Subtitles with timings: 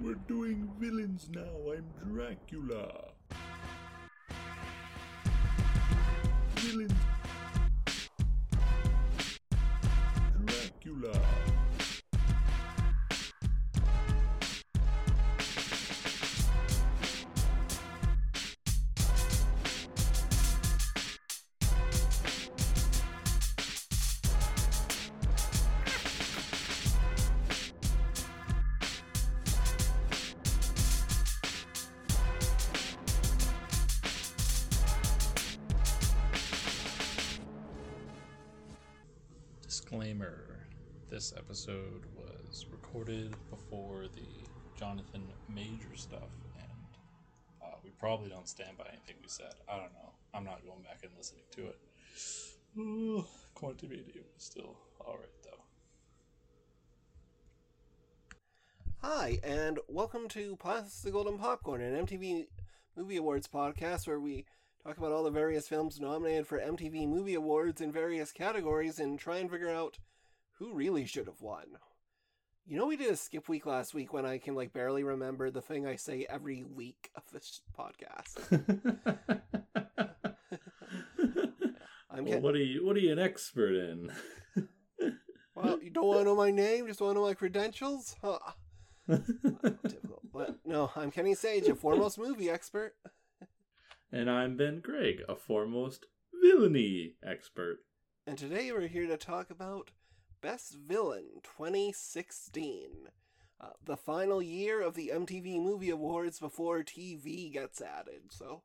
[0.00, 1.72] We're doing villains now.
[1.72, 3.07] I'm Dracula.
[42.88, 46.70] Recorded before the Jonathan Major stuff, and
[47.62, 49.52] uh, we probably don't stand by anything we said.
[49.68, 50.12] I don't know.
[50.32, 51.78] I'm not going back and listening to it.
[52.78, 55.50] Ooh, Quantumania was still alright, though.
[59.02, 62.46] Hi, and welcome to Plastic the Golden Popcorn, an MTV
[62.96, 64.46] Movie Awards podcast where we
[64.82, 69.18] talk about all the various films nominated for MTV Movie Awards in various categories and
[69.18, 69.98] try and figure out
[70.58, 71.66] who really should have won.
[72.68, 75.50] You know, we did a skip week last week when I can like barely remember
[75.50, 78.36] the thing I say every week of this podcast.
[82.10, 82.84] I'm well, getting, what are you?
[82.84, 84.12] What are you an expert in?
[85.54, 88.16] well, you don't want to know my name, just want to know my credentials?
[88.22, 88.38] Huh.
[89.08, 90.20] Typical.
[90.30, 92.96] But no, I'm Kenny Sage, a foremost movie expert.
[94.12, 96.04] and I'm Ben Gregg, a foremost
[96.38, 97.78] villainy expert.
[98.26, 99.92] And today we're here to talk about
[100.40, 102.88] Best Villain 2016.
[103.60, 108.30] Uh, the final year of the MTV Movie Awards before TV gets added.
[108.30, 108.62] So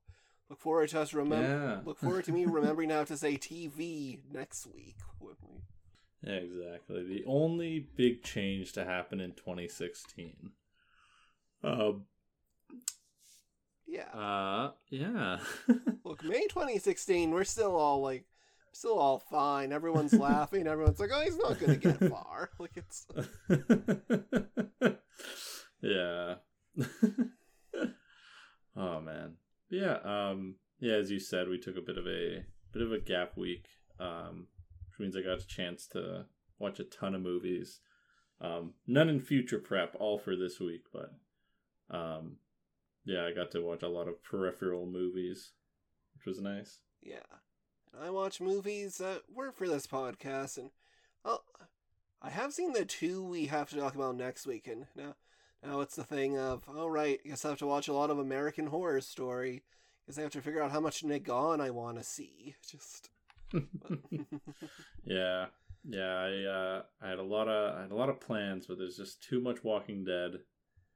[0.50, 1.48] look forward to us remember.
[1.48, 1.80] Yeah.
[1.84, 4.98] Look forward to me remembering now to say TV next week.
[5.20, 7.08] when we- Yeah, exactly.
[7.08, 10.52] The only big change to happen in 2016.
[11.64, 11.94] Uh,
[13.88, 14.10] Yeah.
[14.14, 15.40] uh yeah.
[16.04, 18.26] Look, May 2016, we're still all like,
[18.74, 19.72] still all fine.
[19.72, 20.68] Everyone's laughing.
[20.68, 22.50] Everyone's like, oh, he's not going to get far.
[22.60, 23.08] Like it's.
[25.82, 26.36] yeah.
[28.76, 29.36] oh man.
[29.70, 33.00] Yeah, um yeah, as you said, we took a bit of a bit of a
[33.00, 33.68] gap week.
[34.00, 34.48] Um
[34.88, 36.26] which means I got a chance to
[36.60, 37.80] watch a ton of movies.
[38.42, 41.14] Um none in future prep, all for this week, but
[41.90, 42.38] um
[43.06, 45.52] yeah, I got to watch a lot of peripheral movies,
[46.16, 46.80] which was nice.
[47.02, 47.18] Yeah.
[48.02, 50.72] I watch movies that work for this podcast, and
[51.24, 51.44] well,
[52.22, 55.16] I have seen the two we have to talk about next week, and now,
[55.64, 58.10] now it's the thing of, all right, I guess I have to watch a lot
[58.10, 59.64] of American Horror Story,
[60.06, 62.56] because I have to figure out how much Nick Nagon I want to see.
[62.70, 63.10] Just.
[65.06, 65.48] Yeah,
[65.88, 66.16] yeah.
[66.16, 68.98] I uh, I had a lot of I had a lot of plans, but there's
[68.98, 70.40] just too much Walking Dead,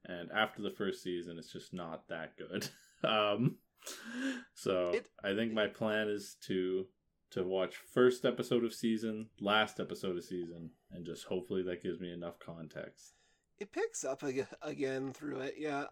[0.06, 2.68] and after the first season, it's just not that good.
[3.04, 3.56] um,
[4.54, 6.86] so It- I think my plan is to
[7.30, 12.00] to watch first episode of season, last episode of season, and just hopefully that gives
[12.00, 13.12] me enough context.
[13.58, 15.84] it picks up ag- again through it, yeah.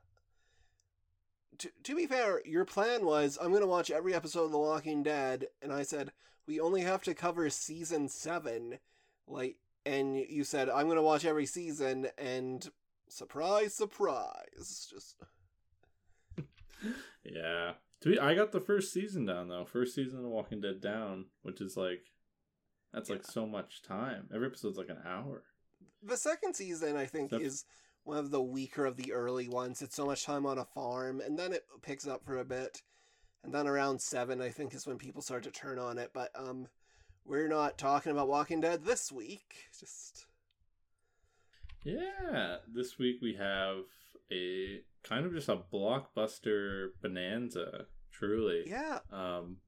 [1.59, 4.59] To, to be fair, your plan was I'm going to watch every episode of The
[4.59, 6.13] Walking Dead, and I said
[6.47, 8.79] we only have to cover season seven,
[9.27, 12.67] like, and you said I'm going to watch every season, and
[13.09, 15.17] surprise, surprise, just
[17.32, 17.72] Yeah.
[18.03, 19.64] To be, I got the first season down though.
[19.64, 22.04] First season of Walking Dead down, which is like
[22.92, 24.28] that's like so much time.
[24.34, 25.44] Every episode's like an hour.
[26.03, 27.41] the second season I think Yep.
[27.41, 27.64] is
[28.04, 29.82] one of the weaker of the early ones.
[29.82, 32.82] It's so much time on a farm, and then it picks up for a bit,
[33.43, 36.10] and then around seven I think is when people start to turn on it.
[36.14, 36.69] But um,
[37.25, 39.64] we're not talking about Walking Dead this week.
[39.81, 40.26] Just
[41.82, 43.78] Yeah, this week we have
[44.32, 48.65] a kind of just a blockbuster bonanza, truly.
[48.67, 49.59] yeah, Um,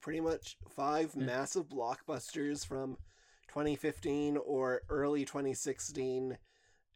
[0.00, 1.24] pretty much five Yeah.
[1.24, 2.96] massive blockbusters from
[3.48, 6.38] 2015 or early 2016,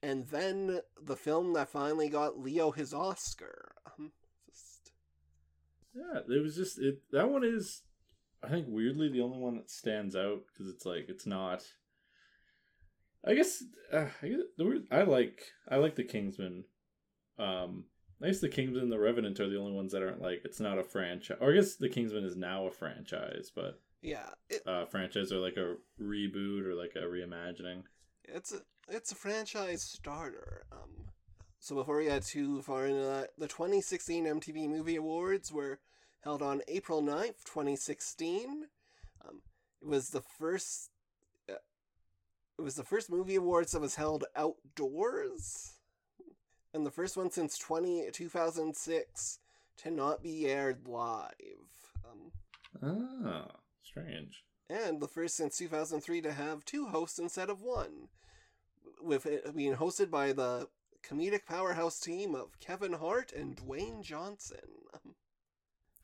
[0.03, 3.75] and then the film that finally got Leo his Oscar.
[3.99, 4.13] Um,
[4.47, 4.93] just
[5.95, 7.03] yeah, it was just it.
[7.11, 7.83] That one is,
[8.43, 11.65] I think, weirdly the only one that stands out because it's like it's not.
[13.27, 16.65] I guess uh, I guess the weird, I like I like the Kingsman.
[17.39, 17.85] Um,
[18.23, 20.61] I guess the Kingsman and the Revenant are the only ones that aren't like it's
[20.61, 21.37] not a franchise.
[21.41, 25.39] Or I guess the Kingsman is now a franchise, but yeah, it, uh, franchise or
[25.39, 27.83] like a reboot or like a reimagining.
[28.25, 30.65] it's a it's a franchise starter.
[30.73, 31.07] Um,
[31.59, 35.81] so before we get too far into that, the 2016 MTV Movie Awards were
[36.21, 38.65] held on April 9th, 2016.
[39.27, 39.41] Um,
[39.81, 40.91] it was the first.
[41.49, 41.55] Uh,
[42.59, 45.74] it was the first movie awards that was held outdoors.
[46.75, 49.39] And the first one since 20, 2006
[49.79, 51.33] to not be aired live.
[52.05, 52.33] Um,
[53.25, 53.47] Ah,
[53.83, 54.43] strange.
[54.69, 58.09] and the first since 2003 to have two hosts instead of one,
[59.01, 60.69] with it being hosted by the
[61.09, 64.59] comedic powerhouse team of Kevin Hart and Dwayne Johnson.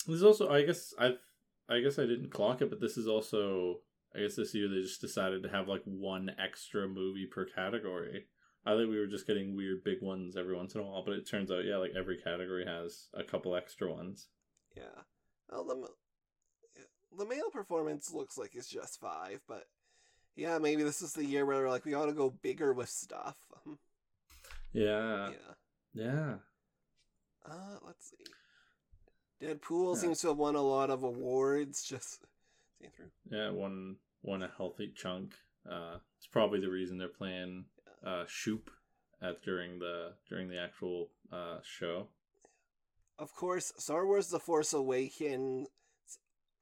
[0.06, 1.14] There's also, I guess, I,
[1.68, 3.80] I guess I didn't clock it, but this is also,
[4.14, 8.26] I guess this year they just decided to have like one extra movie per category.
[8.66, 11.14] I think we were just getting weird big ones every once in a while, but
[11.14, 14.28] it turns out, yeah, like every category has a couple extra ones.
[14.76, 15.02] Yeah.
[15.50, 15.88] Well, the,
[17.18, 19.64] the male performance looks like it's just five, but
[20.36, 22.88] yeah, maybe this is the year where we're like we ought to go bigger with
[22.88, 23.36] stuff.
[24.72, 26.04] Yeah, yeah.
[26.04, 26.34] yeah.
[27.44, 28.24] Uh, let's see.
[29.44, 30.00] Deadpool Yeah.
[30.00, 31.82] seems to have won a lot of awards.
[31.88, 32.20] Just
[32.78, 33.10] seeing through.
[33.30, 35.34] Yeah, one one a healthy chunk.
[35.68, 37.64] Uh, it's probably the reason they're playing
[38.04, 38.70] uh Shoop
[39.22, 42.08] at during the during the actual uh show.
[43.18, 45.68] Of course, Star Wars: The Force Awakens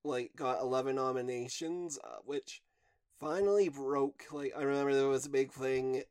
[0.04, 2.62] like got eleven nominations, uh, which
[3.18, 4.24] finally broke.
[4.32, 6.02] Like I remember there was a big thing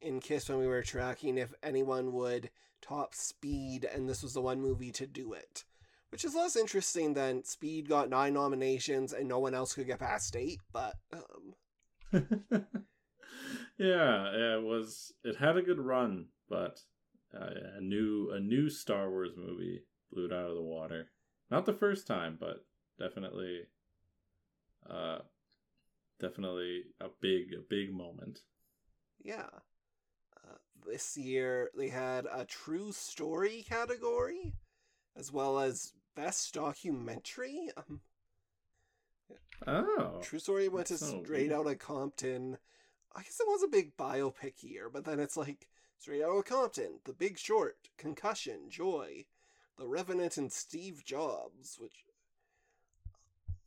[0.00, 2.50] in Kiss when we were tracking if anyone would
[2.82, 5.64] top Speed, and this was the one movie to do it.
[6.10, 9.98] Which is less interesting than Speed got nine nominations and no one else could get
[9.98, 11.56] past eight, but um,
[13.78, 15.12] yeah, it was.
[15.24, 16.80] It had a good run, but
[17.34, 19.82] uh, a new a new Star Wars movie
[20.12, 21.10] blew it out of the water.
[21.50, 22.64] Not the first time, but
[22.98, 23.62] definitely,
[24.88, 25.18] uh,
[26.20, 28.40] definitely a big a big moment.
[29.22, 29.48] yeah.
[30.36, 34.54] Uh, this year they had a true story category,
[35.16, 37.70] as well as best documentary.
[37.76, 38.00] Um,
[39.66, 41.66] Oh, True Story went to so Straight weird.
[41.66, 42.58] of Compton.
[43.16, 45.68] I guess it was a big biopic year, but then it's like
[45.98, 49.26] Straight Outta Compton, The Big Short, Concussion, Joy,
[49.78, 51.78] The Revenant, and Steve Jobs.
[51.78, 52.04] Which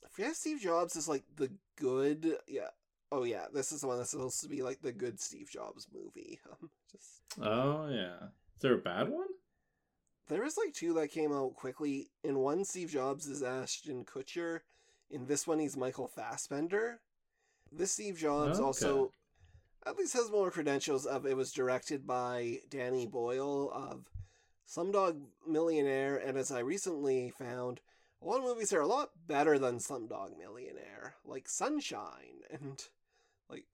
[0.03, 2.35] I forget Steve Jobs is like the good.
[2.47, 2.69] Yeah.
[3.11, 5.87] Oh yeah, this is the one that's supposed to be like the good Steve Jobs
[5.93, 6.39] movie.
[6.61, 8.27] Um, just oh yeah.
[8.55, 9.27] Is there a bad one?
[10.29, 12.09] There is like two that came out quickly.
[12.23, 14.61] In one, Steve Jobs is Ashton Kutcher.
[15.09, 16.99] In this one, he's Michael Fassbender.
[17.71, 18.65] This Steve Jobs Okay.
[18.65, 19.11] also
[19.87, 24.09] at least has more credentials of it was directed by Danny Boyle of
[24.67, 27.79] Slumdog Millionaire, and as I recently found,
[28.21, 32.83] a lot of movies are a lot better than Slumdog Millionaire, like Sunshine, and
[33.49, 33.65] like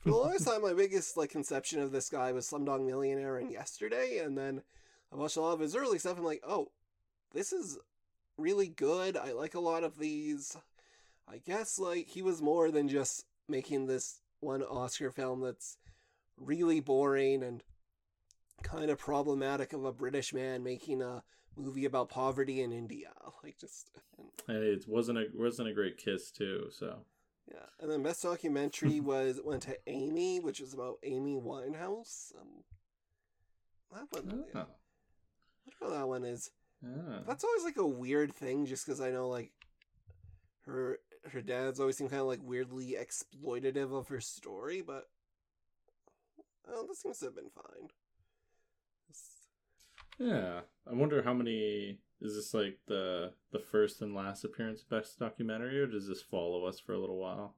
[0.00, 3.52] for the longest time, my biggest like conception of this guy was Slumdog Millionaire and
[3.52, 4.62] Yesterday, and then
[5.12, 6.18] I watched a lot of his early stuff.
[6.18, 6.68] I'm like, oh,
[7.32, 7.78] this is
[8.38, 9.16] really good.
[9.16, 10.56] I like a lot of these.
[11.28, 15.78] I guess like he was more than just making this one Oscar film that's
[16.36, 17.62] really boring and
[18.62, 21.22] kind of problematic of a British man making a
[21.56, 23.10] movie about poverty in India.
[23.42, 26.68] Like just and, Hey, it wasn't a wasn't a great kiss too.
[26.70, 27.00] So
[27.50, 27.66] yeah.
[27.78, 32.32] And then best documentary was went to Amy, which is about Amy Winehouse.
[32.40, 32.64] Um,
[33.92, 34.62] that one, yeah.
[34.62, 34.66] oh,
[35.64, 36.50] whatever that one is.
[36.82, 37.18] yeah.
[37.26, 39.52] That's always like a weird thing, just because I know like
[40.64, 40.98] her
[41.32, 45.08] her dad's always seemed kind of like weirdly exploitative of her story, but
[46.68, 47.88] oh, this seems to have been fine.
[49.08, 49.48] It's-
[50.18, 54.88] Yeah, I wonder how many is this like the the first and last appearance of
[54.88, 57.54] best documentary, or does this follow us for a little while?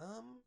[0.00, 0.42] Um,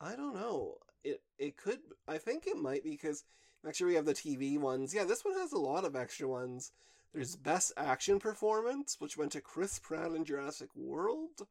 [0.00, 0.78] I don't know.
[1.04, 1.80] It it could.
[2.06, 3.24] I think it might because
[3.66, 4.94] actually we have the TV ones.
[4.94, 6.72] Yeah, this one has a lot of extra ones.
[7.12, 11.46] There's best action performance, which went to Chris Pratt in Jurassic World.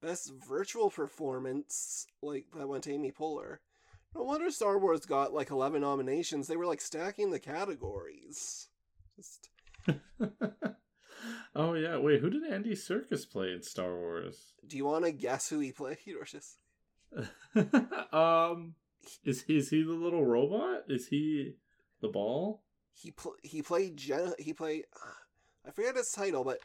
[0.00, 3.58] Best virtual performance, like that went to Amy Poehler.
[4.14, 6.46] No wonder Star Wars got like eleven nominations.
[6.46, 8.68] They were like stacking the categories.
[9.16, 9.48] Just
[11.56, 14.54] oh yeah, wait, who did Andy Serkis play in Star Wars?
[14.66, 16.58] do you want to guess who he played or just
[18.12, 18.74] um,
[19.24, 20.84] is he, is he the little robot?
[20.88, 21.54] Is he
[22.00, 22.62] the ball?
[22.92, 24.84] he pl- he played Gen- he played
[25.66, 26.58] I forget his title, but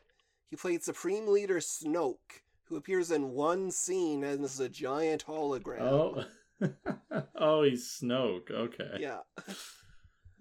[0.50, 2.42] he played Supreme Leader Snoke,
[2.74, 5.82] who appears in one scene as a giant hologram.
[5.82, 6.25] Oh,
[7.36, 8.50] oh, he's Snoke.
[8.50, 8.98] Okay.
[9.00, 9.20] yeah.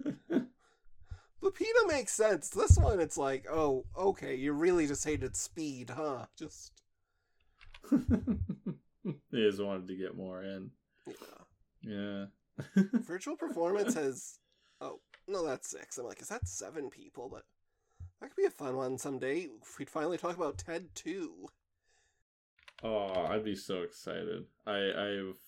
[1.43, 2.49] Lupita makes sense.
[2.49, 6.25] This one, it's like, oh, okay, you really just hated speed, huh?
[6.39, 6.73] Just
[7.91, 7.97] he
[9.33, 10.71] just wanted to get more in.
[11.07, 11.15] yeah.
[11.83, 12.25] Yeah.
[12.95, 14.39] Virtual performance has,
[14.81, 15.99] oh no, that's six.
[15.99, 17.29] I'm like, is that seven people?
[17.31, 17.43] But
[18.21, 19.49] that could be a fun one someday.
[19.61, 21.49] If we'd finally talk about Ted two.
[22.83, 24.45] Oh, I'd be so excited.
[24.67, 25.39] I I've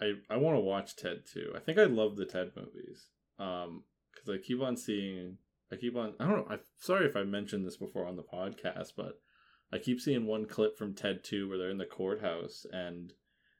[0.00, 1.52] I I want to watch Ted too.
[1.56, 3.08] I think I love the Ted movies.
[3.38, 5.38] Um, because I keep on seeing.
[5.72, 6.14] I keep on.
[6.20, 6.46] I don't know.
[6.50, 9.20] I'm sorry if I mentioned this before on the podcast, but
[9.72, 13.12] I keep seeing one clip from Ted Two where they're in the courthouse and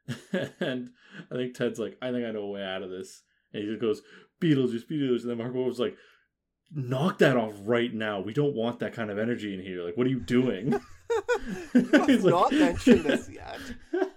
[0.61, 0.90] and
[1.30, 3.68] I think Ted's like, I think I know a way out of this, and he
[3.68, 4.02] just goes
[4.40, 5.97] Beetlejuice, Beetlejuice, and then Mark Wahlberg's like,
[6.73, 8.21] knock that off right now.
[8.21, 9.85] We don't want that kind of energy in here.
[9.85, 10.80] Like, what are you doing?
[11.75, 13.58] have He's like- not mentioned this yet.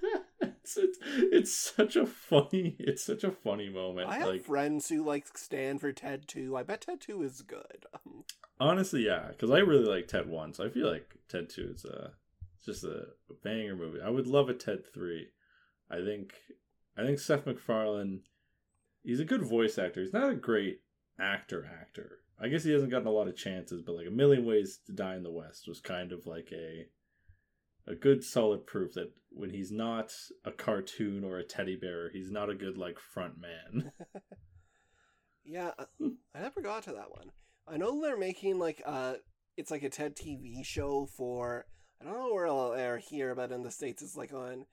[0.41, 4.89] it's, it's, it's such a funny it's such a funny moment I have like friends
[4.89, 6.55] who like stand for Ted 2.
[6.57, 7.85] I bet Ted 2 is good.
[7.93, 8.23] Um,
[8.59, 11.85] honestly yeah because i really like ted 1 so i feel like ted 2 is
[11.85, 12.11] a
[12.63, 13.07] just a
[13.43, 15.27] banger movie i would love a ted 3
[15.91, 16.33] i think
[16.97, 18.21] i think seth macfarlane
[19.03, 20.81] he's a good voice actor he's not a great
[21.19, 24.45] actor actor i guess he hasn't gotten a lot of chances but like a million
[24.45, 26.87] ways to die in the west was kind of like a
[27.87, 30.11] a good solid proof that when he's not
[30.43, 33.91] a cartoon or a teddy bear he's not a good like front man
[35.45, 35.71] yeah,
[36.33, 37.31] I never got to that one.
[37.67, 39.15] I know they're making like uh
[39.57, 41.65] it's like a TED TV show for
[42.01, 44.65] I don't know where it'll air here, but in the states it's like on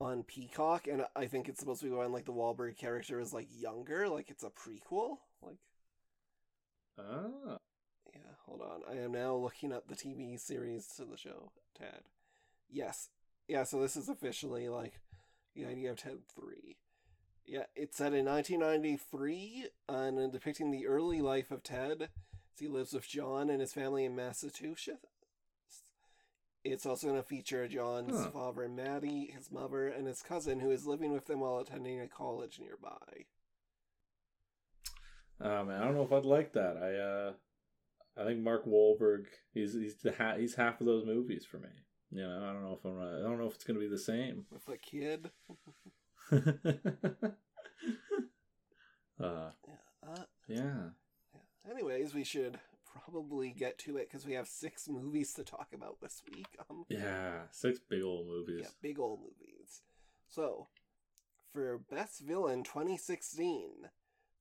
[0.00, 3.32] on Peacock, and I think it's supposed to be when like the Wahlberg character is
[3.32, 5.16] like younger, like it's a prequel.
[5.42, 5.58] Like,
[6.98, 7.58] ah
[8.14, 12.02] yeah, hold on, I am now looking up the TV series to the show Ted.
[12.70, 13.08] Yes,
[13.48, 15.00] yeah, so this is officially like
[15.54, 16.76] the idea of Ted three.
[17.46, 22.92] Yeah, it's set in 1993 and depicting the early life of Ted as he lives
[22.92, 25.06] with John and his family in Massachusetts.
[26.62, 28.30] It's also going to feature John's Huh.
[28.30, 32.06] father, Maddie, his mother, and his cousin, who is living with them while attending a
[32.06, 33.24] college nearby.
[35.40, 36.76] Oh man, I don't know if I'd like that.
[36.76, 37.32] I uh
[38.16, 39.24] I think Mark Wahlberg
[39.54, 41.70] he's he's the ha- he's half of those movies for me.
[42.12, 43.98] Know, I don't know if I'm gonna, I don't know if it's gonna be the
[43.98, 44.46] same.
[44.52, 45.30] With a kid.
[49.20, 49.74] uh Yeah.
[50.06, 50.56] Uh, yeah.
[50.56, 51.70] yeah.
[51.70, 56.00] Anyways, we should probably get to it because we have six movies to talk about
[56.00, 56.48] this week.
[56.68, 57.42] Um, Yeah.
[57.52, 58.60] Six big old movies.
[58.62, 59.82] Yeah, big old movies.
[60.28, 60.68] So,
[61.52, 63.88] for Best Villain 2016,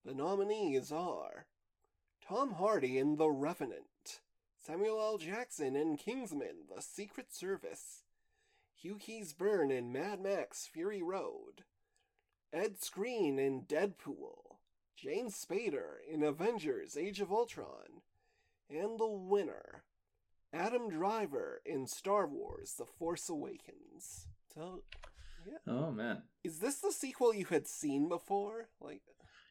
[0.05, 1.45] the nominees are
[2.27, 3.85] Tom Hardy in The Revenant,
[4.69, 5.17] Samuel L.
[5.17, 8.03] Jackson in Kingsman: The Secret Service,
[8.79, 11.63] Hugh Keays-Byrne in Mad Max: Fury Road,
[12.53, 14.57] Ed Skrein in Deadpool,
[14.95, 18.03] James Spader in Avengers: Age of Ultron,
[18.69, 19.85] and the winner,
[20.53, 24.27] Adam Driver in Star Wars: The Force Awakens.
[24.53, 24.83] So,
[25.47, 25.57] yeah.
[25.65, 26.21] Oh man.
[26.43, 28.69] is this the sequel you had seen before?
[28.79, 29.01] Like,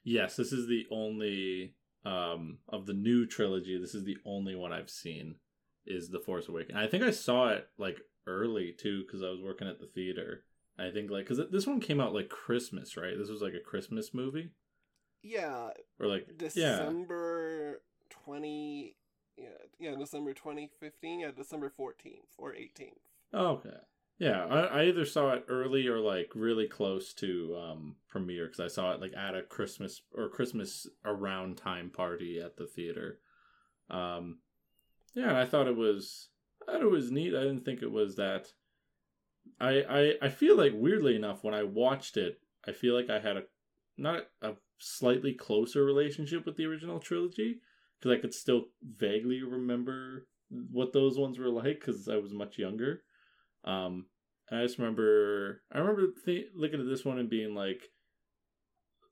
[0.05, 3.79] Yes, this is the only um of the new trilogy.
[3.79, 5.37] This is the only one I've seen
[5.87, 6.79] is The Force Awakens.
[6.79, 10.45] I think I saw it like early too because I was working at the theater.
[10.79, 13.19] I think like because this one came out like Christmas, right?
[13.19, 14.51] This was like a Christmas movie
[15.23, 16.37] yeah, or like yeah.
[16.39, 18.95] December twenty.
[19.37, 19.45] Yeah,
[19.79, 21.21] yeah, December twenty fifteen.
[21.21, 22.99] Yeah, December fourteenth or eighteenth.
[23.33, 23.77] Oh, okay.
[24.19, 28.61] Yeah, I, I either saw it early or like really close to um premiere because
[28.61, 33.21] I saw it like at a Christmas or Christmas around time party at the theater.
[33.91, 34.39] Um,
[35.15, 36.31] yeah, and I thought it was
[36.63, 37.35] I thought it was neat.
[37.35, 38.53] I didn't think it was that.
[39.61, 43.19] I I I feel like weirdly enough when I watched it, I feel like I
[43.21, 43.45] had a
[43.97, 47.61] not a slightly closer relationship with the original trilogy
[47.99, 52.59] because I could still vaguely remember what those ones were like because I was much
[52.59, 53.03] younger.
[53.65, 54.07] Um,
[54.51, 57.83] I just remember, I remember th- looking at this one and being like,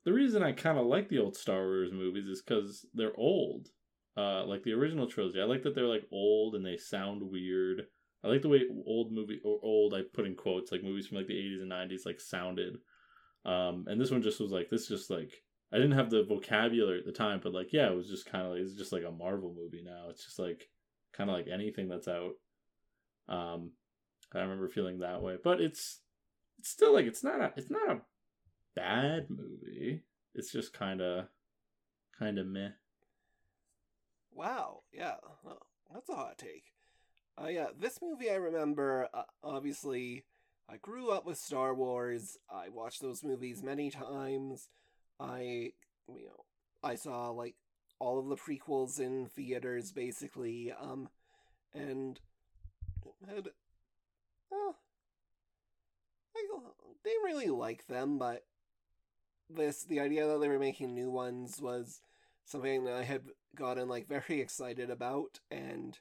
[0.05, 3.67] the reason I kind of like the old Star Wars movies is because they're old.
[4.15, 7.83] Uh, like the original trilogy, I like that they're like old and they sound weird.
[8.23, 11.17] I like the way old movie or old I put in quotes like movies from
[11.17, 12.77] like the 80s and 90s like sounded.
[13.45, 16.99] Um, and this one just was like this, just like I didn't have the vocabulary
[16.99, 19.03] at the time, but like yeah, it was just kind of like it's just like
[19.03, 20.05] a Marvel movie now.
[20.09, 20.69] It's just like
[21.13, 22.33] kind of like anything that's out.
[23.27, 23.71] Um,
[24.33, 26.01] I remember feeling that way, but it's
[26.59, 28.01] it's still like it's not a it's not a
[28.75, 30.03] bad movie.
[30.35, 31.25] It's just kind of
[32.17, 32.69] kind of meh.
[34.31, 36.65] Wow, yeah, well, that's a hot take.
[37.41, 40.25] Uh, yeah, this movie I remember, uh, obviously,
[40.69, 42.37] I grew up with Star Wars.
[42.49, 44.69] I watched those movies many times.
[45.19, 45.73] I,
[46.07, 46.45] you know,
[46.83, 47.55] I saw, like,
[47.99, 51.09] all of the prequels in theaters, basically, um,
[51.73, 52.19] and
[53.27, 53.49] had,
[54.51, 54.75] well,
[56.35, 56.41] I
[57.03, 58.45] didn't really like them, but
[59.49, 62.01] this, the idea that they were making new ones was
[62.47, 63.21] something that I had
[63.55, 65.97] gotten like very excited about and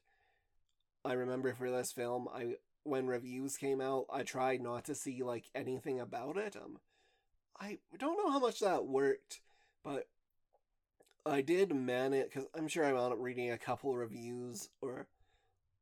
[1.05, 5.23] I remember for this film I when reviews came out I tried not to see
[5.23, 6.79] like anything about it um
[7.59, 9.41] I don't know how much that worked
[9.83, 10.07] but
[11.25, 15.09] I did manage because I'm sure I wound up reading a couple reviews or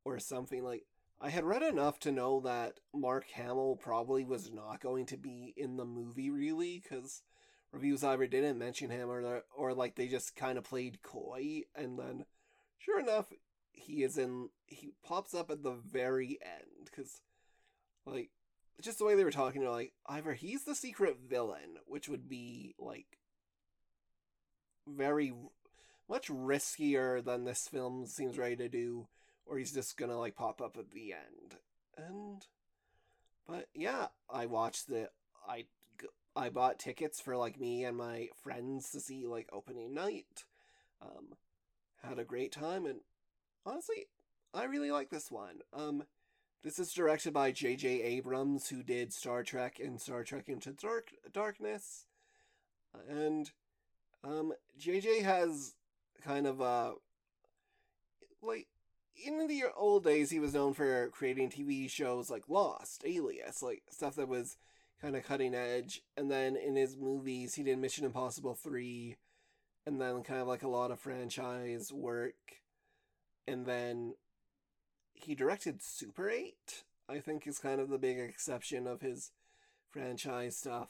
[0.03, 0.85] or something like
[1.21, 5.53] I had read enough to know that Mark Hamill probably was not going to be
[5.55, 7.23] in the movie really because
[7.71, 11.61] reviews either didn't mention him or or like they just kind of played coy.
[11.73, 12.25] And then
[12.77, 13.27] sure enough
[13.71, 17.21] he is in he pops up at the very end because
[18.05, 18.29] like
[18.81, 22.27] just the way they were talking to like either he's the secret villain which would
[22.27, 23.19] be like
[24.87, 25.33] very
[26.09, 29.07] much riskier than this film seems ready to do
[29.45, 31.59] or he's just gonna like pop up at the end.
[31.97, 32.45] And
[33.47, 35.09] but yeah i watched the
[35.47, 35.65] i
[36.35, 40.45] i bought tickets for like me and my friends to see like opening night.
[41.01, 41.35] Um
[42.03, 42.99] had a great time and
[43.65, 44.07] honestly
[44.53, 45.59] i really like this one.
[45.73, 46.03] Um
[46.63, 51.11] this is directed by j.j abrams who did star trek and star trek into dark
[51.31, 52.05] darkness.
[53.07, 53.51] And
[54.23, 55.75] um jj has
[56.23, 56.93] kind of a
[58.41, 58.67] like
[59.23, 63.83] in the old days, he was known for creating TV shows like Lost, Alias, like
[63.89, 64.57] stuff that was
[65.01, 66.01] kind of cutting edge.
[66.17, 69.15] And then in his movies, he did Mission Impossible 3,
[69.85, 72.61] and then kind of like a lot of franchise work.
[73.47, 74.15] And then
[75.13, 79.31] he directed Super 8, I think is kind of the big exception of his
[79.89, 80.89] franchise stuff.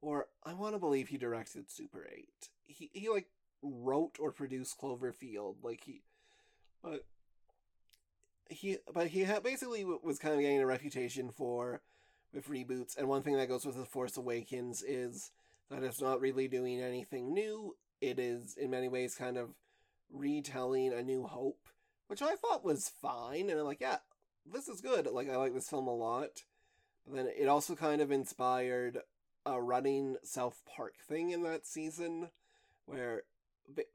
[0.00, 2.28] Or I want to believe he directed Super 8.
[2.66, 3.28] He, he like
[3.62, 5.56] wrote or produced Cloverfield.
[5.62, 6.02] Like he.
[6.82, 7.04] But
[8.48, 11.80] he but he basically was kind of getting a reputation for
[12.32, 15.30] with reboots and one thing that goes with the force awakens is
[15.70, 17.74] that it's not really doing anything new.
[18.00, 19.50] It is in many ways kind of
[20.12, 21.58] retelling a new hope
[22.06, 23.96] which i thought was fine and i'm like yeah
[24.52, 25.06] this is good.
[25.06, 26.44] Like i like this film a lot.
[27.06, 28.98] But then it also kind of inspired
[29.44, 32.30] a running south park thing in that season
[32.86, 33.22] where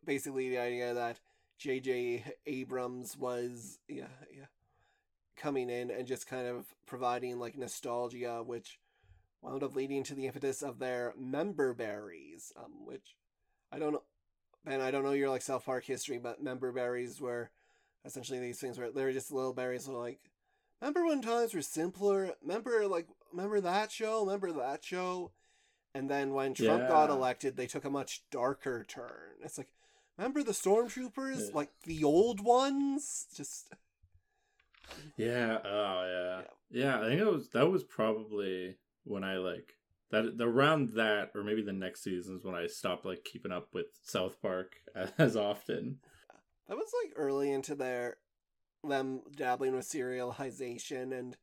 [0.06, 1.20] basically the idea that
[1.62, 2.24] J.J.
[2.48, 4.46] Abrams was yeah yeah
[5.38, 8.80] coming in and just kind of providing like nostalgia, which
[9.44, 13.16] wound up leading to the impetus of their member berries, um, which
[13.72, 14.04] I don't know,
[14.66, 14.82] Ben.
[14.82, 17.52] I don't know your like South Park history, but member berries were
[18.06, 19.86] essentially these things where they're just little berries.
[19.86, 20.20] That like,
[20.82, 22.34] remember when times were simpler?
[22.42, 24.22] Remember like remember that show?
[24.26, 25.32] Remember that show?
[25.94, 26.90] And then when Trump yeah.
[26.90, 29.38] got elected, they took a much darker turn.
[29.44, 29.74] It's like
[30.18, 31.56] Remember the stormtroopers, yeah.
[31.56, 33.28] like the old ones?
[33.36, 33.74] Just
[35.18, 36.42] yeah, oh yeah.
[36.70, 37.02] yeah, yeah.
[37.02, 39.78] I think that was that was probably when I like
[40.12, 43.70] that around that, or maybe the next season is when I stopped like keeping up
[43.74, 44.74] with South Park
[45.18, 46.00] as often.
[46.68, 48.18] That was like early into their
[48.84, 51.38] them dabbling with serialization and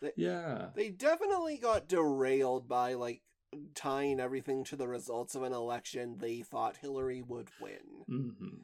[0.00, 3.22] they, yeah they definitely got derailed by like
[3.74, 8.04] tying everything to the results of an election they thought Hillary would win.
[8.10, 8.62] Mm-hmm.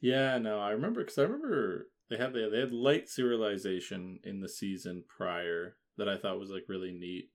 [0.00, 4.40] Yeah, no, I remember because I remember they had they, they had light serialization in
[4.40, 7.30] the season prior that I thought was like really neat.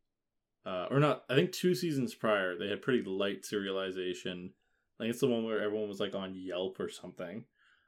[0.66, 4.52] Uh, or not, I think two seasons prior they had pretty light serialization.
[5.00, 7.46] Think it's the one where everyone was like on Yelp or something,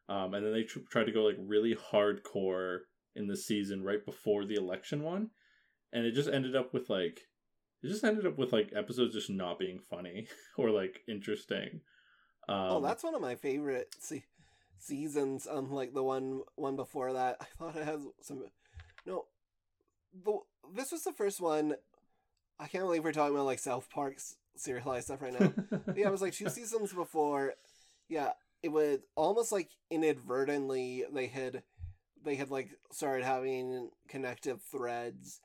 [0.09, 2.79] um, and then they tr- tried to go like really hardcore
[3.15, 5.29] in the season right before the election one,
[5.93, 7.21] and it just ended up with like
[7.85, 11.81] it just ended up with like episodes just not being funny or like interesting.
[12.49, 14.25] Oh, um, oh, that's one of my favorite se-
[14.79, 15.47] seasons.
[15.49, 18.43] Unlike the one one before that, I thought it has some.
[19.05, 19.25] No,
[20.23, 20.39] the
[20.73, 21.75] this was the first one.
[22.59, 25.53] I can't believe we're talking about like South Park's serialized stuff right now.
[25.95, 27.53] yeah, it was like two seasons before.
[28.09, 28.31] Yeah,
[28.63, 31.61] it was almost like inadvertently they had
[32.23, 35.41] they had like started having connective threads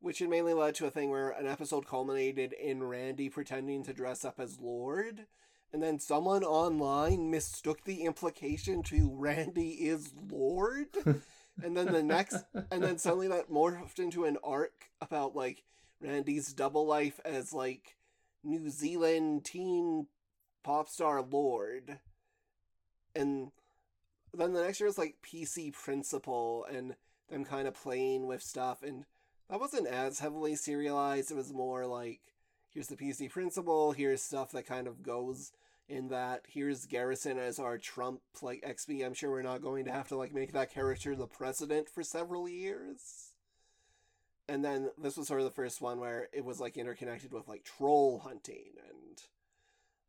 [0.00, 3.92] which had mainly led to a thing where an episode culminated in Randy pretending to
[3.92, 5.26] dress up as Lorde,
[5.72, 10.96] and then someone online mistook the implication to Randy is Lorde,
[11.62, 15.64] and then the next, and then suddenly that morphed into an arc about like
[16.00, 17.96] Randy's double life as like
[18.44, 20.06] New Zealand teen
[20.62, 21.98] pop star Lorde,
[23.16, 23.50] and
[24.32, 26.94] then the next year was like PC Principal and
[27.28, 29.04] them kind of playing with stuff and
[29.50, 31.30] that wasn't as heavily serialized.
[31.30, 32.20] It was more like
[32.70, 35.52] here's the PC principal, here's stuff that kind of goes
[35.88, 36.42] in that.
[36.48, 39.04] Here's Garrison as our Trump like XP.
[39.04, 42.02] I'm sure we're not going to have to like make that character the president for
[42.02, 43.32] several years.
[44.48, 47.48] And then this was sort of the first one where it was like interconnected with
[47.48, 49.22] like troll hunting and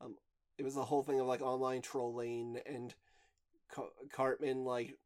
[0.01, 0.15] um
[0.57, 2.93] it was a whole thing of like online trolling and
[4.11, 4.97] Cartman like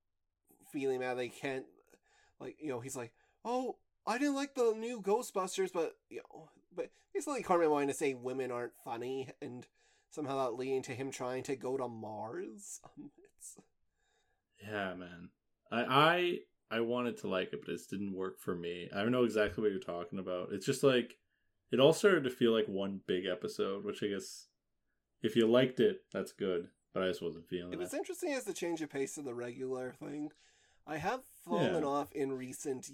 [0.72, 1.65] feeling mad they can't
[2.39, 3.12] like you know he's like
[3.43, 7.94] oh I didn't like the new Ghostbusters, but you know, but basically Cartman wanting to
[7.94, 9.66] say women aren't funny and
[10.10, 12.82] somehow that leading to him trying to go to Mars.
[12.84, 13.58] Um, it's
[14.62, 15.30] Yeah, man.
[15.72, 16.39] I
[16.72, 18.89] I I wanted to like it, but it didn't work for me.
[18.94, 20.50] I don't know exactly what you're talking about.
[20.52, 21.18] It's just like
[21.72, 24.48] it all started to feel like one big episode, which I guess
[25.22, 26.68] if you liked it, that's good.
[26.94, 27.80] But I just wasn't feeling it it.
[27.80, 30.32] was interesting as the change of pace to the regular thing.
[30.86, 31.88] I have fallen Yeah.
[31.89, 32.89] off in recent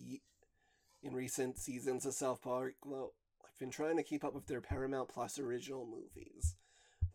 [1.03, 2.75] in recent seasons of South Park.
[2.85, 6.55] Though I've been trying to keep up with their Paramount Plus original movies,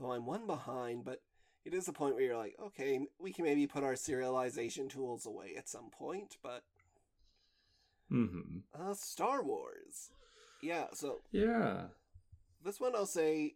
[0.01, 1.05] though I'm one behind.
[1.05, 1.21] But
[1.65, 5.27] it is a point where you're like, okay, we can maybe put our serialization tools
[5.27, 6.37] away at some point.
[6.43, 6.63] But
[8.11, 10.11] hmm uh, Star Wars,
[10.61, 10.87] yeah.
[10.93, 11.89] So Yeah.
[12.63, 13.55] this one I'll say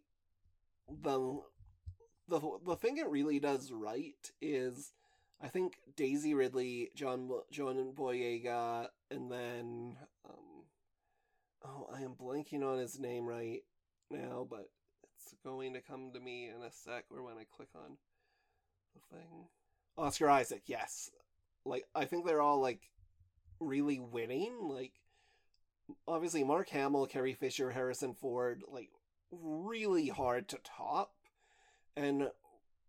[0.89, 1.41] the
[2.27, 4.93] the the thing it really does right is
[5.41, 9.97] I think Daisy Ridley, John John Boyega, and then
[11.65, 13.61] oh I am blanking on his name right
[14.09, 14.69] now, but
[15.15, 17.97] it's going to come to me in a sec or when I click on
[18.93, 19.47] the thing.
[19.97, 21.11] Oscar Isaac, yes.
[21.65, 22.89] Like I think they're all like
[23.59, 24.53] really winning.
[24.61, 24.93] Like
[26.07, 28.89] obviously Mark Hamill, Carrie Fisher, Harrison Ford, like
[29.31, 31.11] really hard to top.
[31.95, 32.29] And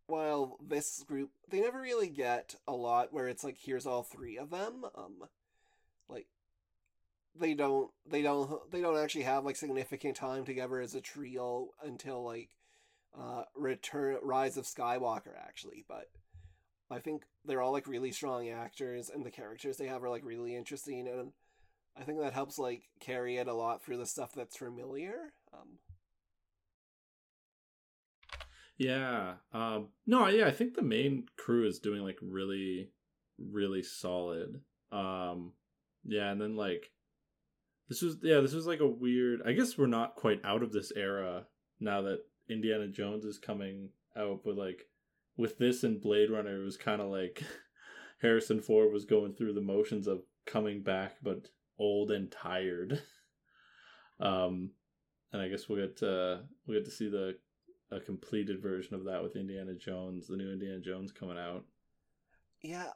[0.06, 4.38] while this group they never really get a lot where it's like here's all three
[4.38, 5.16] of them, um
[6.08, 6.26] like
[7.38, 11.68] they don't they don't they don't actually have like significant time together as a trio
[11.84, 12.50] until like
[13.18, 16.10] uh return rise of skywalker actually but
[16.90, 20.24] i think they're all like really strong actors and the characters they have are like
[20.24, 21.32] really interesting and
[21.96, 25.78] i think that helps like carry it a lot through the stuff that's familiar um
[28.80, 29.34] Yeah.
[29.52, 32.88] Um no, yeah, I think the main crew is doing like really
[33.38, 34.62] really solid.
[34.90, 35.52] Um
[36.02, 36.90] yeah, and then like
[37.90, 40.72] this was yeah, this was like a weird I guess we're not quite out of
[40.72, 41.44] this era
[41.80, 44.86] now that Indiana Jones is coming out, but like
[45.36, 47.42] with this and Blade Runner it was kind of like
[48.22, 51.48] Harrison Ford was going through the motions of coming back but
[51.78, 53.02] old and tired.
[54.20, 54.70] um
[55.32, 57.36] and I guess we'll get uh we'll get to see the
[57.90, 61.64] a completed version of that with Indiana Jones, the new Indiana Jones coming out.
[62.62, 62.90] Yeah.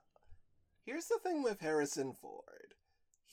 [0.86, 2.74] Here's the thing with Harrison Ford.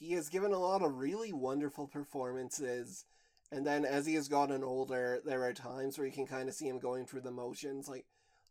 [0.01, 3.05] He has given a lot of really wonderful performances,
[3.51, 6.55] and then as he has gotten older, there are times where you can kind of
[6.55, 7.87] see him going through the motions.
[7.87, 8.07] Like,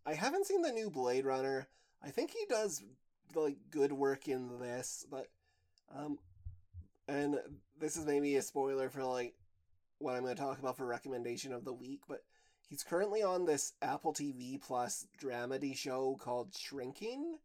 [0.07, 1.67] I haven't seen the new Blade Runner.
[2.05, 2.85] I think he does
[3.35, 5.27] like good work in this, but
[5.93, 6.21] um,
[7.09, 7.41] and
[7.81, 9.35] this is maybe a spoiler for like
[9.99, 12.23] what I'm going to talk about for recommendation of the week, but
[12.69, 17.39] he's currently on this Apple TV Plus dramedy show called Shrinking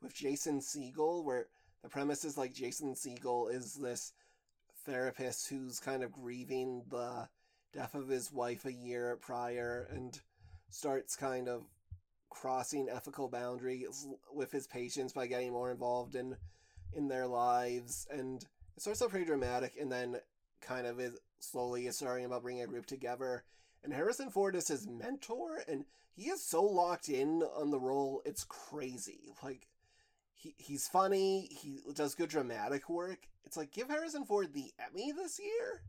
[0.00, 1.48] with Jason Segel, where
[1.82, 4.12] the premise is like Jason Segel is this
[4.84, 7.28] therapist who's kind of grieving the
[7.72, 10.20] death of his wife a year prior and
[10.70, 11.64] starts kind of
[12.30, 16.36] crossing ethical boundaries with his patients by getting more involved in
[16.92, 18.44] in their lives and
[18.76, 20.16] it starts out pretty dramatic and then
[20.60, 23.44] kind of is slowly is starting about bringing a group together
[23.82, 28.22] and Harrison Ford is his mentor, and he is so locked in on the role,
[28.24, 29.32] it's crazy.
[29.42, 29.66] Like,
[30.40, 33.28] he he's funny, he does good dramatic work.
[33.44, 35.82] It's like, give Harrison Ford the Emmy this year?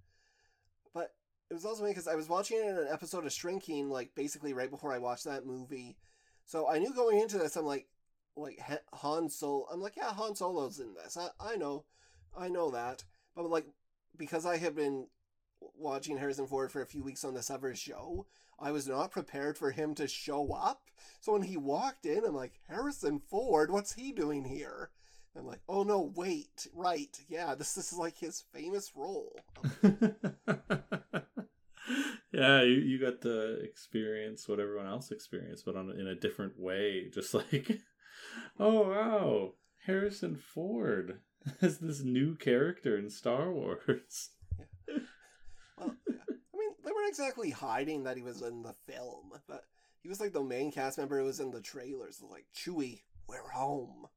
[0.94, 1.14] But
[1.50, 4.54] it was also because I was watching it in an episode of Shrinking, like, basically
[4.54, 5.96] right before I watched that movie.
[6.46, 7.88] So I knew going into this, I'm like,
[8.36, 8.60] like,
[8.94, 11.18] Han Solo, I'm like, yeah, Han Solo's in this.
[11.18, 11.86] I, I know,
[12.38, 13.06] I know that.
[13.36, 13.68] But, like,
[14.18, 15.08] because I have been
[15.78, 18.26] watching Harrison Ford for a few weeks on the Sever show,
[18.62, 20.84] I was not prepared for him to show up.
[21.20, 24.92] So when he walked in, I'm like, Harrison Ford, what's he doing here?
[25.36, 29.40] I'm like, oh no, wait, right, yeah, this, this is like his famous role.
[32.34, 36.60] yeah, you, you got to experience what everyone else experienced, but on in a different
[36.60, 37.10] way.
[37.14, 37.80] Just like,
[38.60, 39.54] oh wow,
[39.86, 41.20] Harrison Ford
[41.62, 44.32] as this new character in Star Wars.
[45.78, 46.31] Well, yeah.
[46.84, 49.66] They weren't exactly hiding that he was in the film, but
[50.02, 52.22] he was like the main cast member who was in the trailers.
[52.28, 54.08] Like, Chewie, we're home.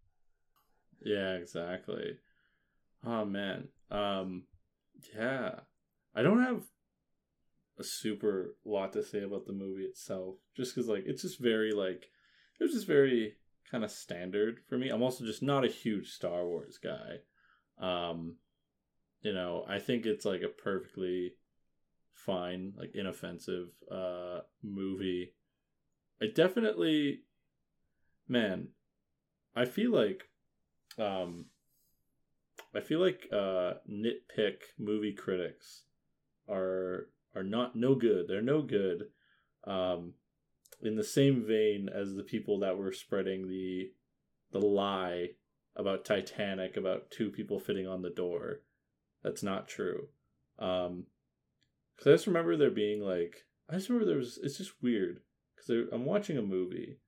[1.03, 2.18] Yeah, exactly.
[3.05, 3.68] Oh man.
[3.90, 4.44] Um
[5.14, 5.61] yeah.
[6.14, 6.62] I don't have
[7.79, 11.72] a super lot to say about the movie itself just cuz like it's just very
[11.72, 12.11] like
[12.59, 13.37] it was just very
[13.70, 14.88] kind of standard for me.
[14.88, 17.20] I'm also just not a huge Star Wars guy.
[17.79, 18.38] Um
[19.20, 21.35] you know, I think it's like a perfectly
[22.14, 25.35] fine, like inoffensive uh movie.
[26.22, 27.22] I definitely
[28.29, 28.68] man,
[29.55, 30.29] I feel like
[30.98, 31.46] um
[32.74, 35.83] I feel like uh nitpick movie critics
[36.48, 38.29] are are not no good.
[38.29, 39.09] They're no good.
[39.66, 40.14] Um
[40.83, 43.90] in the same vein as the people that were spreading the
[44.53, 45.31] the lie
[45.77, 48.61] about Titanic about two people fitting on the door.
[49.22, 50.09] That's not true.
[50.59, 51.07] Um,
[51.96, 55.20] because I just remember there being like I just remember there was it's just weird
[55.57, 56.98] because I'm watching a movie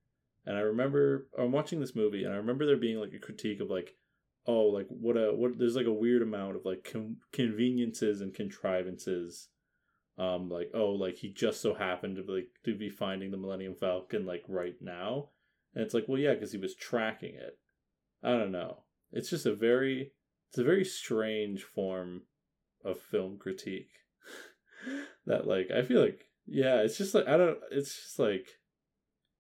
[0.44, 3.61] and I remember I'm watching this movie and I remember there being like a critique
[3.61, 3.94] of like
[4.46, 8.35] oh like what a what there's like a weird amount of like com- conveniences and
[8.35, 9.49] contrivances
[10.18, 13.75] um like oh like he just so happened to like to be finding the millennium
[13.75, 15.29] falcon like right now
[15.77, 17.59] and it's like well yeah because he was tracking it.
[18.25, 18.85] I don't know.
[19.12, 20.12] It's just a very
[20.49, 22.22] it's a very strange form
[22.85, 23.90] of film critique
[25.27, 28.49] that like i feel like yeah it's just like i don't it's just like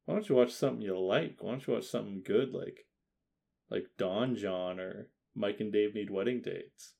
[0.04, 2.86] why don't you watch something you like why don't you watch something good like
[3.70, 6.94] like Don Jon or Mike and Dave need wedding dates.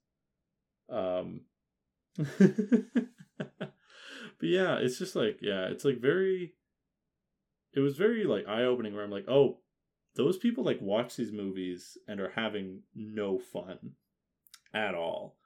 [0.91, 1.43] Um
[4.39, 6.55] But yeah, it's just like yeah, it's like very
[7.73, 9.61] it was very like eye-opening where I'm like, "Oh,
[10.15, 13.93] those people like watch these movies and are having no fun
[14.75, 15.39] at all."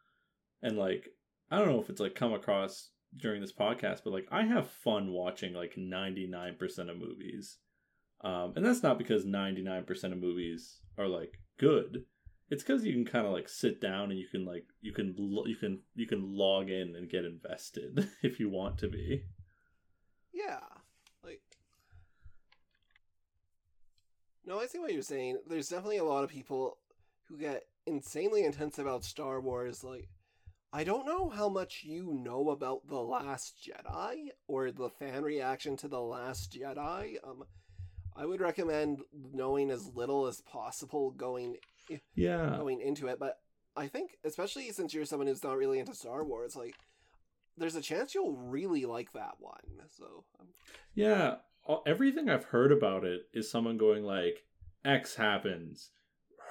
[0.60, 1.10] And like
[1.50, 4.70] I don't know if it's like come across during this podcast, but like I have
[4.70, 7.58] fun watching like 99% of movies.
[8.22, 12.04] Um, and that's not because 99% of movies are like good.
[12.50, 15.14] It's because you can kind of like sit down and you can like you can
[15.46, 19.22] you can you can log in and get invested if you want to be.
[20.32, 20.60] Yeah,
[21.24, 21.42] like
[24.44, 25.38] no, I see what you're saying.
[25.46, 26.78] There's definitely a lot of people
[27.28, 29.84] who get insanely intense about Star Wars.
[29.84, 30.08] Like,
[30.72, 35.76] I don't know how much you know about the Last Jedi or the fan reaction
[35.78, 37.16] to the Last Jedi.
[37.24, 37.42] Um,
[38.16, 39.00] I would recommend
[39.32, 41.56] knowing as little as possible going
[42.14, 43.18] yeah going into it.
[43.18, 43.38] But
[43.76, 46.76] I think, especially since you're someone who's not really into Star Wars, like
[47.56, 49.88] there's a chance you'll really like that one.
[49.88, 50.48] So um...
[50.94, 51.36] yeah,
[51.84, 54.44] everything I've heard about it is someone going like
[54.84, 55.90] X happens,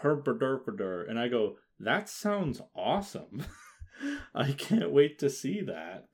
[0.03, 3.45] herpaderpader, and I go that sounds awesome.
[4.35, 6.07] I can't wait to see that.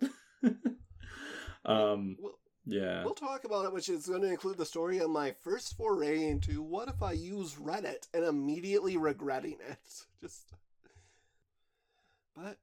[1.66, 2.18] um.
[2.20, 3.04] Well, yeah.
[3.04, 6.28] We'll talk about it, which is going to include the story of my first foray
[6.28, 9.78] into what if I use Reddit and immediately regretting it.
[10.22, 10.52] Just.
[12.36, 12.58] But,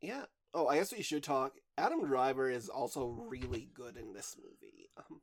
[0.00, 0.24] yeah.
[0.54, 1.54] Oh, I guess we should talk.
[1.76, 4.90] Adam Driver is also really good in this movie.
[4.96, 5.20] Um,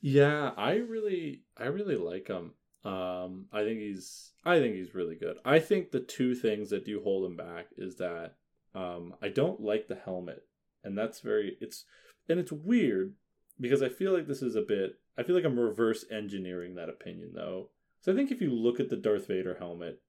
[0.00, 2.52] yeah, I really, I really like him.
[2.84, 5.36] Um, I think he's, I think he's really good.
[5.44, 8.34] I think the two things that do hold him back is that,
[8.78, 10.44] um, I don't like the helmet,
[10.84, 11.84] and that's very, it's,
[12.28, 13.14] and it's weird
[13.60, 15.00] because I feel like this is a bit.
[15.18, 17.70] I feel like I'm reverse engineering that opinion though.
[18.00, 20.00] So I think if you look at the Darth Vader helmet,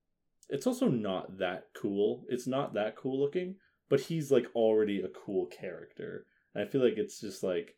[0.49, 2.25] it's also not that cool.
[2.29, 3.55] It's not that cool looking,
[3.89, 6.27] but he's like already a cool character.
[6.53, 7.75] And I feel like it's just like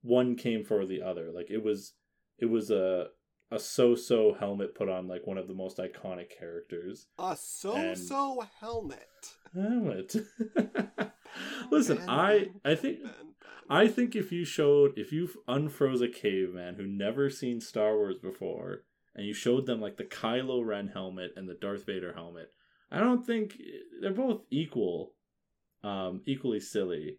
[0.00, 1.30] one came for the other.
[1.30, 1.92] Like it was
[2.38, 3.08] it was a
[3.50, 7.06] a so-so helmet put on like one of the most iconic characters.
[7.18, 8.50] A so-so and...
[8.60, 9.35] helmet.
[9.54, 10.16] Helmet.
[11.70, 13.00] Listen, I I think
[13.68, 18.16] I think if you showed if you unfroze a caveman who never seen Star Wars
[18.18, 22.52] before and you showed them like the Kylo Ren helmet and the Darth Vader helmet,
[22.90, 23.56] I don't think
[24.00, 25.12] they're both equal,
[25.82, 27.18] um, equally silly.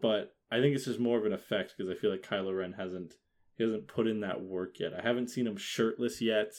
[0.00, 2.74] But I think it's just more of an effect because I feel like Kylo Ren
[2.74, 3.14] hasn't
[3.56, 4.92] he hasn't put in that work yet.
[4.94, 6.52] I haven't seen him shirtless yet.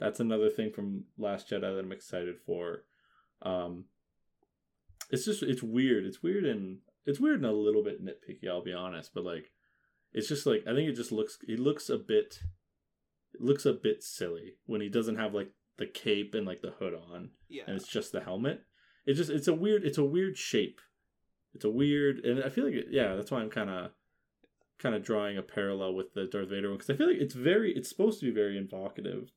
[0.00, 2.84] That's another thing from Last Jedi that I'm excited for.
[3.42, 3.84] Um,
[5.12, 6.04] it's just it's weird.
[6.04, 9.52] It's weird and it's weird and a little bit nitpicky, I'll be honest, but like
[10.12, 12.40] it's just like I think it just looks it looks a bit
[13.34, 16.74] it looks a bit silly when he doesn't have like the cape and like the
[16.78, 17.30] hood on.
[17.48, 17.64] Yeah.
[17.66, 18.62] And it's just the helmet.
[19.06, 20.80] It just it's a weird it's a weird shape.
[21.54, 23.90] It's a weird and I feel like it, yeah, that's why I'm kind of
[24.78, 27.34] kind of drawing a parallel with the Darth Vader one because I feel like it's
[27.34, 29.30] very it's supposed to be very evocative.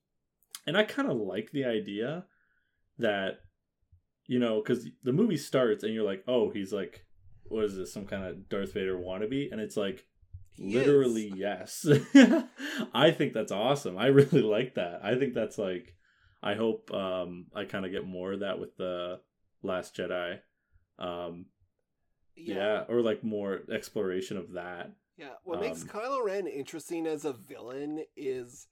[0.66, 2.26] And I kind of like the idea
[2.98, 3.42] that
[4.28, 7.06] you know, because the movie starts and you're like, oh, he's like
[7.48, 10.06] what is this some kind of Darth Vader wannabe and it's like
[10.54, 11.36] he literally is.
[11.36, 11.88] yes
[12.94, 15.96] I think that's awesome I really like that I think that's like
[16.42, 19.20] I hope um I kind of get more of that with the
[19.64, 20.40] last Jedi
[21.00, 21.46] um
[22.36, 22.56] yeah.
[22.56, 22.84] yeah.
[22.90, 27.34] or like more exploration of that yeah what um, makes Kylo Ren interesting as a
[27.34, 28.68] villain is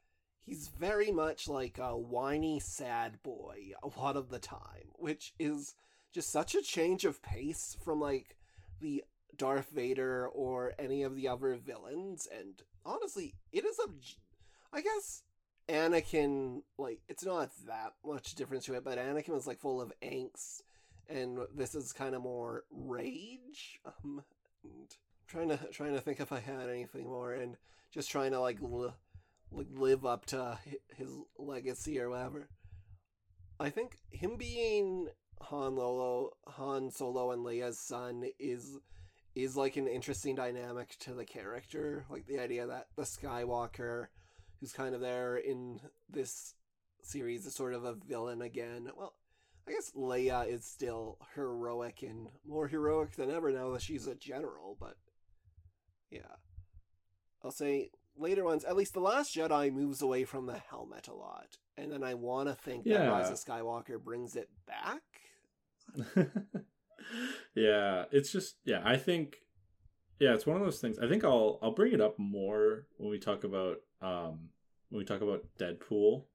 [0.45, 5.75] he's very much like a whiny sad boy a lot of the time which is
[6.13, 8.35] just such a change of pace from like
[8.81, 9.03] the
[9.37, 12.27] Darth Vader or any of the other villains.
[12.31, 13.89] And honestly, it is a.
[14.75, 15.23] I guess
[15.69, 19.93] Anakin, like, it's not that much difference to it, but Anakin was, like, full of
[20.01, 20.61] angst.
[21.09, 23.79] And this is kind of more rage.
[23.85, 24.23] Um,
[24.63, 24.95] and
[25.27, 27.57] trying to trying to think if I had anything more, and
[27.91, 28.93] just trying to like li- like
[29.53, 30.59] live up to
[30.95, 32.49] his legacy or whatever.
[33.59, 35.07] I think him being
[35.41, 38.77] Han Lolo, Han Solo, and Leia's son is
[39.35, 42.05] is like an interesting dynamic to the character.
[42.09, 44.07] Like the idea that the Skywalker,
[44.59, 46.53] who's kind of there in this
[47.01, 48.89] series, is sort of a villain again.
[48.95, 49.13] Well,
[49.67, 54.15] I guess Leia is still heroic and more heroic than ever now that she's a
[54.15, 54.97] general, but
[56.11, 56.35] yeah.
[57.43, 61.13] I'll say later ones, at least The Last Jedi moves away from the helmet a
[61.13, 61.57] lot.
[61.77, 63.07] And then I want to think that Yeah.
[63.07, 65.01] Rise of Skywalker brings it back.
[67.55, 69.37] yeah, it's just yeah, I think
[70.19, 70.99] yeah, it's one of those things.
[70.99, 74.49] I think I'll I'll bring it up more when we talk about um
[74.89, 76.25] when we talk about Deadpool.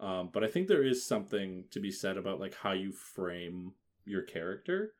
[0.00, 3.72] Um but I think there is something to be said about like how you frame
[4.04, 4.92] your character.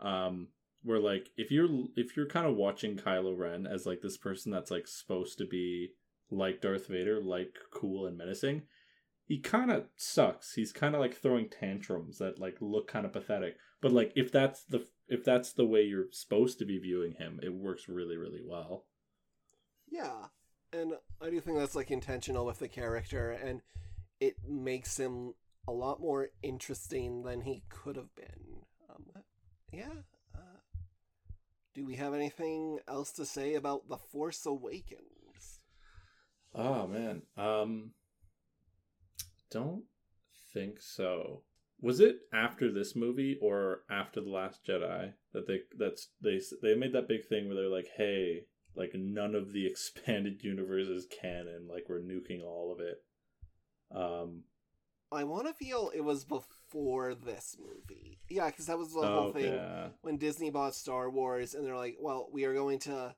[0.00, 0.48] Um
[0.82, 4.52] where like if you're if you're kind of watching Kylo Ren as like this person
[4.52, 5.90] that's like supposed to be
[6.30, 8.62] like Darth Vader, like cool and menacing,
[9.26, 10.54] he kind of sucks.
[10.54, 13.56] He's kind of like throwing tantrums that like look kind of pathetic.
[13.80, 17.40] But like if that's the if that's the way you're supposed to be viewing him,
[17.42, 18.86] it works really really well.
[19.90, 20.26] Yeah.
[20.72, 23.62] And I do think that's like intentional with the character and
[24.20, 25.34] it makes him
[25.66, 28.62] a lot more interesting than he could have been.
[28.90, 29.04] Um,
[29.72, 30.02] yeah.
[31.78, 35.60] Do we have anything else to say about The Force Awakens?
[36.52, 37.22] Oh man.
[37.36, 37.92] Um
[39.48, 39.84] don't
[40.52, 41.44] think so.
[41.80, 46.74] Was it after this movie or after the last Jedi that they that's they they
[46.74, 51.06] made that big thing where they're like, "Hey, like none of the expanded universe is
[51.06, 53.04] canon, like we're nuking all of it."
[53.94, 54.42] Um
[55.12, 58.18] I want to feel it was before this movie.
[58.28, 59.88] Yeah, because that was the oh, whole thing yeah.
[60.02, 63.14] when Disney bought Star Wars, and they're like, "Well, we are going to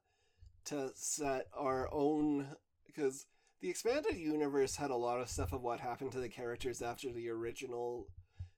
[0.67, 2.49] to set our own
[2.87, 3.27] because
[3.61, 7.13] the expanded universe had a lot of stuff of what happened to the characters after
[7.13, 8.07] the original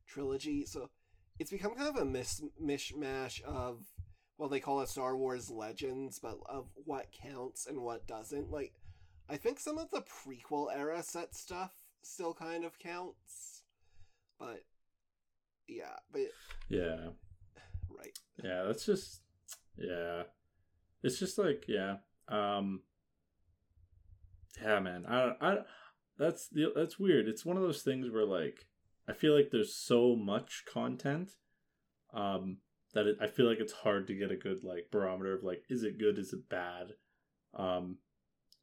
[0.06, 0.64] trilogy.
[0.64, 0.90] So
[1.38, 3.84] it's become kind of a mis- mishmash of
[4.38, 8.50] well, they call it Star Wars Legends, but of what counts and what doesn't.
[8.50, 8.72] Like,
[9.28, 11.70] I think some of the prequel era set stuff
[12.02, 13.62] still kind of counts,
[14.40, 14.64] but
[15.76, 16.22] yeah, but
[16.68, 17.10] Yeah.
[17.90, 18.18] right.
[18.42, 19.22] Yeah, that's just
[19.76, 20.24] yeah.
[21.02, 21.96] It's just like yeah.
[22.28, 22.82] Um
[24.60, 25.06] Yeah, man.
[25.06, 25.58] I I
[26.18, 27.28] that's the that's weird.
[27.28, 28.66] It's one of those things where like
[29.08, 31.32] I feel like there's so much content
[32.14, 32.58] um
[32.94, 35.64] that it, I feel like it's hard to get a good like barometer of like
[35.70, 36.92] is it good is it bad?
[37.54, 37.98] Um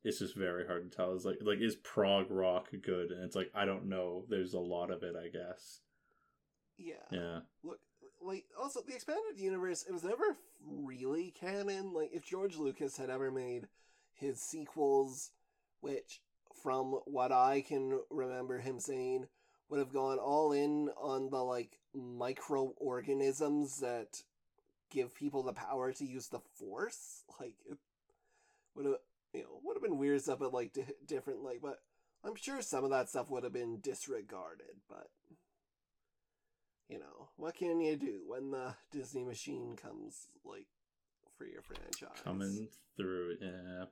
[0.04, 1.14] it's just very hard to tell.
[1.14, 3.12] It's like like is prog rock good?
[3.12, 4.26] And it's like I don't know.
[4.30, 5.82] There's a lot of it, I guess.
[6.80, 6.96] Yeah.
[7.12, 7.40] Yeah.
[7.64, 7.80] Look,
[8.22, 9.86] like also the expanded universe.
[9.88, 11.94] It was never really canon.
[11.94, 13.68] Like if George Lucas had ever made
[14.14, 15.32] his sequels,
[15.82, 16.22] which
[16.64, 19.28] from what I can remember him saying
[19.70, 24.24] would have gone all in on the like microorganisms that
[24.90, 27.78] give people the power to use the force like it
[28.76, 28.96] would have
[29.34, 31.80] you know would have been weird stuff but like di- different like but
[32.24, 35.10] i'm sure some of that stuff would have been disregarded but
[36.90, 40.66] you know what can you do when the disney machine comes like
[41.38, 43.38] for your franchise Coming through.
[43.42, 43.86] Yeah.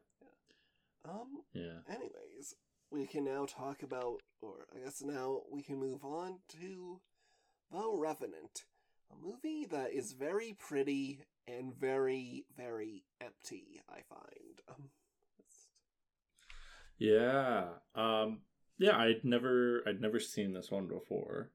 [1.06, 1.12] yeah.
[1.12, 1.80] um Yeah.
[1.88, 2.56] anyways
[2.92, 7.00] we can now talk about or i guess now we can move on to
[7.72, 8.66] the revenant
[9.12, 14.90] a movie that is very pretty and very very empty i find um,
[16.98, 17.66] Yeah.
[17.96, 18.42] Um
[18.80, 21.52] yeah, I'd never I'd never seen this one before.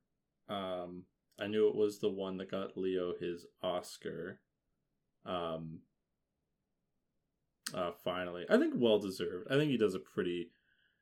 [0.48, 1.04] Um
[1.38, 4.40] I knew it was the one that got Leo his Oscar.
[5.24, 5.80] Um
[7.74, 8.44] uh finally.
[8.48, 9.48] I think well deserved.
[9.50, 10.50] I think he does a pretty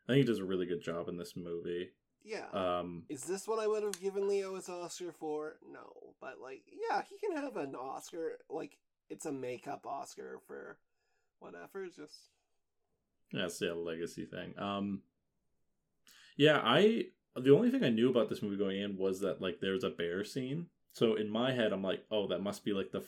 [0.08, 1.90] I think he does a really good job in this movie.
[2.22, 6.40] yeah Um is this what i would have given leo his oscar for no but
[6.40, 8.78] like yeah he can have an oscar like
[9.08, 10.78] it's a makeup oscar for
[11.40, 12.30] whatever just
[13.32, 14.58] Yeah, it's yeah, a legacy thing.
[14.58, 15.02] Um,
[16.36, 17.06] yeah, I
[17.36, 19.90] the only thing I knew about this movie going in was that like there's a
[19.90, 20.66] bear scene.
[20.92, 23.04] So in my head, I'm like, oh, that must be like the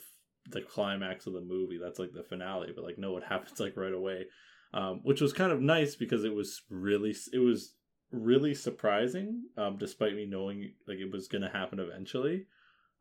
[0.49, 1.77] the climax of the movie.
[1.81, 2.71] That's like the finale.
[2.75, 4.25] But like, no, it happens like right away,
[4.73, 7.75] um, which was kind of nice because it was really it was
[8.11, 12.45] really surprising, um, despite me knowing like it was gonna happen eventually,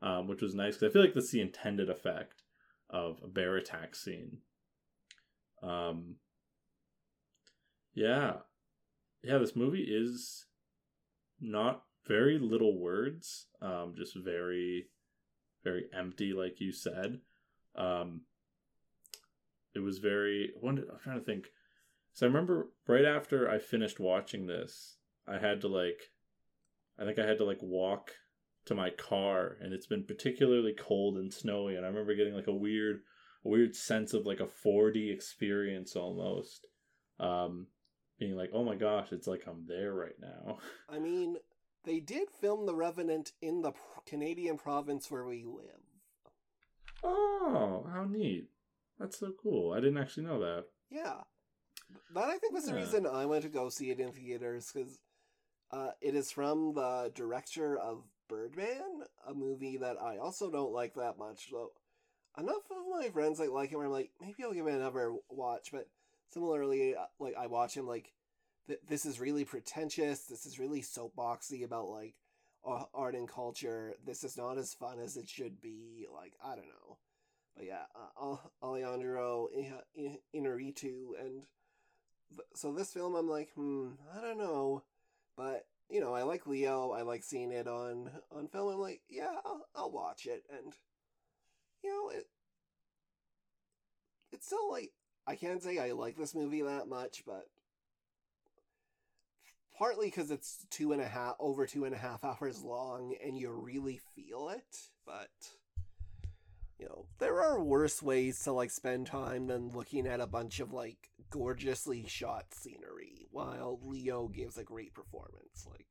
[0.01, 2.43] um, which was nice because I feel like that's the intended effect
[2.91, 4.39] of a bear attack scene.
[5.63, 6.17] Um,
[7.95, 8.35] yeah.
[9.23, 10.47] Yeah, this movie is
[11.43, 14.87] not very little words, um, just very,
[15.65, 17.21] very empty, like you said.
[17.77, 18.23] Um,
[19.75, 20.53] it was very.
[20.61, 21.49] When did, I'm trying to think.
[22.13, 26.11] So I remember right after I finished watching this, I had to like,
[26.99, 28.13] I think I had to like walk
[28.67, 32.49] to my car, and it's been particularly cold and snowy, and I remember getting like
[32.49, 33.01] a weird,
[33.45, 36.67] a weird sense of like a 4D experience almost.
[37.19, 37.69] Um,
[38.23, 40.59] being like, oh my gosh, it's like I'm there right now.
[40.89, 41.37] I mean,
[41.85, 43.73] they did film The Revenant in the
[44.07, 45.83] Canadian province where we live.
[47.03, 48.49] Oh, how neat.
[49.01, 49.73] That's so cool.
[49.73, 50.67] I didn't actually know that.
[50.89, 51.23] Yeah.
[52.15, 55.01] That I think was the reason I went to go see it in theaters because
[55.73, 60.95] uh, it is from the director of Birdman, a movie that I also don't like
[60.95, 61.49] that much.
[61.51, 61.73] Though
[62.39, 65.13] enough of my friends like like it, where I'm like, maybe I'll give it another
[65.29, 65.71] watch.
[65.73, 65.89] But
[66.33, 68.13] similarly, uh, like I watch him like,
[68.67, 70.25] th- this is really pretentious.
[70.25, 72.15] This is really soapboxy about like
[72.65, 73.95] a- art and culture.
[74.05, 76.07] This is not as fun as it should be.
[76.13, 76.99] Like I don't know.
[77.57, 77.85] But yeah,
[78.21, 79.49] uh, Alejandro
[80.35, 81.43] Inarritu and
[82.31, 84.85] th- so this film I'm like, hmm, I don't know,
[85.37, 86.93] but you know, I like Leo.
[86.93, 88.73] I like seeing it on on film.
[88.73, 90.73] I'm like, yeah, I'll, I'll watch it, and
[91.85, 92.27] you know, it
[94.33, 94.93] it's still like
[95.27, 97.47] I can't say I like this movie that much, but
[99.77, 103.37] partly because it's two and a half over two and a half hours long, and
[103.37, 105.31] you really feel it, but
[106.79, 110.59] you know, there are worse ways to like spend time than looking at a bunch
[110.59, 115.67] of like gorgeously shot scenery while Leo gives a great performance.
[115.71, 115.87] Like,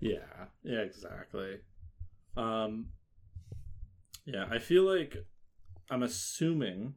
[0.00, 1.58] Yeah, yeah, exactly.
[2.36, 2.90] Um
[4.24, 5.16] yeah, I feel like
[5.90, 6.94] I'm assuming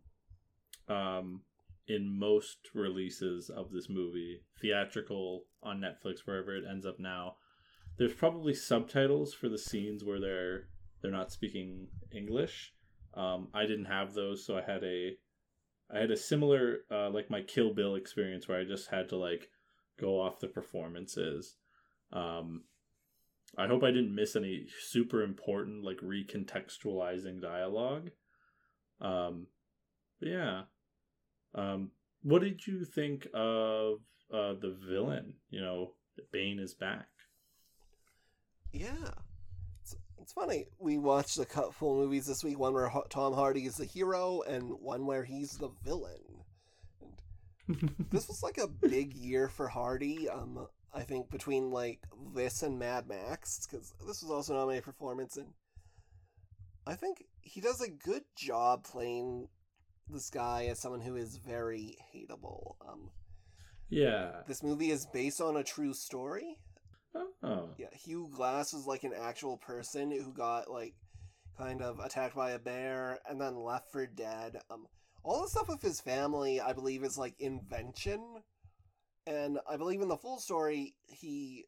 [0.92, 1.42] um
[1.88, 7.36] in most releases of this movie, theatrical on Netflix wherever it ends up now,
[7.98, 10.68] there's probably subtitles for the scenes where they're
[11.02, 12.74] they're not speaking English.
[13.14, 15.18] Um I didn't have those, so I had a
[15.94, 19.18] I had a similar uh like my Kill Bill experience where I just had to
[19.18, 19.50] like
[20.00, 21.58] go off the performances.
[22.14, 22.64] Um
[23.58, 28.12] I hope I didn't miss any super important like recontextualizing dialogue.
[29.02, 29.48] Um
[30.22, 30.64] yeah.
[31.56, 31.92] Um
[32.24, 34.00] what did you think of
[34.34, 35.34] uh the villain?
[35.50, 35.94] You know,
[36.32, 37.08] Bane is back.
[38.72, 39.10] yeah.
[39.82, 40.66] It's, it's funny.
[40.80, 44.42] We watched a couple movies this week one where Ho- Tom Hardy is the hero,
[44.48, 46.22] and one where he's the villain.
[48.12, 50.30] this was like a big year for Hardy.
[50.30, 52.00] Um, I think between like
[52.36, 55.48] this and Mad Max, because this was also nominated for performance, and
[56.86, 59.48] I think he does a good job playing
[60.12, 62.76] this guy as someone who is very hateable.
[62.88, 63.10] Um,
[63.90, 64.42] yeah.
[64.48, 66.58] this movie is based on a true story.
[67.44, 67.70] Oh.
[67.78, 70.94] Yeah, Hugh Glass was like an actual person who got like
[71.58, 74.58] kind of attacked by a bear and then left for dead.
[74.70, 74.88] Um,
[75.24, 78.22] all the stuff with his family, I believe, is like invention,
[79.28, 81.66] and I believe in the full story, he,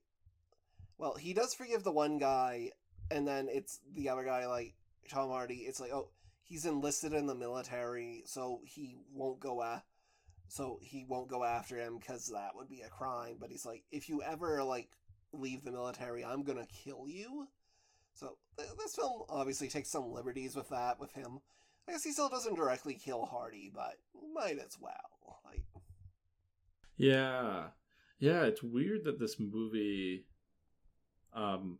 [0.97, 2.71] well, he does forgive the one guy,
[3.11, 4.73] and then it's the other guy, like
[5.09, 5.65] Tom Hardy.
[5.67, 6.09] It's like, oh,
[6.53, 9.83] he's enlisted in the military, so he won't go a,
[10.47, 13.37] so he won't go after him because that would be a crime.
[13.39, 14.89] But he's like, if you ever like
[15.31, 17.47] leave the military, I'm gonna kill you.
[18.13, 21.39] So th- this film obviously takes some liberties with that with him.
[21.87, 23.95] I guess he still doesn't directly kill Hardy, but
[24.31, 25.39] might as well.
[25.43, 25.63] Like,
[26.97, 27.69] Yeah.
[28.19, 30.27] Yeah, it's weird that this movie
[31.33, 31.79] um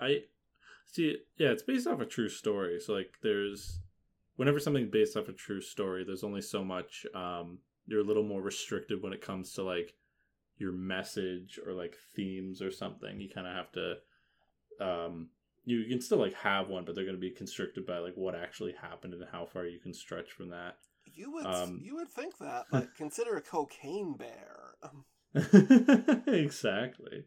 [0.00, 0.24] I
[0.92, 2.78] see yeah, it's based off a true story.
[2.80, 3.80] So like there's
[4.36, 8.22] whenever something's based off a true story, there's only so much um you're a little
[8.22, 9.94] more restricted when it comes to like
[10.58, 13.20] your message or like themes or something.
[13.20, 13.96] You kind of have to
[14.80, 15.28] um
[15.64, 18.34] you can still like have one, but they're going to be constricted by like what
[18.34, 20.76] actually happened and how far you can stretch from that.
[21.14, 24.74] you would Um, you would think that, but consider a cocaine bear.
[26.26, 27.24] Exactly.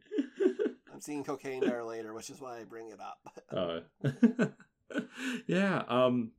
[1.05, 3.19] I'm seeing cocaine bear later, which is why I bring it up.
[3.51, 3.81] Oh,
[5.47, 5.83] yeah.
[5.87, 6.31] Um,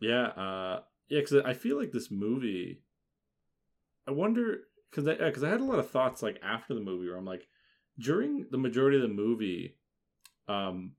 [0.00, 0.26] yeah.
[0.26, 1.20] Uh, yeah.
[1.20, 2.82] Because I feel like this movie.
[4.06, 4.58] I wonder
[4.90, 7.24] because I because I had a lot of thoughts like after the movie where I'm
[7.24, 7.46] like,
[7.98, 9.76] during the majority of the movie,
[10.48, 10.92] um,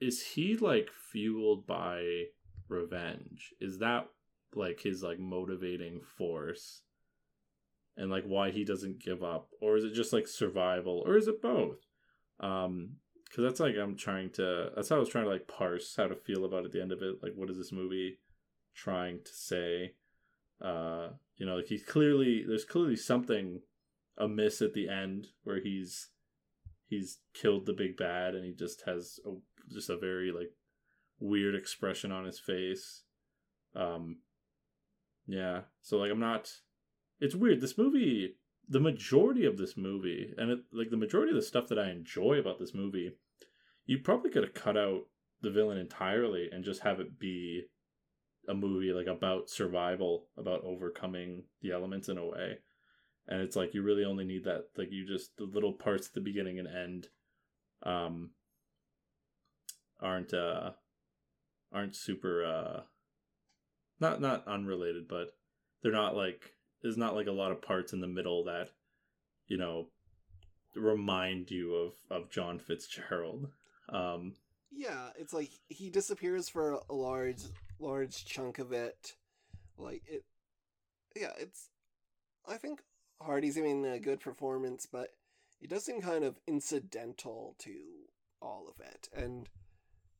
[0.00, 2.26] is he like fueled by
[2.68, 3.52] revenge?
[3.60, 4.08] Is that
[4.54, 6.82] like his like motivating force?
[7.96, 11.26] And like why he doesn't give up, or is it just like survival, or is
[11.26, 11.89] it both?
[12.40, 14.70] Um, because that's like I'm trying to.
[14.74, 16.82] That's how I was trying to like parse how to feel about it at the
[16.82, 17.22] end of it.
[17.22, 18.18] Like, what is this movie
[18.74, 19.92] trying to say?
[20.60, 23.60] Uh, you know, like he's clearly there's clearly something
[24.18, 26.08] amiss at the end where he's
[26.88, 29.30] he's killed the big bad and he just has a,
[29.72, 30.50] just a very like
[31.20, 33.02] weird expression on his face.
[33.76, 34.18] Um,
[35.26, 35.60] yeah.
[35.82, 36.52] So like, I'm not.
[37.20, 37.60] It's weird.
[37.60, 38.36] This movie,
[38.70, 41.90] the majority of this movie, and it, like the majority of the stuff that I
[41.90, 43.12] enjoy about this movie,
[43.84, 45.02] you probably could have cut out
[45.42, 47.64] the villain entirely and just have it be
[48.48, 52.58] a movie like about survival, about overcoming the elements in a way.
[53.26, 56.14] And it's like you really only need that like you just the little parts at
[56.14, 57.08] the beginning and end
[57.82, 58.30] um
[60.00, 60.70] aren't uh
[61.72, 62.80] aren't super uh
[63.98, 65.34] not not unrelated, but
[65.82, 68.70] they're not like there's not like a lot of parts in the middle that
[69.46, 69.88] you know
[70.74, 73.48] remind you of of John Fitzgerald.
[73.88, 74.34] Um
[74.70, 77.42] Yeah, it's like he disappears for a large
[77.78, 79.14] large chunk of it.
[79.76, 80.24] Like it
[81.16, 81.68] Yeah, it's
[82.46, 82.82] I think
[83.20, 85.10] Hardy's giving a good performance, but
[85.60, 87.74] it does seem kind of incidental to
[88.40, 89.08] all of it.
[89.14, 89.48] And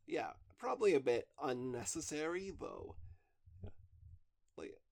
[0.06, 2.96] yeah, probably a bit unnecessary though.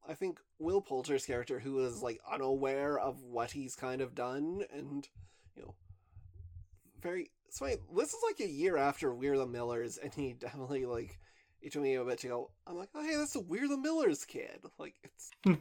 [0.08, 4.62] I think Will Poulter's character who is like unaware of what he's kind of done
[4.72, 5.06] and
[5.54, 5.74] you know
[7.02, 7.76] very funny.
[7.94, 11.18] This is like a year after We're the Millers, and he definitely like
[11.60, 12.50] it took me a bit to go.
[12.66, 14.60] I'm like, oh hey, that's a We're the Millers kid.
[14.78, 15.30] Like it's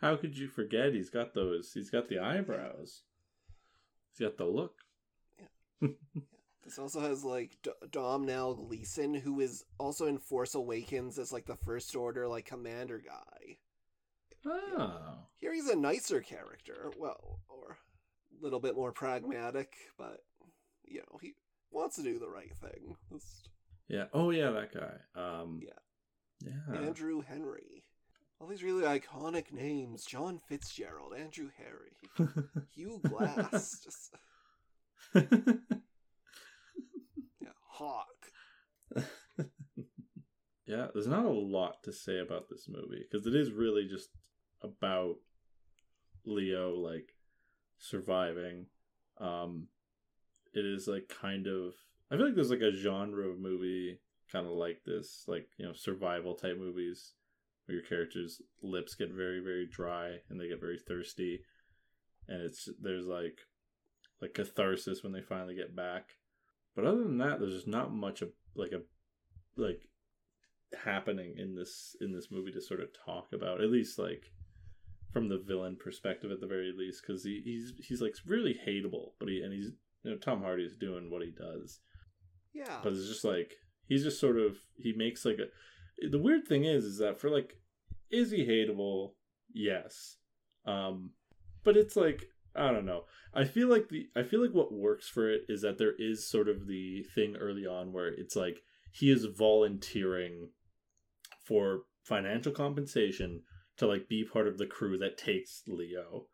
[0.00, 0.92] How could you forget?
[0.92, 1.72] He's got those.
[1.72, 3.02] He's got the eyebrows.
[4.12, 4.74] He's got the look.
[6.64, 11.46] this also has like D- Domhnall Gleeson, who is also in Force Awakens as like
[11.46, 13.56] the First Order like commander guy.
[14.46, 17.76] Oh, Here he's a nicer character, well, or
[18.38, 20.22] a little bit more pragmatic, but
[20.86, 21.34] you know he
[21.70, 22.96] wants to do the right thing.
[23.12, 23.50] Just
[23.88, 24.04] yeah.
[24.14, 24.50] Oh, yeah.
[24.50, 25.20] That guy.
[25.20, 26.48] Um, Yeah.
[26.72, 26.80] Yeah.
[26.80, 27.84] Andrew Henry.
[28.40, 32.28] All these really iconic names: John Fitzgerald, Andrew Harry,
[32.74, 34.14] Hugh Glass, just
[37.80, 39.06] Hawk.
[40.66, 40.86] yeah.
[40.92, 44.10] There's not a lot to say about this movie because it is really just
[44.62, 45.16] about
[46.26, 47.14] Leo like
[47.78, 48.66] surviving.
[49.18, 49.68] Um,
[50.54, 51.72] it is like kind of.
[52.10, 54.00] I feel like there's like a genre of movie
[54.30, 57.14] kind of like this, like you know, survival type movies
[57.66, 61.40] where your characters' lips get very very dry and they get very thirsty,
[62.28, 63.38] and it's there's like
[64.20, 66.10] like catharsis when they finally get back.
[66.74, 68.80] But other than that, there's just not much of like a
[69.56, 69.88] like
[70.84, 73.60] happening in this in this movie to sort of talk about.
[73.60, 74.32] At least like
[75.12, 79.12] from the villain perspective, at the very least, because he, he's he's like really hateable,
[79.18, 81.80] but he and he's you know Tom Hardy's doing what he does,
[82.54, 83.54] Yeah, but it's just like
[83.86, 85.46] he's just sort of he makes like a.
[86.08, 87.58] The weird thing is, is that for like,
[88.10, 89.12] is he hateable?
[89.52, 90.16] Yes,
[90.64, 91.10] um,
[91.64, 93.04] but it's like I don't know.
[93.32, 96.28] I feel like the I feel like what works for it is that there is
[96.28, 100.50] sort of the thing early on where it's like he is volunteering
[101.44, 103.42] for financial compensation
[103.76, 106.26] to like be part of the crew that takes Leo.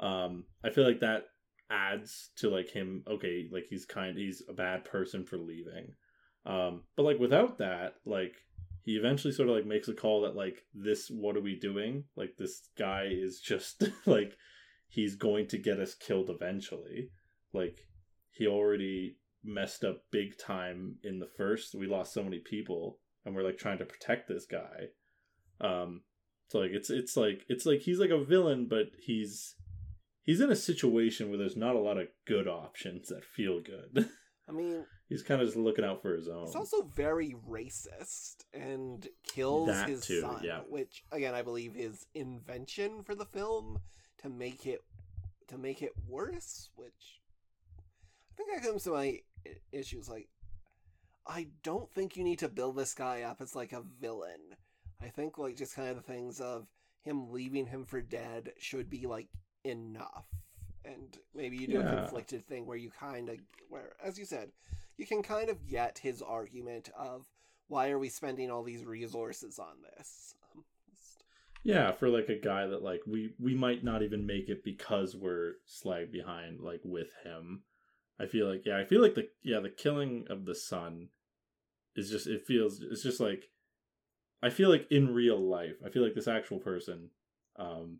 [0.00, 1.24] Um I feel like that
[1.70, 5.94] adds to like him okay, like he's kind he's a bad person for leaving.
[6.46, 8.34] Um but like without that, like
[8.82, 12.04] he eventually sort of like makes a call that like this what are we doing?
[12.16, 14.36] Like this guy is just like
[14.90, 17.10] he's going to get us killed eventually.
[17.54, 17.78] Like
[18.32, 21.74] he already messed up big time in the first.
[21.74, 24.88] We lost so many people and we're like trying to protect this guy.
[25.60, 26.02] Um
[26.48, 29.54] so like it's it's like it's like he's like a villain but he's
[30.24, 34.08] he's in a situation where there's not a lot of good options that feel good.
[34.48, 36.46] I mean, he's kind of just looking out for his own.
[36.46, 40.62] he's also very racist and kills That his too, son, yeah.
[40.68, 43.78] which again I believe is invention for the film
[44.22, 44.82] to make it
[45.48, 46.70] to make it worse.
[46.76, 47.20] Which
[47.78, 49.20] I think that comes to my
[49.72, 50.08] issues.
[50.08, 50.28] Like,
[51.26, 54.56] I don't think you need to build this guy up as like a villain.
[55.02, 56.66] I think like just kind of the things of
[57.02, 59.28] him leaving him for dead should be like
[59.64, 60.26] enough.
[60.84, 63.36] And maybe you do a conflicted thing where you kind of,
[63.68, 64.50] where, as you said,
[64.96, 67.26] you can kind of get his argument of
[67.68, 70.34] why are we spending all these resources on this?
[71.62, 75.14] Yeah, for like a guy that like we we might not even make it because
[75.14, 77.62] we're slag behind like with him.
[78.18, 81.08] I feel like yeah, I feel like the yeah, the killing of the son
[81.96, 83.50] is just it feels it's just like
[84.42, 87.10] I feel like in real life, I feel like this actual person
[87.58, 87.98] um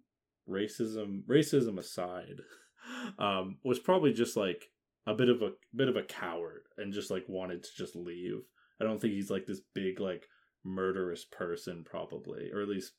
[0.48, 2.40] racism racism aside
[3.18, 4.70] um was probably just like
[5.06, 8.40] a bit of a bit of a coward and just like wanted to just leave.
[8.80, 10.28] I don't think he's like this big like
[10.64, 12.92] murderous person probably or at least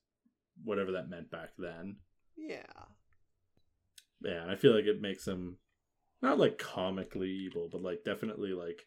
[0.64, 1.98] whatever that meant back then.
[2.38, 2.64] yeah.
[4.24, 5.58] Yeah, I feel like it makes him
[6.22, 8.86] not like comically evil, but like definitely like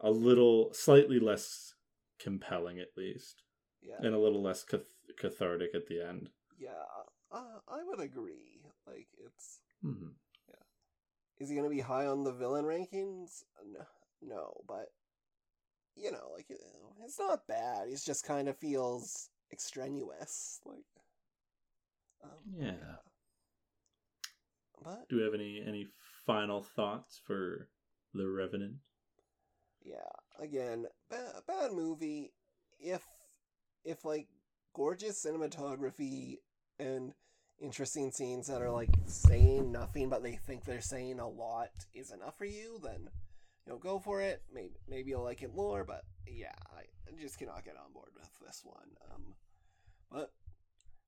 [0.00, 1.74] a little slightly less
[2.20, 3.42] compelling at least.
[3.82, 6.30] Yeah, and a little less cath- cathartic at the end.
[6.58, 6.70] yeah,
[7.30, 8.62] uh, I would agree.
[8.86, 10.08] Like, it's mm-hmm.
[10.48, 10.64] yeah.
[11.38, 13.42] is he gonna be high on the villain rankings?
[13.72, 13.84] No,
[14.22, 14.86] no, but
[15.96, 16.46] you know, like
[17.04, 17.88] it's not bad.
[17.88, 20.84] He's just kind of feels extraneous, like.
[22.22, 22.96] Um, Yeah.
[24.82, 25.88] But Do we have any any
[26.26, 27.68] final thoughts for
[28.14, 28.76] the Revenant?
[29.82, 32.32] yeah, again, ba- bad movie.
[32.78, 33.02] If
[33.84, 34.28] if like
[34.74, 36.36] gorgeous cinematography
[36.78, 37.12] and
[37.60, 42.12] interesting scenes that are like saying nothing but they think they're saying a lot is
[42.12, 43.08] enough for you, then
[43.68, 44.42] you know go for it.
[44.52, 45.84] Maybe maybe you'll like it more.
[45.84, 46.84] But yeah, I
[47.20, 48.88] just cannot get on board with this one.
[49.12, 49.34] Um,
[50.10, 50.32] but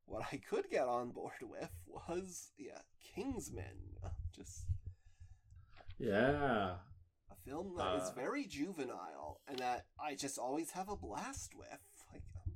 [0.04, 2.80] what I could get on board with was yeah,
[3.14, 3.96] Kingsman.
[4.36, 4.64] Just
[5.98, 6.76] Yeah,
[7.30, 11.52] a film that is Uh, very juvenile and that I just always have a blast
[11.56, 11.80] with.
[12.12, 12.52] Like, um,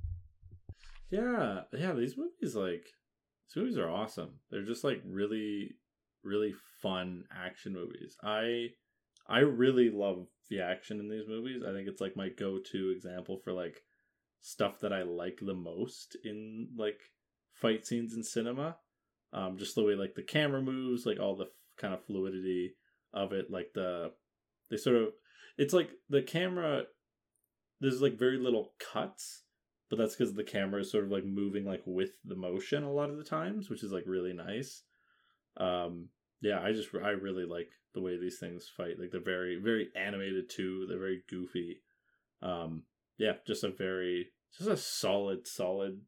[1.09, 1.93] yeah, yeah.
[1.93, 2.85] These movies, like
[3.47, 4.39] these movies, are awesome.
[4.51, 5.75] They're just like really,
[6.23, 8.17] really fun action movies.
[8.23, 8.69] I
[9.27, 11.63] I really love the action in these movies.
[11.67, 13.81] I think it's like my go-to example for like
[14.41, 16.99] stuff that I like the most in like
[17.53, 18.77] fight scenes in cinema.
[19.33, 22.75] Um, just the way like the camera moves, like all the f- kind of fluidity
[23.13, 24.11] of it, like the
[24.69, 25.09] they sort of
[25.57, 26.83] it's like the camera
[27.81, 29.43] there's like very little cuts
[29.89, 32.91] but that's because the camera is sort of like moving like with the motion a
[32.91, 34.83] lot of the times which is like really nice
[35.57, 36.09] um
[36.41, 39.89] yeah i just i really like the way these things fight like they're very very
[39.95, 40.85] animated too.
[40.87, 41.81] They're very goofy.
[42.41, 42.83] Um
[43.17, 46.01] yeah just a very just a solid solid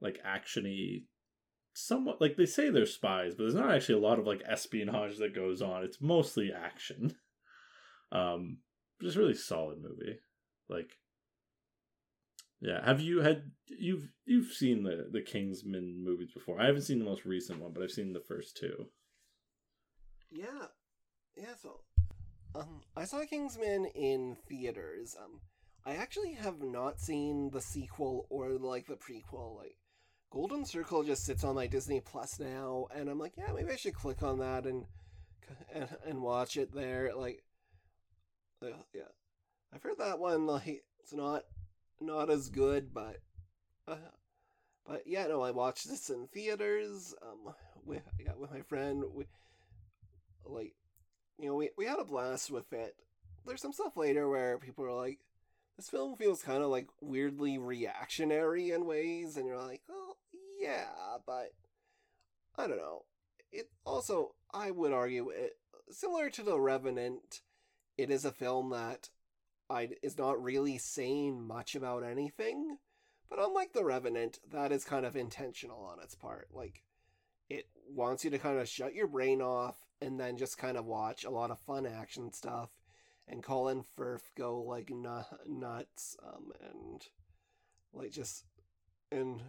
[0.00, 1.04] like actiony
[1.74, 5.18] somewhat like they say they're spies but there's not actually a lot of like espionage
[5.18, 5.84] that goes on.
[5.84, 7.14] It's mostly action.
[8.10, 8.60] Um
[9.02, 10.18] just really solid movie.
[10.70, 10.92] Like
[12.62, 16.58] yeah have you had you've you've seen the the kingsman movies before.
[16.58, 18.86] I haven't seen the most recent one but i've seen the first two.
[20.30, 20.66] Yeah,
[21.38, 21.54] yeah.
[21.62, 21.80] So,
[22.54, 25.16] um, I saw Kingsman in theaters.
[25.22, 25.40] Um,
[25.86, 29.56] I actually have not seen the sequel or like the prequel.
[29.56, 29.76] Like,
[30.30, 33.76] Golden Circle just sits on my Disney Plus now, and I'm like, yeah, maybe I
[33.76, 34.86] should click on that and
[35.72, 37.12] and, and watch it there.
[37.14, 37.42] Like,
[38.62, 39.02] uh, yeah,
[39.72, 40.46] I've heard that one.
[40.46, 41.44] Like, it's not
[42.00, 43.16] not as good, but
[43.86, 43.96] uh,
[44.86, 47.14] but yeah, no, I watched this in theaters.
[47.22, 47.54] Um,
[47.86, 49.04] with yeah, with my friend.
[49.14, 49.24] We
[50.44, 50.74] like,
[51.38, 52.96] you know, we we had a blast with it.
[53.46, 55.20] There's some stuff later where people are like,
[55.76, 60.16] this film feels kind of like weirdly reactionary in ways, and you're like, oh
[60.60, 60.86] yeah,
[61.26, 61.52] but
[62.56, 63.04] I don't know.
[63.52, 65.56] It also, I would argue, it
[65.90, 67.40] similar to The Revenant.
[67.96, 69.08] It is a film that
[69.70, 72.78] I is not really saying much about anything,
[73.30, 76.48] but unlike The Revenant, that is kind of intentional on its part.
[76.52, 76.82] Like,
[77.48, 80.84] it wants you to kind of shut your brain off and then just kind of
[80.84, 82.70] watch a lot of fun action stuff
[83.26, 87.02] and Colin Firth go like nu- nuts um and
[87.92, 88.44] like just
[89.10, 89.40] and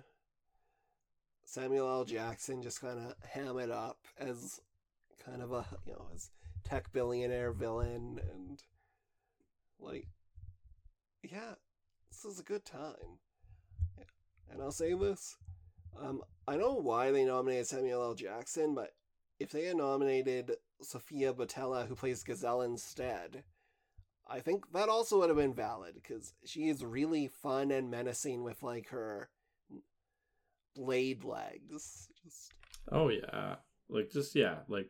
[1.46, 2.06] Samuel L.
[2.06, 4.60] Jackson just kind of ham it up as
[5.24, 6.30] kind of a you know as
[6.64, 8.64] tech billionaire villain and
[9.80, 10.08] like
[11.24, 11.56] yeah
[12.12, 13.18] this is a good time
[14.52, 15.38] and I'll say this
[16.00, 18.14] um I know why they nominated Samuel L.
[18.14, 18.92] Jackson but
[19.40, 23.44] if they had nominated Sofia Boutella, who plays Gazelle instead,
[24.28, 28.44] I think that also would have been valid because she is really fun and menacing
[28.44, 29.30] with like her
[30.76, 32.10] blade legs.
[32.24, 32.54] Just
[32.92, 33.56] oh yeah
[33.90, 34.90] like just yeah like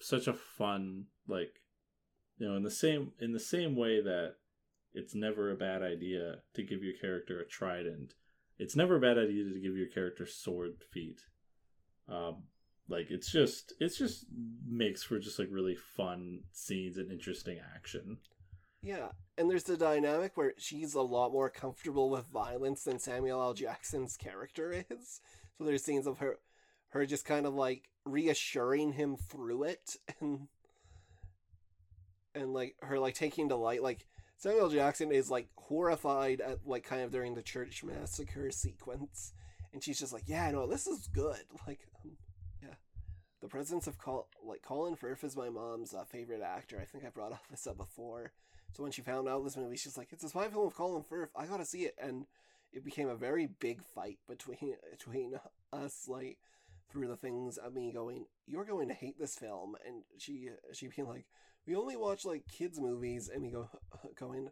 [0.00, 1.60] such a fun like
[2.38, 4.34] you know in the same in the same way that
[4.92, 8.14] it's never a bad idea to give your character a trident
[8.58, 11.20] it's never a bad idea to give your character sword feet
[12.08, 12.44] um
[12.90, 14.26] like it's just it's just
[14.68, 18.18] makes for just like really fun scenes and interesting action
[18.82, 23.42] yeah, and there's the dynamic where she's a lot more comfortable with violence than Samuel
[23.42, 23.54] L.
[23.54, 25.20] Jackson's character is.
[25.58, 26.38] So there's scenes of her,
[26.90, 30.48] her just kind of like reassuring him through it, and
[32.34, 33.82] and like her like taking delight.
[33.82, 34.06] Like
[34.38, 39.34] Samuel Jackson is like horrified at like kind of during the church massacre sequence,
[39.74, 41.44] and she's just like, yeah, no, this is good.
[41.66, 41.80] Like,
[43.40, 46.78] the presence of Col- like Colin Firth is my mom's uh, favorite actor.
[46.80, 48.32] I think I brought up this up before.
[48.72, 51.02] So when she found out this movie, she's like, "It's a spy film with Colin
[51.02, 51.30] Firth.
[51.36, 52.26] I gotta see it." And
[52.72, 55.34] it became a very big fight between between
[55.72, 56.38] us, like
[56.90, 60.88] through the things of me going, "You're going to hate this film," and she she
[60.88, 61.26] being like,
[61.66, 63.68] "We only watch like kids movies," and me go
[64.18, 64.50] going,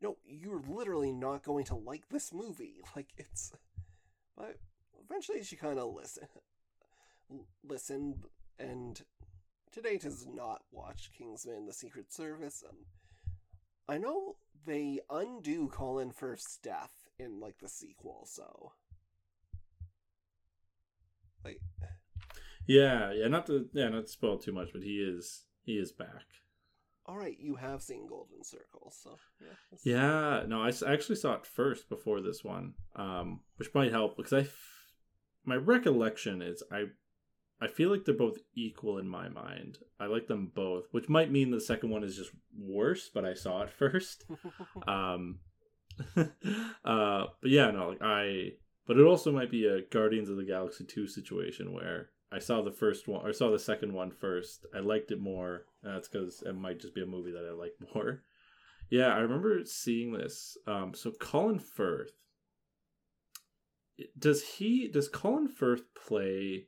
[0.00, 2.82] no, you're literally not going to like this movie.
[2.96, 3.52] Like it's,
[4.36, 4.56] but
[5.04, 5.94] eventually she kind of
[7.64, 8.22] listen,
[8.58, 9.00] and
[9.72, 12.62] today does not watch Kingsman: The Secret Service.
[12.68, 12.76] Um,
[13.88, 18.72] I know they undo Colin Firth's death in like the sequel, so
[21.44, 21.60] like
[22.66, 25.92] Yeah, yeah, not to yeah, not to spoil too much, but he is he is
[25.92, 26.24] back.
[27.06, 31.46] all right, you have seen Golden Circle, so yeah, Yeah, no, I actually saw it
[31.46, 34.92] first before this one, um, which might help because I, f-
[35.44, 36.84] my recollection is I,
[37.60, 39.78] I feel like they're both equal in my mind.
[39.98, 43.34] I like them both, which might mean the second one is just worse, but I
[43.34, 44.24] saw it first.
[44.88, 45.40] um,
[46.16, 46.24] uh,
[46.84, 48.52] but yeah, no, like I,
[48.86, 52.62] but it also might be a Guardians of the Galaxy two situation where I saw
[52.62, 54.64] the first one, or saw the second one first.
[54.74, 55.66] I liked it more.
[55.82, 58.22] That's because it might just be a movie that I like more.
[58.88, 60.56] Yeah, I remember seeing this.
[60.66, 62.12] Um, so Colin Firth,
[64.18, 66.66] does he does Colin Firth play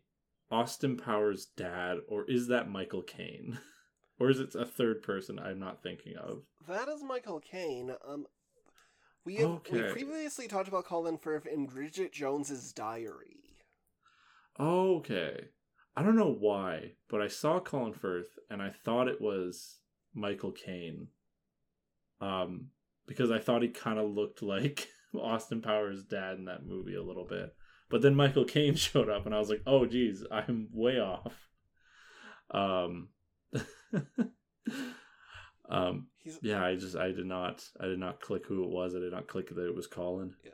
[0.53, 3.59] Austin Powers' dad, or is that Michael Caine,
[4.21, 6.43] or is it a third person I'm not thinking of?
[6.69, 7.93] that is Michael Caine.
[8.07, 8.27] Um,
[9.25, 13.57] we have, we previously talked about Colin Firth in Bridget Jones's Diary.
[14.61, 15.47] Okay.
[15.97, 19.79] I don't know why, but I saw Colin Firth and I thought it was
[20.15, 21.09] Michael Caine.
[22.21, 22.69] Um,
[23.07, 24.89] because I thought he kind of looked like
[25.21, 27.55] Austin Powers' dad in that movie a little bit.
[27.93, 31.51] But then Michael Caine showed up and I was like, oh geez, I'm way off.
[32.51, 33.09] Um,
[35.69, 38.97] um, He's yeah, I just I did not I did not click who it was.
[38.97, 40.35] I did not click that it was Colin.
[40.43, 40.53] Yeah,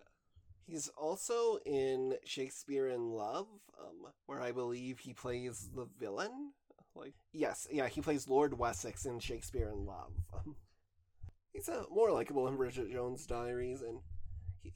[0.67, 3.47] he's also in Shakespeare in Love,
[3.81, 6.53] um, where I believe he plays the villain.
[6.97, 10.13] Like, yes, yeah, he plays Lord Wessex in Shakespeare in Love.
[10.35, 10.57] Um,
[11.53, 14.01] he's uh, more likable in Bridget Jones' Diaries, and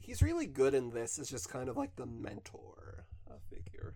[0.01, 1.19] he's really good in this.
[1.19, 3.07] As just kind of like the mentor
[3.49, 3.95] figure.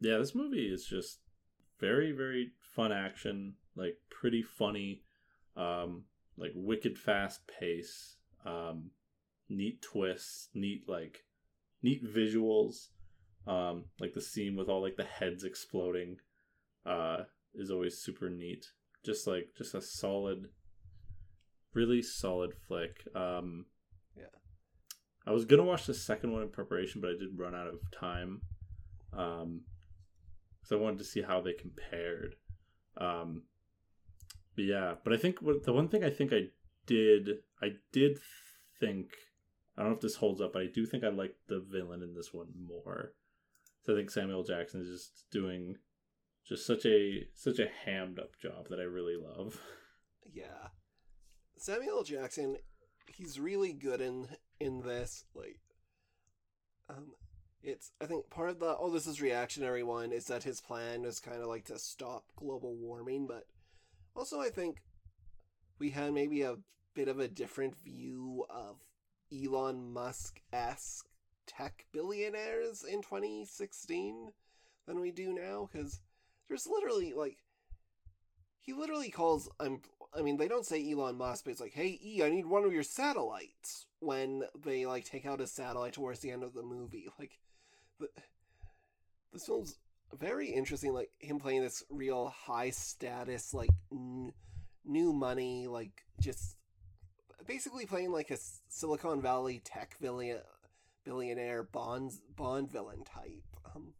[0.00, 1.20] yeah, this movie is just
[1.80, 5.02] very, very fun action, like pretty funny,
[5.56, 6.04] um,
[6.36, 8.90] like wicked fast pace, um,
[9.48, 11.24] neat twists, neat like
[11.82, 12.88] neat visuals.
[13.46, 16.16] Um, like the scene with all like the heads exploding,
[16.84, 17.18] uh,
[17.54, 18.66] is always super neat.
[19.04, 20.48] Just like just a solid,
[21.74, 23.06] really solid flick.
[23.14, 23.66] Um.
[25.26, 27.80] I was gonna watch the second one in preparation, but I did run out of
[27.90, 28.42] time.
[29.12, 29.62] Um,
[30.66, 32.34] because I wanted to see how they compared.
[32.96, 33.42] Um,
[34.54, 36.48] but yeah, but I think what the one thing I think I
[36.86, 38.18] did, I did
[38.80, 39.10] think,
[39.76, 42.02] I don't know if this holds up, but I do think I like the villain
[42.02, 43.12] in this one more.
[43.84, 45.76] So I think Samuel Jackson is just doing
[46.48, 49.60] just such a such a hammed up job that I really love.
[50.34, 50.70] Yeah,
[51.56, 52.56] Samuel Jackson,
[53.06, 54.26] he's really good in
[54.60, 55.24] in this.
[55.34, 55.60] Like,
[56.88, 57.12] um,
[57.62, 61.04] it's I think part of the oh this is reactionary one is that his plan
[61.04, 63.44] is kind of like to stop global warming, but
[64.14, 64.82] also I think
[65.78, 66.56] we had maybe a
[66.94, 68.76] bit of a different view of
[69.32, 71.06] Elon Musk esque
[71.46, 74.32] tech billionaires in 2016
[74.86, 76.00] than we do now because
[76.48, 77.38] there's literally like
[78.60, 79.80] he literally calls I'm
[80.16, 82.64] I mean they don't say Elon Musk but it's like hey E I need one
[82.64, 86.62] of your satellites when they like take out a satellite towards the end of the
[86.62, 87.38] movie like
[88.00, 88.08] the,
[89.32, 89.78] this film's
[90.18, 94.32] very interesting like him playing this real high status like n-
[94.84, 96.56] new money like just
[97.46, 98.38] basically playing like a
[98.68, 100.38] Silicon Valley tech billion
[101.04, 103.44] billionaire Bond Bond villain type
[103.74, 103.94] um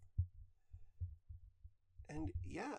[2.09, 2.77] and yeah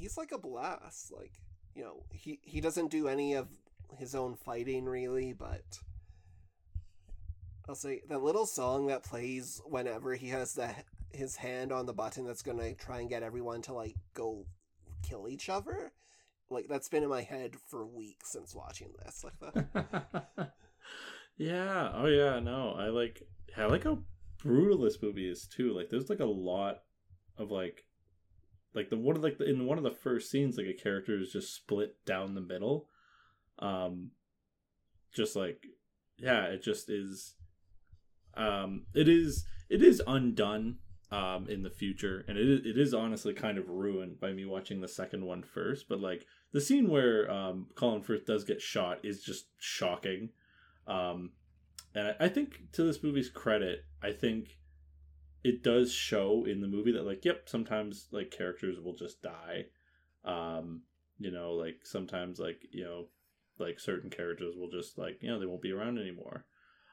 [0.00, 1.12] he's like a blast.
[1.12, 1.32] Like,
[1.74, 3.48] you know, he he doesn't do any of
[3.98, 5.78] his own fighting really, but
[7.68, 10.74] I'll say that little song that plays whenever he has the
[11.12, 14.46] his hand on the button that's gonna try and get everyone to like go
[15.02, 15.92] kill each other.
[16.48, 19.24] Like that's been in my head for weeks since watching this.
[19.24, 19.64] Like
[21.36, 21.92] yeah.
[21.94, 22.40] Oh yeah.
[22.40, 23.22] No, I like.
[23.56, 23.98] I like how
[24.42, 25.72] brutal this movie is too.
[25.76, 26.82] Like, there's like a lot
[27.36, 27.84] of like,
[28.74, 31.18] like the one of like the, in one of the first scenes, like a character
[31.18, 32.88] is just split down the middle.
[33.58, 34.12] Um,
[35.12, 35.66] just like,
[36.18, 37.34] yeah, it just is.
[38.34, 40.78] Um, it is it is undone.
[41.12, 44.44] Um, in the future, and it is, it is honestly kind of ruined by me
[44.44, 45.88] watching the second one first.
[45.88, 50.28] But like the scene where um Colin Firth does get shot is just shocking.
[50.86, 51.32] Um,
[51.96, 54.59] and I, I think to this movie's credit, I think
[55.42, 59.66] it does show in the movie that like, yep, sometimes like characters will just die.
[60.24, 60.82] Um,
[61.18, 63.06] you know, like sometimes like you know,
[63.58, 66.44] like certain characters will just like you know they won't be around anymore.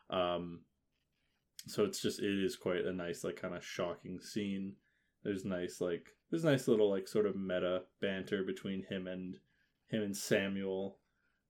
[0.09, 0.61] Um,
[1.65, 4.73] so it's just it is quite a nice like kind of shocking scene.
[5.23, 9.37] There's nice like there's nice little like sort of meta banter between him and
[9.87, 10.97] him and Samuel.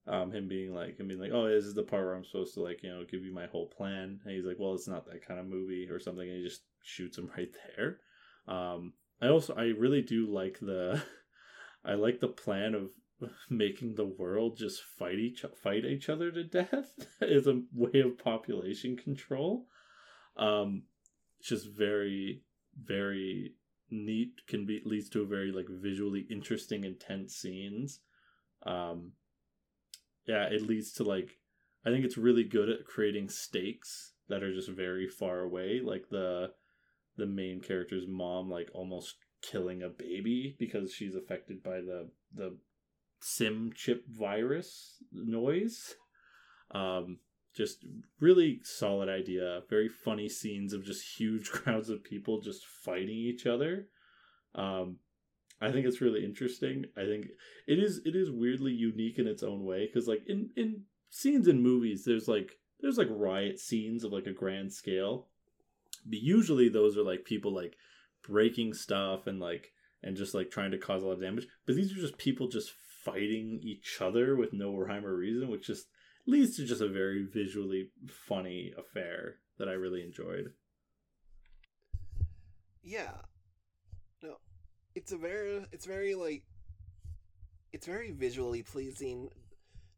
[0.08, 2.54] Um, him being like him being like, oh, this is the part where I'm supposed
[2.54, 5.06] to like you know give you my whole plan, and he's like, well, it's not
[5.06, 8.00] that kind of movie or something, and he just shoots him right there.
[8.48, 11.04] Um, I also I really do like the
[11.86, 12.90] I like the plan of
[13.50, 18.18] making the world just fight each fight each other to death as a way of
[18.18, 19.66] population control.
[20.38, 20.84] Um,
[21.40, 22.44] it's just very
[22.82, 23.56] very
[23.90, 24.46] neat.
[24.48, 28.00] Can be leads to a very like visually interesting, intense scenes.
[28.64, 29.14] Um,
[30.28, 31.38] yeah, it leads to like
[31.86, 35.80] I think it's really good at creating stakes that are just very far away.
[35.84, 36.52] Like the
[37.16, 42.58] the main character's mom like almost killing a baby because she's affected by the the
[43.22, 45.96] sim chip virus noise.
[46.72, 47.20] Um,
[47.56, 47.86] just
[48.20, 49.62] really solid idea.
[49.70, 53.88] Very funny scenes of just huge crowds of people just fighting each other.
[54.54, 54.98] Um,
[55.60, 56.86] I think it's really interesting.
[56.96, 57.28] I think
[57.68, 61.48] it is it is weirdly unique in its own way because like in in scenes
[61.48, 65.28] in movies, there's like there's like riot scenes of like a grand scale,
[66.06, 67.76] but usually those are like people like
[68.28, 69.72] breaking stuff and like
[70.04, 71.48] and just like trying to cause a lot of damage.
[71.66, 72.72] But these are just people just
[73.04, 75.88] fighting each other with no rhyme or reason, which just
[76.28, 80.54] leads to just a very visually funny affair that I really enjoyed.
[82.84, 83.14] Yeah.
[84.98, 86.42] It's a very it's very like
[87.72, 89.30] it's very visually pleasing.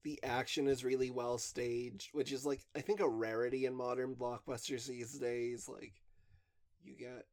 [0.03, 4.13] The action is really well staged, which is like I think a rarity in modern
[4.13, 5.69] blockbusters these days.
[5.69, 5.93] Like
[6.83, 7.23] you get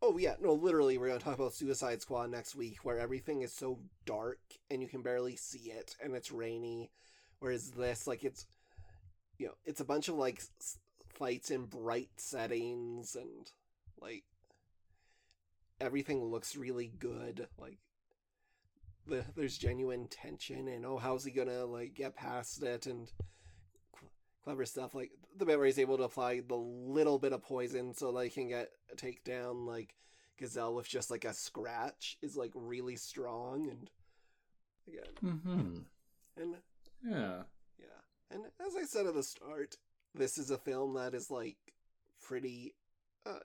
[0.00, 3.52] Oh yeah, no, literally we're gonna talk about Suicide Squad next week where everything is
[3.52, 6.90] so dark and you can barely see it and it's rainy.
[7.40, 8.46] Whereas this, like it's
[9.36, 10.40] you know, it's a bunch of like
[11.18, 13.52] fights in bright settings and
[14.00, 14.24] like
[15.80, 17.46] everything looks really good.
[17.58, 17.78] Like
[19.06, 23.08] the, there's genuine tension and oh how's he gonna like get past it and
[23.98, 24.10] cl-
[24.44, 27.94] clever stuff like the bit where he's able to apply the little bit of poison
[27.94, 29.94] so he can get take down like
[30.38, 33.90] gazelle with just like a scratch is like really strong and
[34.86, 35.78] again Mm-hmm.
[36.42, 36.54] and
[37.02, 37.42] Yeah.
[37.78, 39.76] yeah and as i said at the start
[40.14, 41.56] this is a film that is like
[42.22, 42.74] pretty
[43.26, 43.38] uh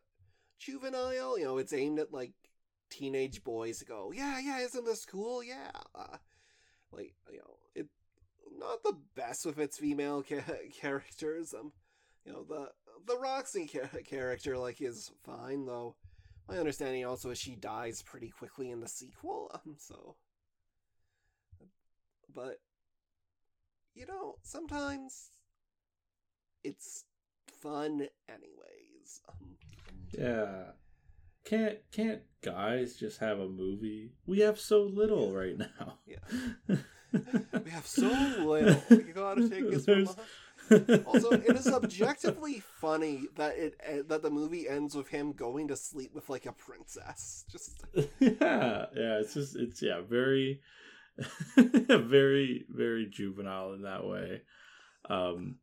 [0.59, 2.31] juvenile you know it's aimed at like
[2.89, 5.43] teenage boys go yeah yeah isn't this cool?
[5.43, 5.71] Yeah.
[5.93, 6.17] Uh,
[6.91, 7.87] like you know it
[8.57, 10.41] not the best with its female ca-
[10.81, 11.73] characters um
[12.25, 12.69] you know the
[13.05, 15.95] the roxy ca- character like is fine though.
[16.47, 20.15] My understanding also is she dies pretty quickly in the sequel um so.
[22.33, 22.59] But
[23.93, 25.31] you know sometimes
[26.63, 27.05] it's
[27.61, 28.84] fun anyways
[29.29, 29.57] um,
[30.11, 30.63] Yeah.
[31.45, 34.13] Can't can't guys just have a movie?
[34.25, 35.99] We have so little right now.
[36.07, 36.77] Yeah.
[37.63, 40.07] we have so little you gotta take this from
[41.05, 45.67] Also, it is objectively funny that it eh, that the movie ends with him going
[45.67, 47.45] to sleep with like a princess.
[47.51, 47.83] Just
[48.19, 49.19] yeah, yeah.
[49.19, 50.61] It's just it's yeah, very,
[51.57, 54.41] very, very juvenile in that way.
[55.09, 55.57] Um,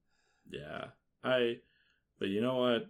[0.51, 0.87] yeah,
[1.25, 1.57] I.
[2.19, 2.87] But you know what?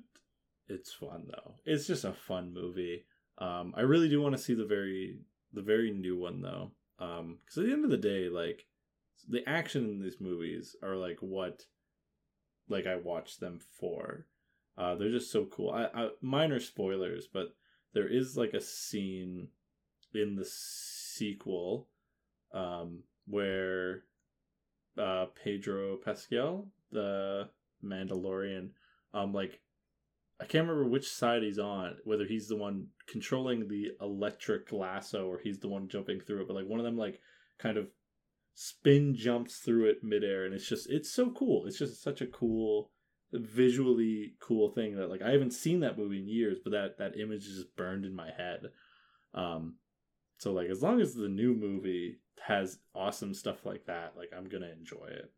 [0.73, 1.55] It's fun though.
[1.65, 3.05] It's just a fun movie.
[3.39, 5.19] Um, I really do want to see the very
[5.53, 6.71] the very new one though.
[6.99, 8.67] Um, because at the end of the day, like
[9.29, 11.65] the action in these movies are like what,
[12.69, 14.27] like I watch them for.
[14.79, 15.71] Uh, they're just so cool.
[15.71, 17.55] I, I minor spoilers, but
[17.93, 19.49] there is like a scene
[20.15, 21.89] in the sequel
[22.53, 24.05] um where
[24.99, 27.49] uh Pedro Pascal the
[27.83, 28.71] Mandalorian
[29.15, 29.61] um like
[30.43, 35.27] I can't remember which side he's on whether he's the one controlling the electric lasso
[35.27, 37.21] or he's the one jumping through it but like one of them like
[37.59, 37.89] kind of
[38.55, 42.27] spin jumps through it midair and it's just it's so cool it's just such a
[42.27, 42.91] cool
[43.33, 47.19] visually cool thing that like I haven't seen that movie in years, but that that
[47.19, 48.61] image is just burned in my head.
[49.35, 49.77] Um,
[50.39, 54.49] so like as long as the new movie has awesome stuff like that, like I'm
[54.49, 55.33] gonna enjoy it.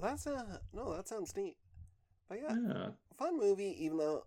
[0.00, 1.56] that's uh no, that sounds neat.
[2.28, 3.76] But yeah, Yeah, fun movie.
[3.84, 4.24] Even though,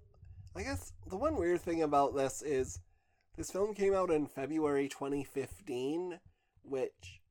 [0.55, 2.79] I guess the one weird thing about this is
[3.37, 6.19] this film came out in February 2015,
[6.63, 7.21] which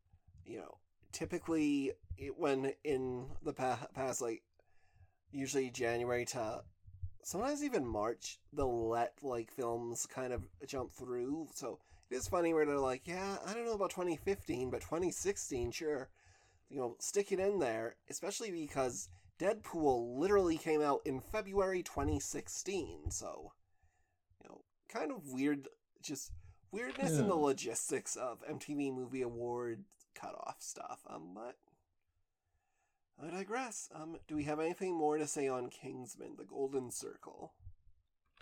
[0.45, 0.79] you know
[1.13, 4.43] typically it, when in the pa- past like
[5.33, 6.63] usually January to
[7.23, 11.49] sometimes even March, they'll let like films kind of jump through.
[11.55, 11.79] So
[12.11, 16.09] it is funny where they're like, yeah, I don't know about 2015, but 2016, sure.
[16.71, 23.11] you know, stick it in there, especially because Deadpool literally came out in February 2016.
[23.11, 23.53] So,
[24.43, 25.69] you know, kind of weird,
[26.03, 26.33] just
[26.73, 29.85] weirdness in the logistics of MTV Movie Award
[30.15, 31.01] cutoff stuff.
[31.09, 31.57] Um, but
[33.25, 33.89] I digress.
[33.95, 37.53] Um, do we have anything more to say on Kingsman: The Golden Circle?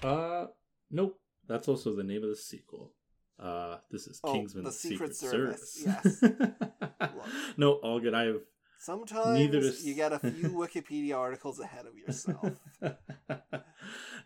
[0.03, 0.47] Uh,
[0.91, 1.19] nope.
[1.49, 2.93] That's also the name of the sequel.
[3.39, 6.23] Uh, this is Oh, Kingsman: The The Secret Secret, Service, Service.
[6.23, 7.11] yes.
[7.57, 8.15] no, all good.
[8.15, 8.41] I have
[8.87, 12.53] Sometimes you get a few Wikipedia articles ahead of yourself.
[12.83, 13.41] uh,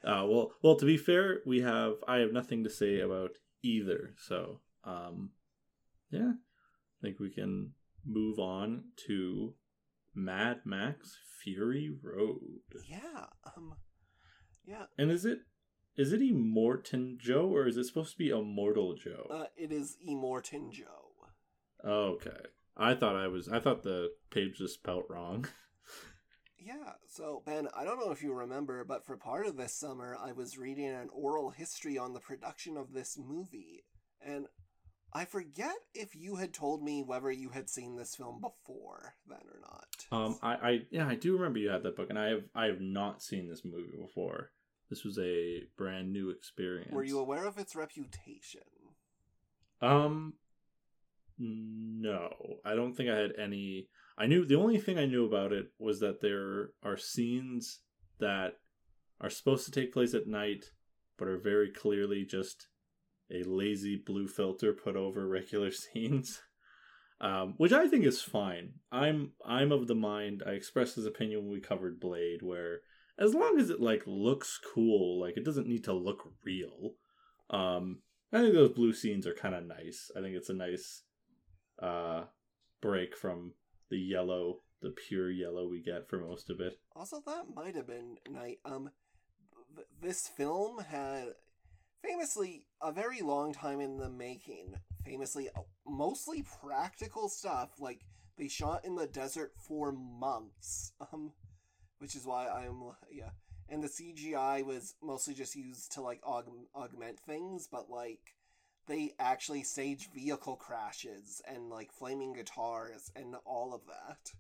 [0.05, 0.77] well, well.
[0.77, 1.95] To be fair, we have.
[2.07, 3.31] I have nothing to say about
[3.63, 4.13] either.
[4.19, 5.31] So, um,
[6.11, 7.71] yeah, I think we can
[8.05, 9.55] move on to
[10.15, 12.61] Mad Max Fury Road.
[12.87, 13.29] yeah.
[13.57, 13.77] Um.
[14.67, 14.85] Yeah.
[14.99, 15.39] And is it
[15.97, 19.27] is it Immortan Joe or is it supposed to be Immortal Joe?
[19.31, 21.25] Uh, it is Immortan Joe.
[21.83, 22.43] okay,
[22.81, 23.49] I thought I was.
[23.49, 25.47] I thought the page was spelt wrong.
[26.63, 30.15] Yeah, so Ben, I don't know if you remember, but for part of this summer,
[30.23, 33.83] I was reading an oral history on the production of this movie,
[34.21, 34.47] and
[35.13, 39.39] I forget if you had told me whether you had seen this film before then
[39.39, 40.07] or not.
[40.13, 42.67] Um, I, I yeah, I do remember you had that book, and I have I
[42.67, 44.51] have not seen this movie before.
[44.91, 46.93] This was a brand new experience.
[46.93, 48.63] Were you aware of its reputation?
[49.81, 50.35] Um,
[51.41, 52.31] no,
[52.65, 53.89] I don't think I had any.
[54.19, 57.81] I knew the only thing I knew about it was that there are scenes
[58.19, 58.59] that
[59.21, 60.67] are supposed to take place at night,
[61.19, 62.69] but are very clearly just
[63.31, 66.43] a lazy blue filter put over regular scenes.
[67.23, 68.75] Um, which I think is fine.
[68.91, 72.81] I'm I'm of the mind I expressed his opinion when we covered Blade, where
[73.19, 76.93] as long as it like looks cool, like it doesn't need to look real.
[77.51, 78.01] Um,
[78.33, 80.11] I think those blue scenes are kind of nice.
[80.17, 81.03] I think it's a nice
[81.81, 82.25] uh
[82.81, 83.53] break from
[83.91, 86.79] the yellow, the pure yellow we get for most of it.
[86.95, 88.59] Also, that might have been night.
[88.65, 88.91] Um,
[89.75, 91.29] th- this film had
[92.03, 94.75] famously a very long time in the making.
[95.05, 97.71] Famously, uh, mostly practical stuff.
[97.81, 98.01] Like
[98.39, 100.93] they shot in the desert for months.
[101.13, 101.33] Um,
[102.01, 103.31] which is why I'm yeah.
[103.69, 108.35] And the CGI was mostly just used to like aug- augment things, but like
[108.87, 114.33] they actually stage vehicle crashes and like flaming guitars and all of that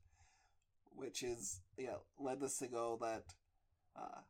[0.95, 3.24] which is yeah led us to go that
[3.97, 4.20] uh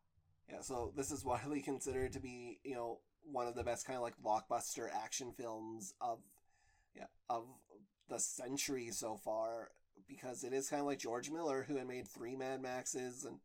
[0.51, 3.97] yeah so this is widely considered to be you know one of the best kind
[3.97, 6.19] of like blockbuster action films of
[6.95, 7.45] yeah of
[8.09, 9.71] the century so far
[10.09, 13.39] because it is kind of like George Miller who had made three Mad Maxes and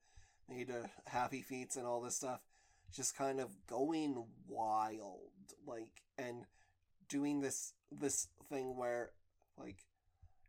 [0.50, 2.42] made uh, Happy Feets and all this stuff
[2.94, 5.32] just kind of going wild
[5.68, 6.46] like and
[7.10, 9.12] doing this this thing where
[9.58, 9.78] like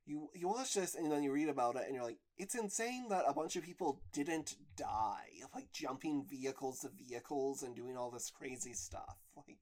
[0.06, 3.06] you you watch this and then you read about it and you're like it's insane
[3.08, 8.10] that a bunch of people didn't die like jumping vehicles to vehicles and doing all
[8.10, 9.58] this crazy stuff like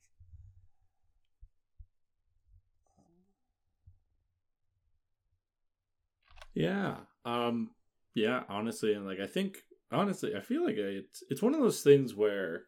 [6.54, 6.96] Yeah.
[7.24, 7.70] Um
[8.14, 9.58] yeah, honestly and like I think
[9.90, 12.62] honestly I feel like it's it's one of those things where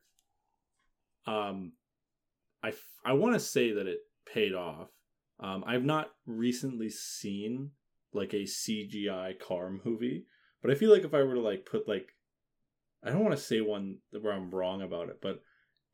[1.27, 1.73] um
[2.67, 2.73] I
[3.05, 4.01] I want to say that it
[4.33, 4.89] paid off.
[5.41, 7.71] Um I've not recently seen
[8.13, 10.27] like a CGI car movie,
[10.63, 12.09] but I feel like if I were to like put like
[13.05, 15.43] I don't want to say one where I'm wrong about it, but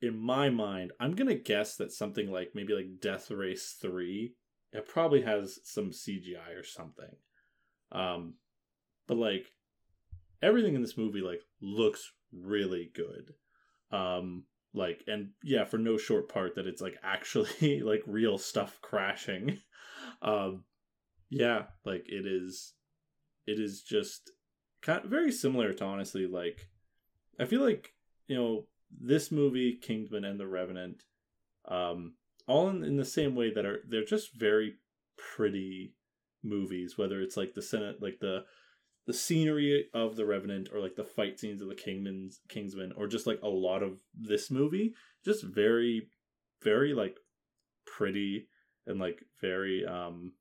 [0.01, 4.35] in my mind, I'm gonna guess that something like maybe like Death Race Three,
[4.73, 7.17] it probably has some CGI or something.
[7.93, 8.35] Um,
[9.07, 9.47] but like
[10.43, 13.35] everything in this movie like looks really good.
[13.97, 14.45] Um,
[14.75, 19.59] like and yeah, for no short part that it's like actually like real stuff crashing.
[20.21, 20.65] Um,
[21.31, 22.75] yeah, like it is.
[23.47, 24.31] It is just
[24.83, 26.69] kind very similar to honestly like
[27.41, 27.95] I feel like
[28.27, 28.67] you know
[29.01, 31.05] this movie, Kingsman and The Revenant,
[31.67, 32.15] um,
[32.47, 34.77] all in, in the same way that are they're just very
[35.17, 35.95] pretty
[36.43, 36.99] movies.
[36.99, 38.45] Whether it's like the Senate, like the
[39.07, 43.07] the scenery of The Revenant, or like the fight scenes of the Kingman's Kingsman, or
[43.07, 44.95] just like a lot of this movie,
[45.25, 46.09] just very,
[46.63, 47.17] very like
[47.85, 48.49] pretty
[48.87, 50.33] and like very um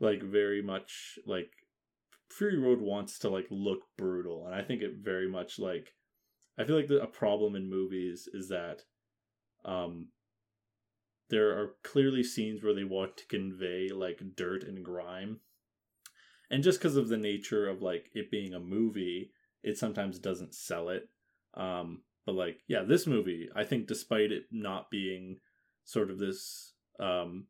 [0.00, 1.50] like very much like
[2.30, 5.94] Fury Road wants to like look brutal, and I think it very much like
[6.58, 8.82] I feel like the, a problem in movies is that
[9.64, 10.08] um
[11.30, 15.40] there are clearly scenes where they want to convey like dirt and grime,
[16.50, 19.32] and just because of the nature of like it being a movie,
[19.62, 21.08] it sometimes doesn't sell it.
[21.54, 25.38] Um, but like yeah, this movie, I think despite it not being
[25.84, 27.46] sort of this um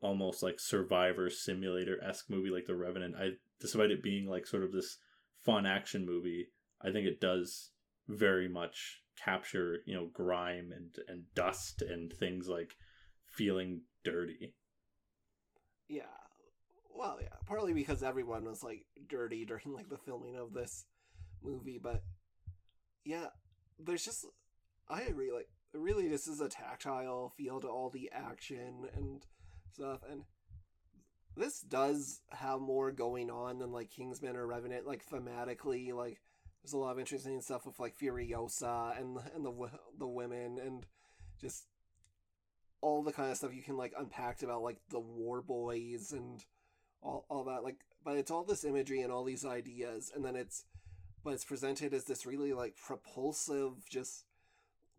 [0.00, 3.16] almost like survivor simulator esque movie like The Revenant.
[3.16, 4.98] I despite it being like sort of this
[5.44, 6.48] fun action movie,
[6.82, 7.70] I think it does
[8.08, 12.76] very much capture you know grime and and dust and things like
[13.26, 14.54] feeling dirty.
[15.88, 16.17] Yeah.
[16.98, 20.84] Well, yeah, partly because everyone was like dirty during like the filming of this
[21.44, 22.02] movie, but
[23.04, 23.26] yeah,
[23.78, 24.26] there's just
[24.88, 29.22] I agree like really this is a tactile feel to all the action and
[29.72, 30.22] stuff and
[31.36, 36.20] this does have more going on than like Kingsman or Revenant like thematically like
[36.64, 40.84] there's a lot of interesting stuff with like Furiosa and and the the women and
[41.40, 41.68] just
[42.80, 46.44] all the kind of stuff you can like unpack about like the war boys and
[47.02, 50.36] all, all that like but it's all this imagery and all these ideas and then
[50.36, 50.64] it's
[51.24, 54.24] but it's presented as this really like propulsive just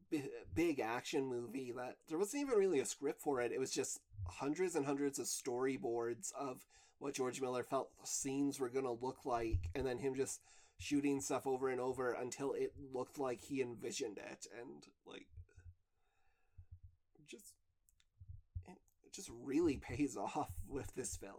[0.10, 3.72] b- big action movie that there wasn't even really a script for it it was
[3.72, 6.66] just hundreds and hundreds of storyboards of
[7.00, 10.42] what george miller felt scenes were going to look like and then him just
[10.78, 15.28] shooting stuff over and over until it looked like he envisioned it and like
[17.30, 17.54] just
[19.10, 21.34] it just really pays off with this film.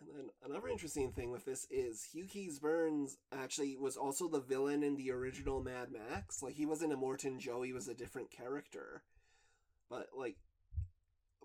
[0.00, 4.82] Um, and another interesting thing with this is Hugh Keays-Byrnes actually was also the villain
[4.82, 6.42] in the original Mad Max.
[6.42, 9.02] Like he wasn't Immortan Joe, he was a different character.
[9.90, 10.36] But like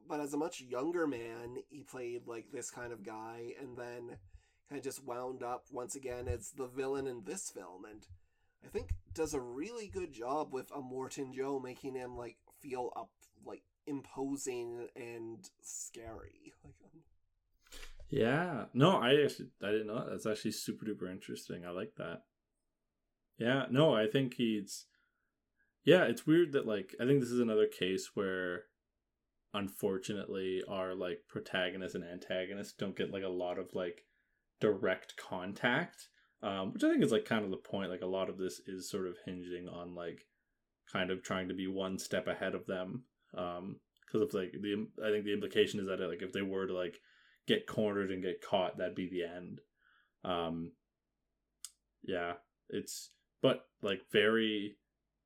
[0.07, 4.17] but as a much younger man, he played like this kind of guy and then
[4.69, 8.07] kind of just wound up once again as the villain in this film and
[8.63, 13.09] I think does a really good job with Immortan Joe making him like feel up
[13.45, 16.53] like imposing and scary.
[16.63, 16.80] Like.
[18.11, 18.65] Yeah.
[18.73, 20.09] No, I actually I didn't know that.
[20.11, 21.65] That's actually super duper interesting.
[21.65, 22.23] I like that.
[23.37, 24.85] Yeah, no, I think he's
[25.83, 28.65] Yeah, it's weird that like I think this is another case where
[29.53, 34.03] unfortunately our like protagonist and antagonist don't get like a lot of like
[34.59, 36.07] direct contact
[36.43, 37.91] um, which I think is like kind of the point.
[37.91, 40.25] Like a lot of this is sort of hinging on like
[40.91, 43.03] kind of trying to be one step ahead of them.
[43.37, 46.67] Um, because of like the I think the implication is that like if they were
[46.67, 46.99] to like
[47.47, 49.61] get cornered and get caught, that'd be the end.
[50.23, 50.71] Um,
[52.03, 52.33] yeah,
[52.69, 53.11] it's
[53.41, 54.77] but like very.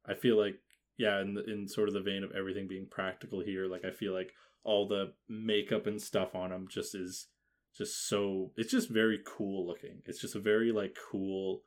[0.07, 0.59] I feel like
[0.97, 3.91] yeah, in the, in sort of the vein of everything being practical here, like I
[3.91, 4.31] feel like
[4.63, 7.27] all the makeup and stuff on him just is
[7.75, 10.01] just so it's just very cool looking.
[10.05, 11.61] It's just a very like cool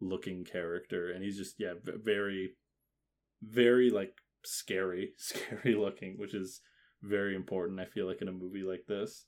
[0.00, 2.54] looking character, and he's just yeah very
[3.42, 6.60] very like scary, scary looking, which is
[7.02, 7.80] very important.
[7.80, 9.26] I feel like in a movie like this.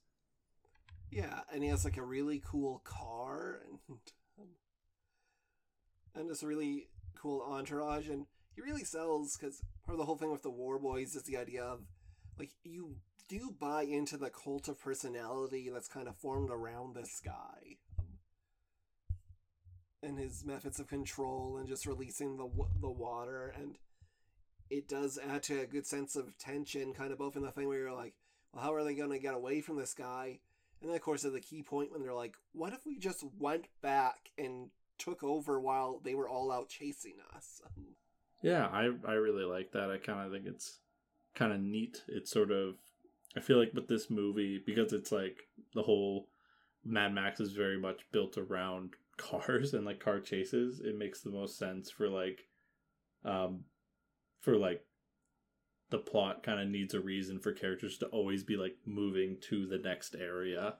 [1.11, 3.98] Yeah, and he has like a really cool car and
[6.14, 10.32] and this really cool entourage, and he really sells because part of the whole thing
[10.32, 11.80] with the War Boys is the idea of
[12.38, 12.96] like you
[13.28, 18.07] do buy into the cult of personality that's kind of formed around this guy um,
[20.02, 22.48] and his methods of control and just releasing the
[22.80, 23.76] the water and
[24.70, 27.66] it does add to a good sense of tension kind of both in the thing
[27.66, 28.14] where you're like
[28.52, 30.38] well how are they going to get away from this guy
[30.81, 33.24] and then of course at the key point when they're like what if we just
[33.39, 37.61] went back and took over while they were all out chasing us?
[38.43, 39.91] Yeah i i really like that.
[39.91, 40.78] I kind of think it's
[41.35, 42.03] kind of neat.
[42.09, 42.77] It's sort of
[43.36, 46.28] I feel like with this movie, because it's like the whole
[46.85, 51.31] Mad Max is very much built around cars and like car chases, it makes the
[51.31, 52.47] most sense for like
[53.24, 53.65] um
[54.40, 54.85] for like
[55.90, 59.66] the plot kind of needs a reason for characters to always be like moving to
[59.66, 60.74] the next area.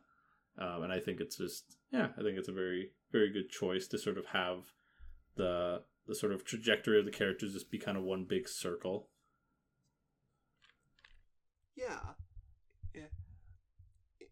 [0.59, 3.87] Um, and I think it's just yeah, I think it's a very very good choice
[3.89, 4.73] to sort of have
[5.37, 9.09] the the sort of trajectory of the characters just be kind of one big circle.
[11.77, 11.99] Yeah,
[12.95, 13.03] Yeah.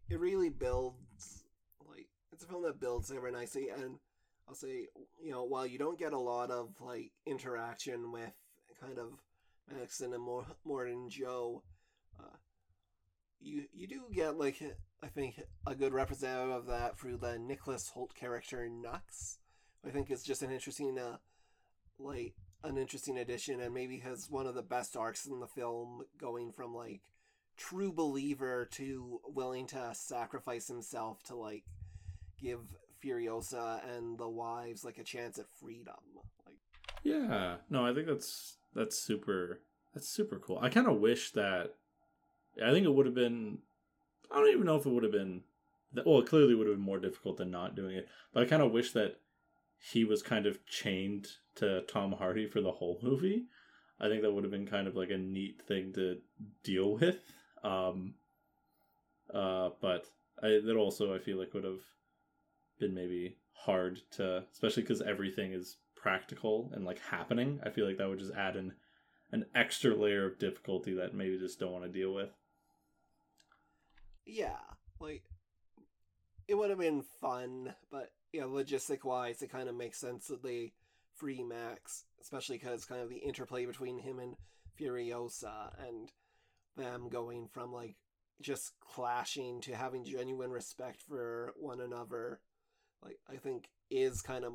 [0.09, 1.43] it really builds
[1.87, 3.99] like it's a film that builds very nicely and
[4.47, 4.87] I'll say
[5.21, 8.33] you know while you don't get a lot of like interaction with
[8.81, 9.19] kind of
[9.71, 11.63] Maxon and more Morton Joe
[12.19, 12.37] uh,
[13.39, 14.61] you you do get like
[15.03, 19.37] I think a good representative of that through the Nicholas Hoult character Nux
[19.85, 21.17] I think is just an interesting uh,
[21.99, 26.01] like an interesting addition and maybe has one of the best arcs in the film
[26.17, 27.01] going from like
[27.57, 31.63] true believer to willing to sacrifice himself to like
[32.39, 32.59] give
[33.03, 35.95] Furiosa and the wives like a chance at freedom.
[36.45, 36.57] Like
[37.03, 37.57] Yeah.
[37.69, 39.61] No, I think that's that's super
[39.93, 40.59] that's super cool.
[40.61, 41.75] I kind of wish that
[42.63, 43.59] I think it would have been
[44.31, 45.41] I don't even know if it would have been
[46.05, 48.07] well, it clearly would have been more difficult than not doing it.
[48.33, 49.15] But I kind of wish that
[49.77, 53.45] he was kind of chained to Tom Hardy for the whole movie.
[53.99, 56.17] I think that would have been kind of like a neat thing to
[56.63, 57.19] deal with.
[57.63, 58.15] Um,
[59.33, 60.07] uh, but
[60.43, 61.81] I, that also I feel like would have
[62.79, 67.59] been maybe hard to, especially because everything is practical and like happening.
[67.65, 68.73] I feel like that would just add an
[69.31, 72.29] an extra layer of difficulty that maybe just don't want to deal with.
[74.23, 74.59] Yeah,
[74.99, 75.23] like
[76.47, 80.43] it would have been fun, but yeah, logistic wise, it kind of makes sense that
[80.43, 80.73] they
[81.15, 84.35] free Max, especially because kind of the interplay between him and
[84.79, 86.11] Furiosa and
[86.77, 87.95] them going from like
[88.43, 92.41] just clashing to having genuine respect for one another.
[93.03, 94.53] Like I think is kind of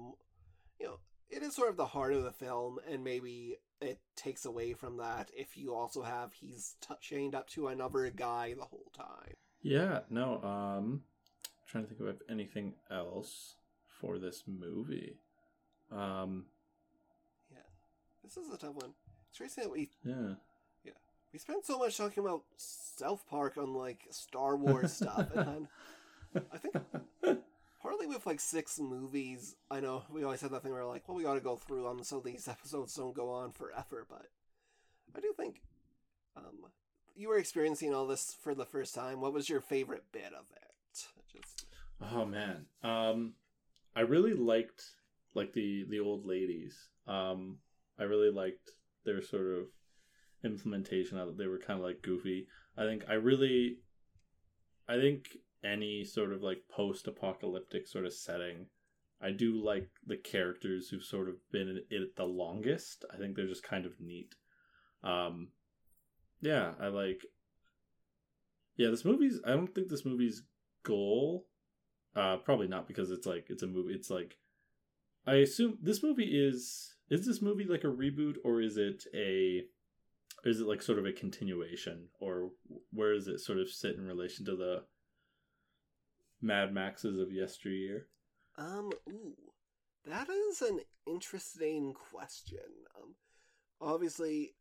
[0.78, 1.00] you know
[1.30, 4.98] it is sort of the heart of the film, and maybe it takes away from
[4.98, 9.34] that if you also have he's t- chained up to another guy the whole time.
[9.62, 11.02] Yeah, no, um
[11.66, 13.54] trying to think of anything else
[14.00, 15.16] for this movie.
[15.90, 16.46] Um
[17.50, 17.58] Yeah,
[18.22, 18.92] this is a tough one.
[19.30, 20.34] It's crazy that we yeah,
[20.84, 20.92] yeah.
[21.32, 25.68] we spent so much talking about South Park on like Star Wars stuff, and then
[26.52, 26.74] I think
[27.82, 31.16] partly with like six movies, I know we always had that thing where like, well,
[31.16, 34.06] we got to go through them so these episodes don't go on forever.
[34.08, 34.26] But
[35.16, 35.62] I do think
[36.36, 36.70] um,
[37.16, 39.20] you were experiencing all this for the first time.
[39.20, 41.06] What was your favorite bit of it?
[41.32, 41.66] Just
[42.12, 42.66] Oh man.
[42.82, 43.34] Um
[43.94, 44.82] I really liked
[45.34, 46.88] like the the old ladies.
[47.06, 47.58] Um
[47.98, 48.70] I really liked
[49.04, 49.66] their sort of
[50.44, 51.38] implementation of it.
[51.38, 52.46] They were kind of like goofy.
[52.76, 53.78] I think I really
[54.88, 58.66] I think any sort of like post-apocalyptic sort of setting
[59.22, 63.04] I do like the characters who've sort of been in it the longest.
[63.12, 64.34] I think they're just kind of neat.
[65.04, 65.48] Um
[66.40, 67.26] yeah, I like
[68.76, 70.42] Yeah, this movie's I don't think this movie's
[70.82, 71.46] goal
[72.16, 74.38] uh probably not because it's like it's a movie it's like
[75.26, 79.64] I assume this movie is is this movie like a reboot or is it a
[80.44, 82.50] is it like sort of a continuation or
[82.90, 84.84] where does it sort of sit in relation to the
[86.42, 88.06] Mad Maxes of yesteryear?
[88.58, 89.36] um, ooh,
[90.06, 92.58] that is an interesting question.
[92.96, 93.14] Um,
[93.80, 94.54] obviously,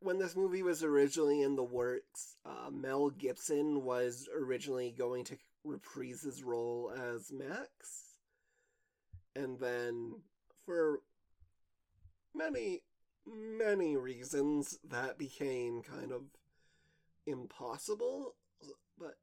[0.00, 5.36] when this movie was originally in the works, uh, Mel Gibson was originally going to
[5.64, 8.14] reprise his role as Max.
[9.34, 10.20] And then,
[10.64, 11.00] for
[12.34, 12.82] many,
[13.26, 16.22] many reasons, that became kind of
[17.26, 18.34] impossible.
[18.98, 19.16] But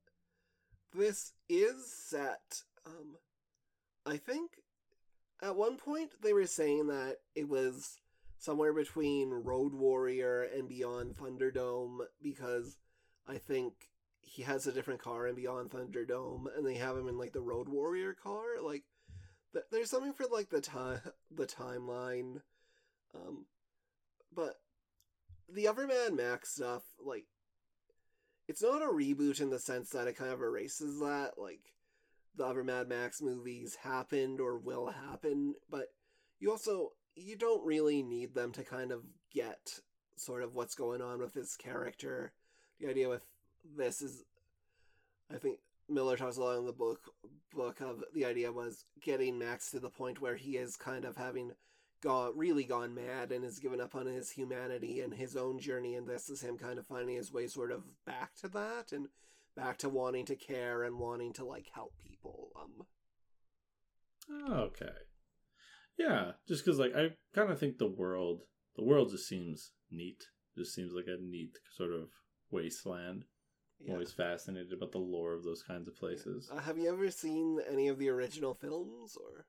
[0.94, 2.62] this is set.
[2.86, 3.18] Um,
[4.06, 4.52] I think
[5.42, 8.00] at one point they were saying that it was
[8.38, 12.78] somewhere between Road Warrior and Beyond Thunderdome because
[13.28, 13.74] I think
[14.22, 17.42] he has a different car in Beyond Thunderdome and they have him in like the
[17.42, 18.62] Road Warrior car.
[18.62, 18.84] Like
[19.54, 21.00] th- there's something for like the time
[21.32, 22.42] the timeline.
[23.16, 23.46] Um
[24.36, 24.56] but
[25.54, 27.26] the other Mad Max stuff like
[28.48, 31.74] it's not a reboot in the sense that it kind of erases that like
[32.36, 35.88] the other Mad Max movies happened or will happen, but
[36.40, 39.80] you also you don't really need them to kind of get
[40.16, 42.32] sort of what's going on with his character.
[42.80, 43.24] The idea with
[43.78, 44.24] this is,
[45.34, 45.60] I think
[45.90, 47.00] Miller talks a lot in the book
[47.54, 51.16] book of the idea was getting Max to the point where he is kind of
[51.16, 51.52] having
[52.04, 55.96] gone really gone mad and has given up on his humanity and his own journey,
[55.96, 59.08] and this is him kind of finding his way sort of back to that and
[59.56, 62.50] back to wanting to care and wanting to like help people.
[62.60, 62.86] Um,
[64.50, 64.86] Okay.
[65.98, 68.42] Yeah, just because like I kind of think the world,
[68.76, 70.24] the world just seems neat.
[70.58, 72.10] Just seems like a neat sort of
[72.52, 73.26] wasteland.
[73.86, 76.50] I'm always fascinated about the lore of those kinds of places.
[76.52, 79.46] Uh, have you ever seen any of the original films or?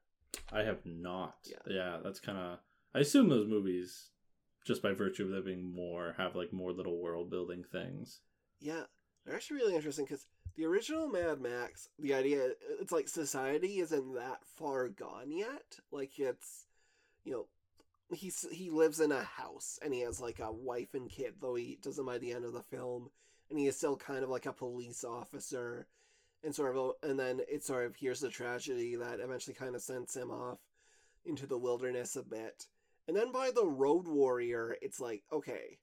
[0.52, 1.36] I have not.
[1.44, 1.56] Yeah.
[1.66, 2.58] Yeah, that's kind of.
[2.94, 4.10] I assume those movies,
[4.66, 8.20] just by virtue of there being more, have like more little world building things.
[8.60, 8.84] Yeah,
[9.24, 12.50] they're actually really interesting because the original Mad Max, the idea
[12.80, 15.78] it's like society isn't that far gone yet.
[15.90, 16.66] Like it's,
[17.24, 17.46] you know,
[18.14, 21.54] he's he lives in a house and he has like a wife and kid, though
[21.54, 23.10] he doesn't by the end of the film,
[23.50, 25.86] and he is still kind of like a police officer,
[26.44, 29.82] and sort of, and then it sort of here's the tragedy that eventually kind of
[29.82, 30.58] sends him off
[31.24, 32.66] into the wilderness a bit,
[33.08, 35.78] and then by the Road Warrior, it's like okay,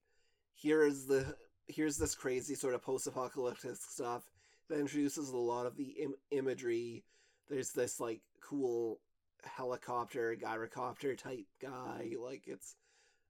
[0.56, 1.36] here's the
[1.68, 4.24] here's this crazy sort of post-apocalyptic stuff
[4.70, 7.04] that introduces a lot of the Im- imagery.
[7.50, 9.00] There's this like cool
[9.44, 12.14] helicopter, gyrocopter type guy.
[12.20, 12.76] Like it's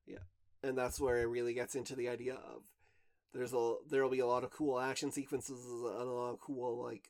[0.06, 0.20] yeah,
[0.64, 2.64] and that's where it really gets into the idea of
[3.34, 6.84] there's a there'll be a lot of cool action sequences and a lot of cool
[6.84, 7.10] like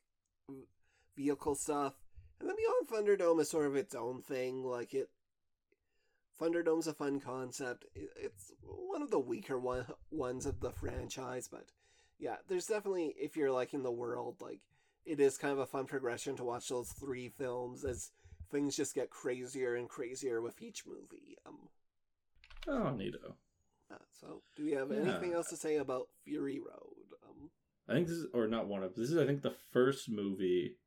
[1.16, 1.94] vehicle stuff.
[2.40, 4.64] And then Beyond Thunderdome is sort of its own thing.
[4.64, 5.10] Like it,
[6.40, 7.86] Thunderdome's a fun concept.
[7.96, 11.66] It's one of the weaker one, ones of the franchise, but
[12.20, 14.60] yeah, there's definitely if you're liking the world, like
[15.06, 18.12] it is kind of a fun progression to watch those three films as
[18.52, 21.38] things just get crazier and crazier with each movie.
[21.46, 21.70] Um,
[22.68, 23.34] Oh, neato.
[23.92, 24.98] uh, so do we have Yeah.
[24.98, 27.01] anything else to say about Fury Road?
[27.92, 30.78] I think this is, or not one of, this is, I think, the first movie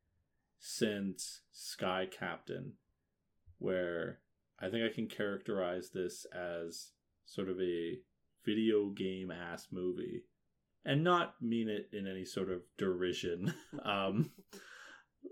[0.58, 2.72] since Sky Captain
[3.58, 4.18] where
[4.60, 6.90] I think I can characterize this as
[7.26, 7.98] sort of a
[8.44, 10.24] video game ass movie
[10.84, 13.54] and not mean it in any sort of derision.
[13.84, 14.30] um,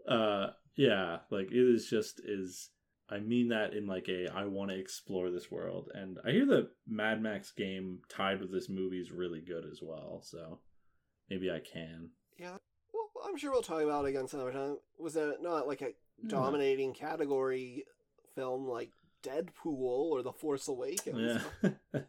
[0.09, 2.71] uh, yeah, like it is just is.
[3.11, 6.47] I mean that in like a I want to explore this world, and I hear
[6.47, 10.23] the Mad Max game tied with this movie is really good as well.
[10.25, 10.61] So
[11.33, 12.11] maybe I can.
[12.39, 12.57] yeah,
[12.93, 14.77] well, I'm sure we'll talk about it again some other time.
[14.99, 15.93] Was it not like a
[16.27, 17.85] dominating category
[18.35, 18.91] film like
[19.23, 21.43] Deadpool or The Force Awakens?
[21.55, 21.71] Yeah.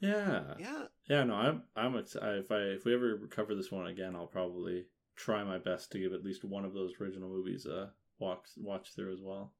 [0.00, 0.54] yeah.
[0.58, 2.44] Yeah, Yeah, no, I'm I'm excited.
[2.44, 5.98] If I if we ever cover this one again, I'll probably try my best to
[5.98, 9.52] give at least one of those original movies a walk watch through as well.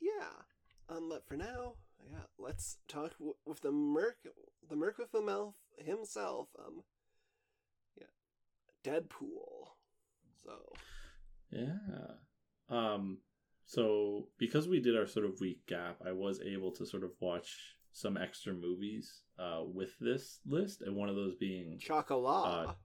[0.00, 0.42] yeah.
[0.88, 1.74] Um, but for now,
[2.08, 4.16] yeah, let's talk w- with the Merc,
[4.68, 6.48] the Merc with the mouth himself.
[6.58, 6.82] Um,
[7.96, 8.06] yeah,
[8.84, 9.68] Deadpool.
[10.44, 10.52] So
[11.50, 12.14] Yeah.
[12.68, 13.18] Um
[13.66, 17.10] so because we did our sort of week gap, I was able to sort of
[17.20, 22.76] watch some extra movies uh with this list and one of those being Chocolat.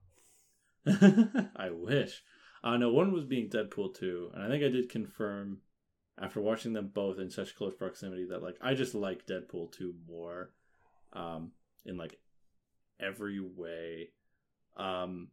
[0.86, 2.22] I wish.
[2.64, 5.58] Uh, no, one was being Deadpool 2, and I think I did confirm
[6.20, 9.94] after watching them both in such close proximity that like I just like Deadpool 2
[10.08, 10.52] more
[11.12, 11.52] um
[11.84, 12.18] in like
[13.00, 14.10] every way.
[14.76, 15.28] Um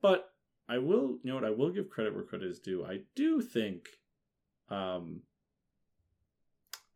[0.00, 0.32] but
[0.68, 2.84] I will you know what I will give credit where credit is due.
[2.84, 3.88] I do think
[4.68, 5.22] um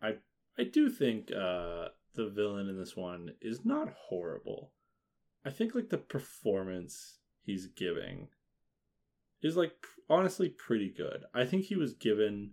[0.03, 0.17] I
[0.59, 4.73] I do think uh the villain in this one is not horrible.
[5.45, 8.29] I think like the performance he's giving
[9.43, 11.25] is like honestly pretty good.
[11.35, 12.53] I think he was given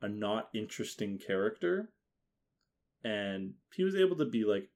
[0.00, 1.90] a not interesting character
[3.04, 4.68] and he was able to be like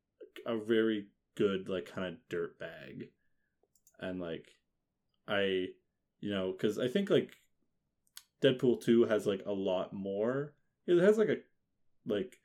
[0.47, 3.11] a very good like kind of dirt bag.
[4.01, 4.47] And like
[5.29, 5.69] I
[6.21, 7.37] you know cuz I think like
[8.43, 10.55] Deadpool 2 has like a lot more.
[10.87, 11.39] It has like a
[12.07, 12.41] like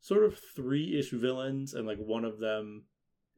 [0.00, 2.84] sort of three-ish villains and like one of them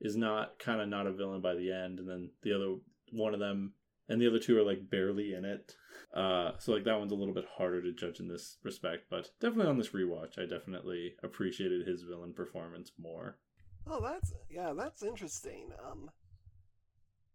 [0.01, 2.77] is not kind of not a villain by the end and then the other
[3.12, 3.73] one of them
[4.09, 5.77] and the other two are like barely in it
[6.14, 9.31] uh so like that one's a little bit harder to judge in this respect but
[9.40, 13.39] definitely on this rewatch i definitely appreciated his villain performance more
[13.88, 15.70] Oh, that's yeah, that's interesting.
[15.84, 16.10] Um,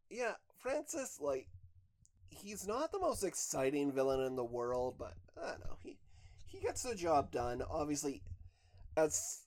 [0.09, 1.47] yeah, Francis, like,
[2.29, 5.77] he's not the most exciting villain in the world, but I don't know.
[5.81, 5.97] He
[6.45, 7.61] he gets the job done.
[7.69, 8.21] Obviously,
[8.97, 9.43] as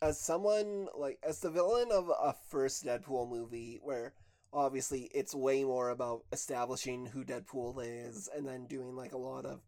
[0.00, 4.14] as someone like as the villain of a first Deadpool movie, where
[4.52, 9.44] obviously it's way more about establishing who Deadpool is and then doing like a lot
[9.44, 9.60] of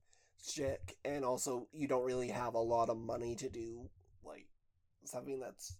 [0.42, 3.90] shit, and also you don't really have a lot of money to do
[4.24, 4.46] like
[5.04, 5.76] something that's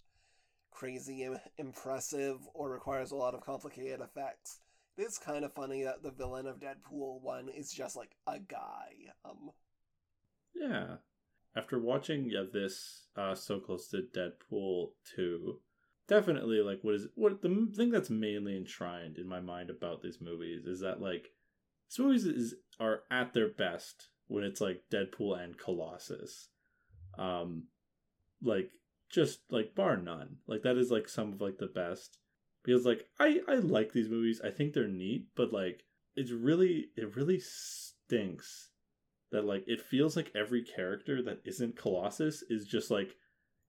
[0.74, 4.58] crazy Im- impressive or requires a lot of complicated effects.
[4.98, 8.38] It is kind of funny that the villain of Deadpool 1 is just like a
[8.38, 8.90] guy.
[9.24, 9.50] Um
[10.54, 10.96] yeah
[11.56, 15.58] after watching yeah this uh so close to deadpool 2
[16.08, 20.18] definitely like what is what the thing that's mainly enshrined in my mind about these
[20.20, 21.30] movies is that like
[21.90, 26.48] these movies is are at their best when it's like deadpool and colossus
[27.18, 27.64] um
[28.42, 28.70] like
[29.14, 30.36] just like bar none.
[30.46, 32.18] Like that is like some of like the best.
[32.64, 34.40] Because like i i like these movies.
[34.44, 35.84] I think they're neat but like
[36.16, 38.70] it's really it really stinks
[39.32, 43.16] that like it feels like every character that isn't colossus is just like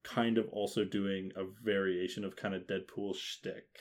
[0.04, 3.64] kind of also doing a variation of kind of deadpool shtick.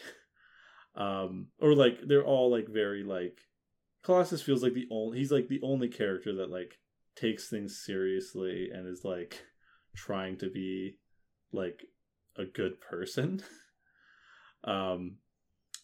[0.98, 3.42] Um or like they're all like very like
[4.02, 6.80] colossus feels like the only he's like the only character that like
[7.18, 9.44] takes things seriously and is like
[9.96, 10.96] trying to be
[11.56, 11.86] like
[12.38, 13.42] a good person
[14.64, 15.18] um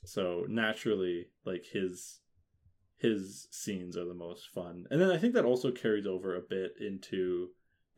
[0.05, 2.19] so naturally like his
[2.97, 6.41] his scenes are the most fun and then i think that also carries over a
[6.41, 7.49] bit into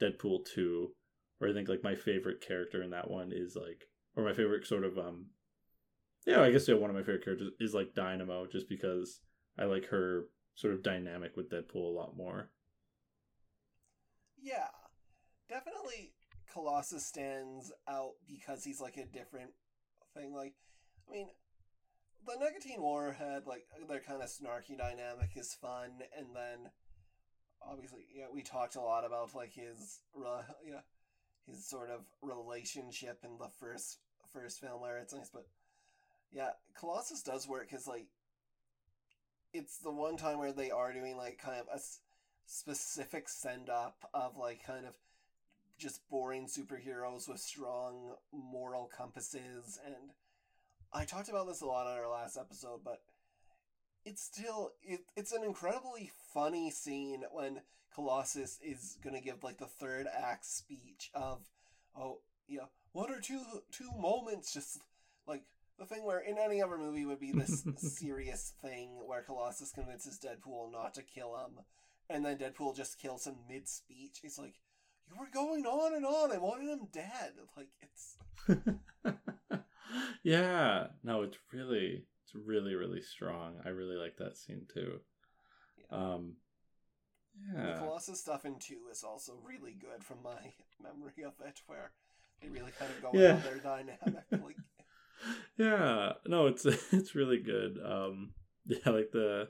[0.02, 0.90] deadpool 2
[1.38, 3.86] where i think like my favorite character in that one is like
[4.16, 5.28] or my favorite sort of um
[6.26, 9.20] yeah i guess yeah, one of my favorite characters is like Domino just because
[9.58, 10.26] i like her
[10.56, 12.50] sort of dynamic with deadpool a lot more
[14.44, 14.68] yeah.
[15.50, 16.12] Definitely
[16.54, 19.52] Colossus stands out because he's like a different
[20.16, 20.54] thing like
[21.10, 21.28] I mean
[22.26, 26.72] the Negasonic Teenage Warhead like their kind of snarky dynamic is fun and then
[27.70, 30.82] obviously, yeah, we talked a lot about like his, re- yeah,
[31.48, 34.00] his sort of relationship in the first
[34.32, 35.46] first film where it's nice, but
[36.32, 36.50] yeah,
[36.80, 38.08] Colossus does work because like
[39.54, 41.80] it's the one time where they are doing like kind of a
[42.46, 44.94] specific send up of like kind of
[45.84, 50.12] just boring superheroes with strong moral compasses and
[50.94, 53.02] I talked about this a lot on our last episode, but
[54.06, 57.62] it's still it, it's an incredibly funny scene when
[57.94, 61.42] Colossus is gonna give like the third act speech of
[61.98, 63.42] oh yeah one or two
[63.72, 64.80] two moments just
[65.28, 65.44] like
[65.80, 70.20] the thing where in any other movie would be this serious thing where Colossus convinces
[70.20, 71.64] Deadpool not to kill him
[72.10, 74.20] and then Deadpool just kills him mid speech.
[74.22, 74.56] He's like,
[75.08, 77.34] You were going on and on, I wanted him dead.
[77.58, 78.18] Like it's
[80.24, 83.56] yeah, no, it's really, it's really, really strong.
[83.66, 85.00] I really like that scene too.
[85.78, 85.98] Yeah.
[85.98, 86.38] Um,
[87.56, 91.92] The Colossus stuff in two is also really good from my memory of it, where
[92.42, 93.36] they really kind of go Yeah.
[93.36, 94.26] on their dynamic.
[94.32, 94.58] Like,
[95.58, 97.78] yeah, no, it's it's really good.
[97.84, 98.34] Um,
[98.66, 99.50] yeah, like the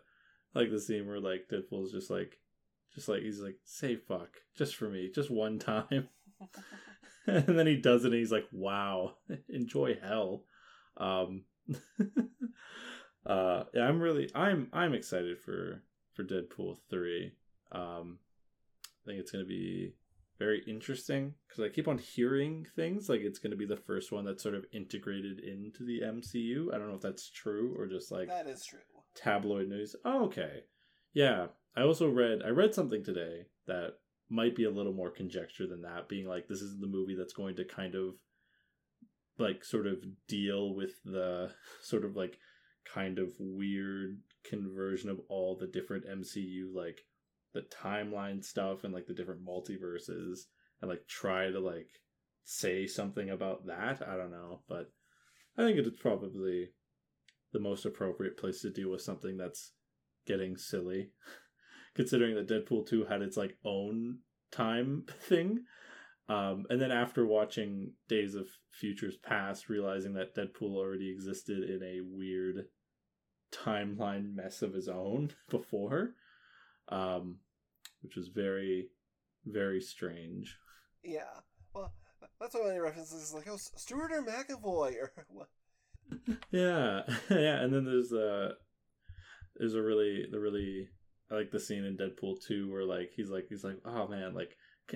[0.54, 2.38] like the scene where like Deadpool's just like,
[2.96, 6.10] just like he's like, say fuck, just for me, just one time.
[7.28, 9.14] and then he does it and he's like wow
[9.50, 10.44] enjoy hell
[10.98, 11.44] um
[13.26, 15.82] uh yeah i'm really i'm i'm excited for
[16.14, 17.32] for deadpool 3
[17.72, 18.20] um
[18.86, 19.94] i think it's gonna be
[20.38, 24.26] very interesting because i keep on hearing things like it's gonna be the first one
[24.26, 28.12] that's sort of integrated into the mcu i don't know if that's true or just
[28.12, 28.80] like that is true.
[29.16, 29.96] tabloid news.
[30.04, 30.64] Oh, okay.
[31.14, 31.48] Yeah.
[31.76, 33.94] I also read I read something today that
[34.30, 37.34] might be a little more conjecture than that, being like this is the movie that's
[37.34, 38.16] going to kind of
[39.40, 39.98] like sort of
[40.28, 41.52] deal with the
[41.82, 42.38] sort of like
[42.86, 47.00] kind of weird conversion of all the different MCU like
[47.54, 50.40] the timeline stuff and like the different multiverses
[50.82, 51.88] and like try to like
[52.44, 54.02] say something about that.
[54.08, 54.92] I don't know, but
[55.58, 56.70] I think it's probably
[57.54, 59.72] the most appropriate place to deal with something that's
[60.26, 61.12] getting silly
[61.96, 64.20] considering that deadpool 2 had its like own
[64.52, 65.64] time thing
[66.30, 71.84] um, and then after watching days of futures past realizing that deadpool already existed in
[71.84, 72.66] a weird
[73.52, 76.12] timeline mess of his own before
[76.90, 77.38] um,
[78.02, 78.88] which was very
[79.46, 80.58] very strange
[81.04, 81.42] Yeah.
[81.76, 81.92] Well,
[82.40, 85.48] that's what many references like, oh, Stewart or McAvoy or what?
[86.52, 88.52] yeah yeah and then there's uh
[89.56, 90.90] there's a really the really
[91.32, 94.34] i like the scene in deadpool 2 where like he's like he's like oh man
[94.34, 94.56] like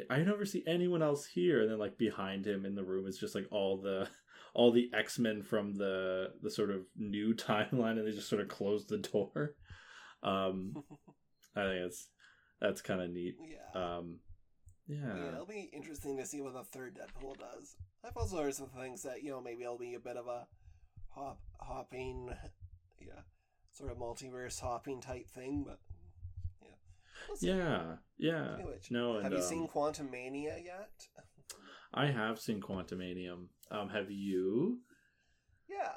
[0.10, 3.18] i never see anyone else here and then like behind him in the room is
[3.18, 4.08] just like all the
[4.54, 8.48] all the x-men from the the sort of new timeline and they just sort of
[8.48, 9.56] close the door
[10.24, 10.74] um
[11.56, 12.10] i think it's
[12.60, 13.98] that's kind of neat yeah.
[13.98, 14.20] um
[14.88, 17.76] yeah yeah, it'll be interesting to see what the third Deadpool does.
[18.06, 20.48] I've also heard some things that you know maybe it'll be a bit of a
[21.10, 22.30] hop hopping,
[23.02, 23.20] yeah,
[23.74, 25.66] sort of multiverse hopping type thing.
[25.68, 25.87] But yeah, We'll see.
[27.42, 30.90] Yeah yeah Speaking of which, no have and, you um, seen Quantumania yet?
[31.94, 33.48] I have seen Quantumanium.
[33.72, 34.80] Um, have you?
[35.70, 35.92] Yeah,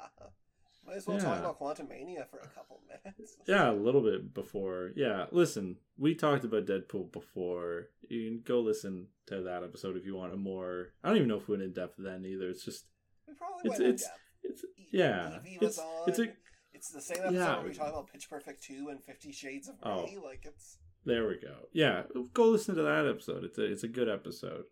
[0.85, 3.35] might as well talk about Quantumania for a couple minutes.
[3.47, 4.91] Yeah, a little bit before.
[4.95, 7.87] Yeah, listen, we talked about Deadpool before.
[8.09, 10.93] You can go listen to that episode if you want a more.
[11.03, 12.49] I don't even know if we went in depth then either.
[12.49, 12.85] It's just,
[13.27, 14.19] we probably it's went in it's depth.
[14.43, 15.37] it's yeah.
[15.45, 16.09] Evie was It's on.
[16.09, 16.25] it's a
[16.73, 17.57] It's the same episode Yeah.
[17.57, 20.03] where we talk about Pitch Perfect two and Fifty Shades of Oh.
[20.03, 20.17] Grey.
[20.23, 21.67] Like it's There we go.
[21.73, 22.03] Yeah,
[22.33, 23.43] go listen to that episode.
[23.43, 24.65] It's a it's a good episode.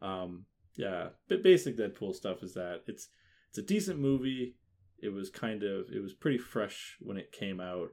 [0.00, 0.46] Um,
[0.76, 3.08] yeah, but basic Deadpool stuff is that it's
[3.48, 4.56] it's a decent movie.
[5.02, 7.88] It was kind of it was pretty fresh when it came out.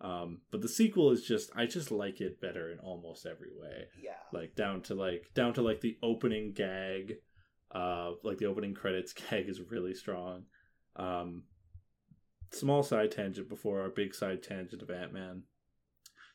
[0.00, 3.86] Um, but the sequel is just I just like it better in almost every way.
[4.00, 4.10] yeah.
[4.32, 7.14] Like down to like down to like the opening gag,
[7.74, 10.44] uh, like the opening credits gag is really strong.
[10.96, 11.44] Um,
[12.52, 15.42] small side tangent before our big side tangent of Ant Man.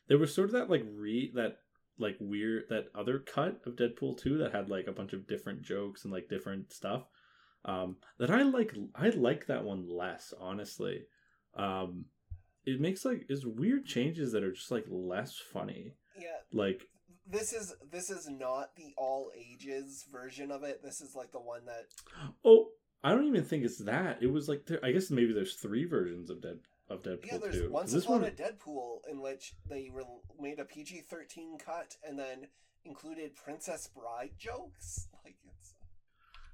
[0.09, 1.59] There was sort of that like re that
[1.97, 5.61] like weird that other cut of Deadpool 2 that had like a bunch of different
[5.61, 7.03] jokes and like different stuff.
[7.65, 11.03] Um that I like I like that one less, honestly.
[11.55, 12.05] Um
[12.65, 15.93] it makes like is weird changes that are just like less funny.
[16.17, 16.83] Yeah, Like
[17.29, 20.81] this is this is not the all ages version of it.
[20.83, 21.85] This is like the one that
[22.43, 22.69] oh,
[23.03, 24.21] I don't even think it's that.
[24.21, 26.59] It was like there, I guess maybe there's three versions of Dead
[26.89, 27.37] of Deadpool yeah.
[27.37, 27.61] There's 2.
[27.63, 30.03] 'Cause once upon one a Deadpool in which they re-
[30.39, 32.47] made a PG thirteen cut and then
[32.85, 35.07] included Princess Bride jokes.
[35.23, 35.73] Like it's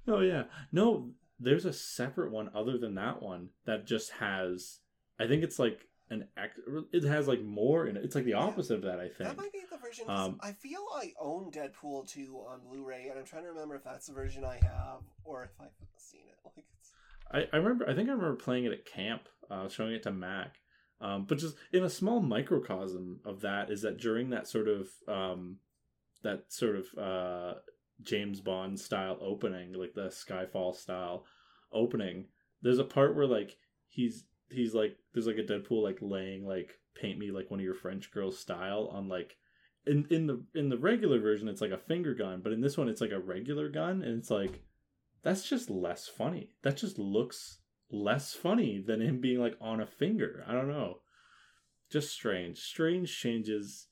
[0.08, 0.44] Oh yeah.
[0.72, 4.80] No, there's a separate one other than that one that just has
[5.18, 6.60] I think it's like an act.
[6.92, 8.04] It has like more in it.
[8.04, 9.00] It's like the opposite of that.
[9.00, 9.18] I think.
[9.30, 10.04] That might be the version.
[10.08, 13.82] Um, I feel I own Deadpool 2 on Blu-ray, and I'm trying to remember if
[13.82, 16.36] that's the version I have or if I've seen it.
[16.56, 16.92] Like it's
[17.52, 17.88] I, I remember.
[17.88, 20.56] I think I remember playing it at camp, uh, showing it to Mac.
[21.00, 24.88] Um, but just in a small microcosm of that is that during that sort of
[25.06, 25.58] um,
[26.22, 27.58] that sort of uh,
[28.02, 31.24] James Bond style opening, like the Skyfall style
[31.72, 32.26] opening,
[32.62, 33.56] there's a part where like
[33.88, 37.64] he's he's like there's like a Deadpool like laying like paint me like one of
[37.64, 39.36] your French girls style on like
[39.86, 42.78] in in the in the regular version it's like a finger gun, but in this
[42.78, 44.62] one it's like a regular gun and it's like
[45.22, 46.50] that's just less funny.
[46.62, 47.58] That just looks
[47.90, 50.44] less funny than him being like on a finger.
[50.46, 50.98] I don't know.
[51.90, 52.58] Just strange.
[52.58, 53.88] Strange changes.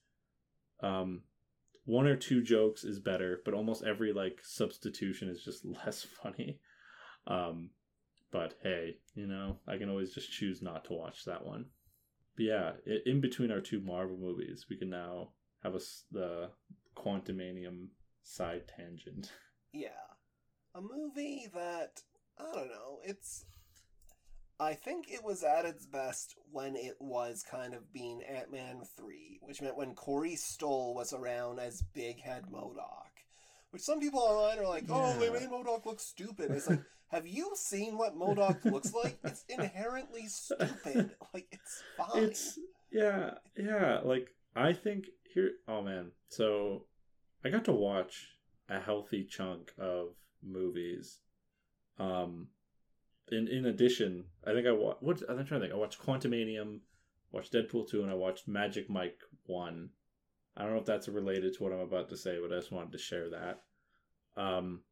[0.80, 1.22] Um
[1.86, 6.60] one or two jokes is better, but almost every like substitution is just less funny.
[7.26, 7.70] Um
[8.30, 11.66] but hey, you know, I can always just choose not to watch that one.
[12.36, 12.72] But yeah,
[13.06, 15.30] in between our two Marvel movies, we can now
[15.62, 15.80] have a
[16.10, 16.50] the
[16.96, 17.88] Quantumanium
[18.24, 19.30] side tangent.
[19.72, 19.88] yeah,
[20.74, 22.02] a movie that
[22.38, 22.98] I don't know.
[23.04, 23.44] It's
[24.64, 28.80] I think it was at its best when it was kind of being Ant Man
[28.96, 33.10] three, which meant when Corey Stoll was around as Big Head MODOK.
[33.70, 37.26] Which some people online are like, "Oh, they made MODOK look stupid." It's like, have
[37.26, 39.18] you seen what MODOK looks like?
[39.22, 41.10] It's inherently stupid.
[41.34, 42.22] Like it's fine.
[42.22, 42.58] It's
[42.92, 43.98] yeah, yeah.
[44.02, 45.50] Like I think here.
[45.68, 46.86] Oh man, so
[47.44, 48.28] I got to watch
[48.70, 51.18] a healthy chunk of movies.
[51.98, 52.48] Um,
[53.30, 55.02] in in addition, I think I watched.
[55.02, 55.72] What I'm trying to think.
[55.72, 56.80] I watched Quantumanium,
[57.32, 59.90] watched Deadpool two, and I watched Magic Mike one.
[60.56, 62.72] I don't know if that's related to what I'm about to say, but I just
[62.72, 63.62] wanted to share that.
[64.36, 64.82] Um,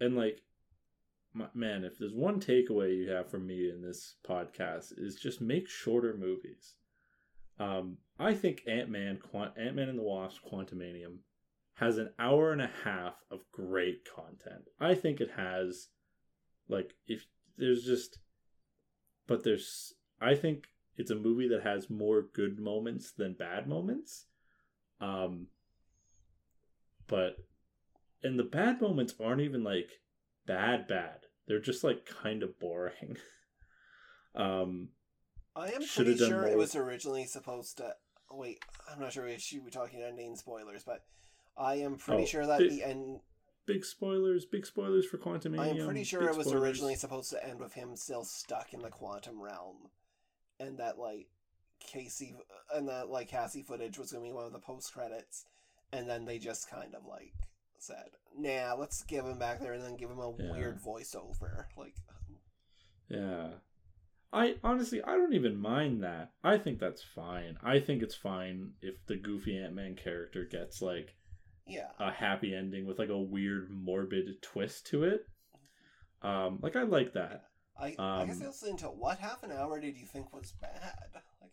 [0.00, 0.42] and like,
[1.32, 5.40] my, man, if there's one takeaway you have from me in this podcast is just
[5.40, 6.74] make shorter movies.
[7.58, 11.18] Um, I think Ant Man, Quant- Ant Man and the Wasp, Quantumanium
[11.74, 14.68] has an hour and a half of great content.
[14.80, 15.88] I think it has,
[16.68, 17.26] like, if
[17.56, 18.18] there's just,
[19.26, 20.64] but there's, I think
[20.96, 24.26] it's a movie that has more good moments than bad moments.
[25.00, 25.48] Um,
[27.06, 27.36] but,
[28.22, 29.90] and the bad moments aren't even like
[30.46, 31.20] bad, bad.
[31.46, 33.16] They're just like kind of boring.
[34.34, 34.88] um,
[35.54, 37.94] I am pretty done sure it was originally supposed to.
[38.30, 38.58] Wait,
[38.92, 41.04] I'm not sure if she be talking ending spoilers, but
[41.56, 43.20] I am pretty Oh, sure that big- the end.
[43.66, 47.44] Big spoilers, big spoilers for Quantum I am pretty sure it was originally supposed to
[47.46, 49.90] end with him still stuck in the quantum realm,
[50.58, 51.28] and that like
[51.80, 52.36] Casey
[52.74, 55.44] and that like Cassie footage was gonna be one of the post credits,
[55.92, 57.34] and then they just kind of like
[57.78, 60.52] said, "Nah, let's give him back there and then give him a Yeah.
[60.52, 61.94] weird voiceover." Like,
[63.08, 63.58] Yeah.
[64.32, 66.32] I honestly I don't even mind that.
[66.42, 67.58] I think that's fine.
[67.62, 71.14] I think it's fine if the goofy Ant Man character gets like
[71.66, 75.26] yeah, a happy ending with like a weird morbid twist to it.
[76.22, 77.44] Um like I like that.
[77.78, 80.52] I I guess Um, I listened to what half an hour did you think was
[80.60, 80.94] bad?
[81.14, 81.48] Like, um,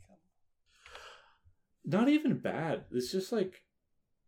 [1.85, 2.85] Not even bad.
[2.91, 3.63] It's just like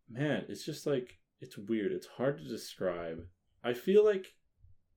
[0.09, 1.91] man, it's just like it's weird.
[1.91, 3.19] It's hard to describe.
[3.63, 4.35] I feel like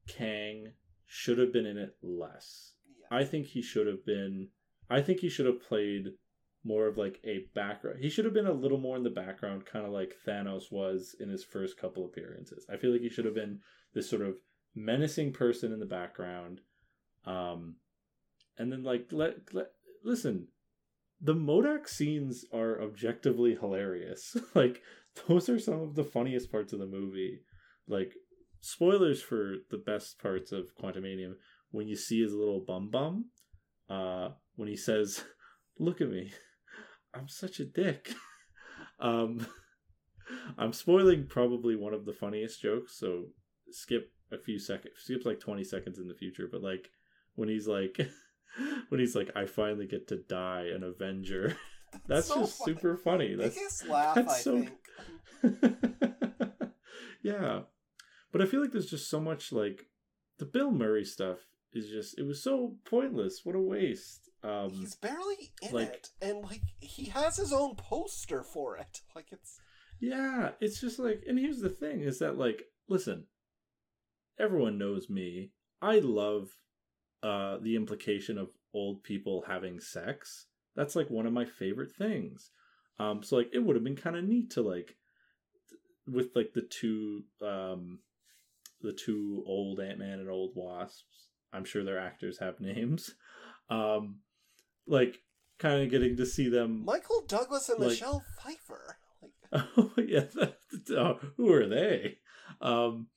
[0.06, 0.72] Kang
[1.06, 2.72] should have been in it less.
[3.00, 3.16] yeah.
[3.18, 4.48] I think he should have been.
[4.90, 6.08] I think he should have played
[6.68, 7.98] more of like a background.
[8.00, 11.16] He should have been a little more in the background, kind of like Thanos was
[11.18, 12.66] in his first couple appearances.
[12.70, 13.60] I feel like he should have been
[13.94, 14.36] this sort of
[14.74, 16.60] menacing person in the background.
[17.24, 17.76] Um,
[18.58, 19.68] and then like let, let
[20.04, 20.48] listen,
[21.22, 24.36] the MODOK scenes are objectively hilarious.
[24.54, 24.82] like
[25.26, 27.40] those are some of the funniest parts of the movie.
[27.88, 28.12] Like
[28.60, 31.36] spoilers for the best parts of Quantumanium
[31.70, 33.26] when you see his little bum bum,
[33.88, 35.24] uh, when he says,
[35.78, 36.32] "Look at me,
[37.18, 38.12] I'm such a dick."
[39.00, 39.46] um,
[40.58, 43.24] I'm spoiling probably one of the funniest jokes, so
[43.70, 46.48] skip a few seconds, skip like 20 seconds in the future.
[46.50, 46.90] But like
[47.34, 47.98] when he's like,
[48.88, 51.56] when he's like, "I finally get to die an Avenger,"
[52.06, 52.74] that's so just funny.
[52.74, 53.34] super funny.
[53.34, 54.66] That's biggest laugh that's I so-
[55.42, 56.72] think.
[57.22, 57.60] yeah.
[58.30, 59.86] But I feel like there's just so much like
[60.38, 61.38] the Bill Murray stuff
[61.72, 63.40] is just it was so pointless.
[63.44, 64.27] What a waste.
[64.42, 69.00] Um He's barely in like- it, and like he has his own poster for it.
[69.14, 69.60] Like it's
[70.00, 73.24] yeah, it's just like and here's the thing is that like listen,
[74.38, 75.50] everyone knows me.
[75.82, 76.50] I love
[77.22, 80.46] uh the implication of old people having sex.
[80.76, 82.50] That's like one of my favorite things.
[83.00, 84.96] Um so like it would have been kind of neat to like
[86.06, 87.98] with like the two um
[88.80, 91.26] the two old Ant-Man and old Wasps.
[91.52, 93.14] I'm sure their actors have names.
[93.68, 94.20] Um
[94.88, 95.18] like
[95.58, 96.84] kind of getting to see them.
[96.84, 98.96] Michael Douglas and Like- Michelle Pfeiffer.
[99.22, 100.56] Like, Oh yeah, that,
[100.90, 102.18] oh, who are they?
[102.60, 103.08] Um,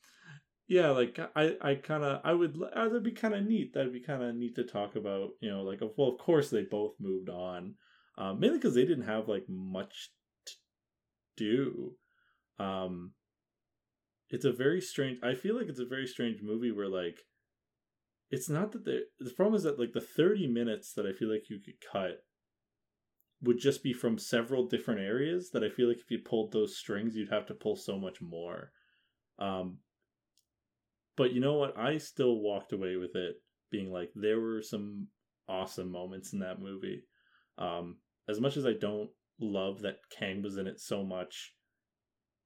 [0.68, 3.73] yeah, like I, I kind of, I would, uh, that'd be kind of neat.
[3.73, 5.31] That'd be kind of neat to talk about.
[5.41, 7.76] You know, like well, of course they both moved on,
[8.18, 10.11] um, mainly because they didn't have like much
[10.45, 10.53] to
[11.38, 11.95] do.
[12.57, 13.11] Um,
[14.30, 15.19] it's a very strange.
[15.22, 17.19] I feel like it's a very strange movie where like,
[18.32, 21.30] it's not that the the problem is that like the thirty minutes that I feel
[21.30, 22.24] like you could cut
[23.44, 26.78] would just be from several different areas that I feel like if you pulled those
[26.78, 28.72] strings, you'd have to pull so much more.
[29.40, 29.80] Um,
[31.18, 31.78] but you know what?
[31.78, 33.36] I still walked away with it
[33.72, 35.08] being like there were some
[35.49, 37.03] awesome moments in that movie.
[37.58, 37.98] Um,
[38.30, 39.10] as much as I don't
[39.40, 41.53] love that Kang was in it so much,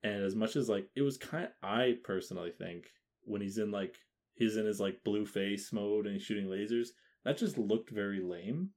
[0.01, 2.85] and as much as like it was kind, of, I personally think
[3.23, 3.95] when he's in like
[4.35, 6.89] he's in his like blue face mode and he's shooting lasers,
[7.23, 8.69] that just looked very lame.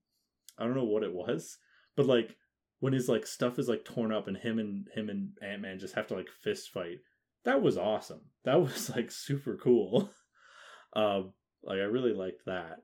[0.59, 1.59] I don't know what it was
[1.99, 2.37] but like
[2.79, 5.81] when his like stuff is like torn up and him and him and Ant Man
[5.81, 6.99] just have to like fist fight,
[7.45, 8.21] that was awesome.
[8.45, 10.09] That was like super cool.
[10.95, 11.33] um,
[11.63, 12.79] like I really liked that.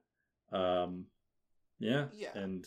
[0.52, 1.06] Um,
[1.78, 2.32] yeah, Yeah.
[2.34, 2.66] and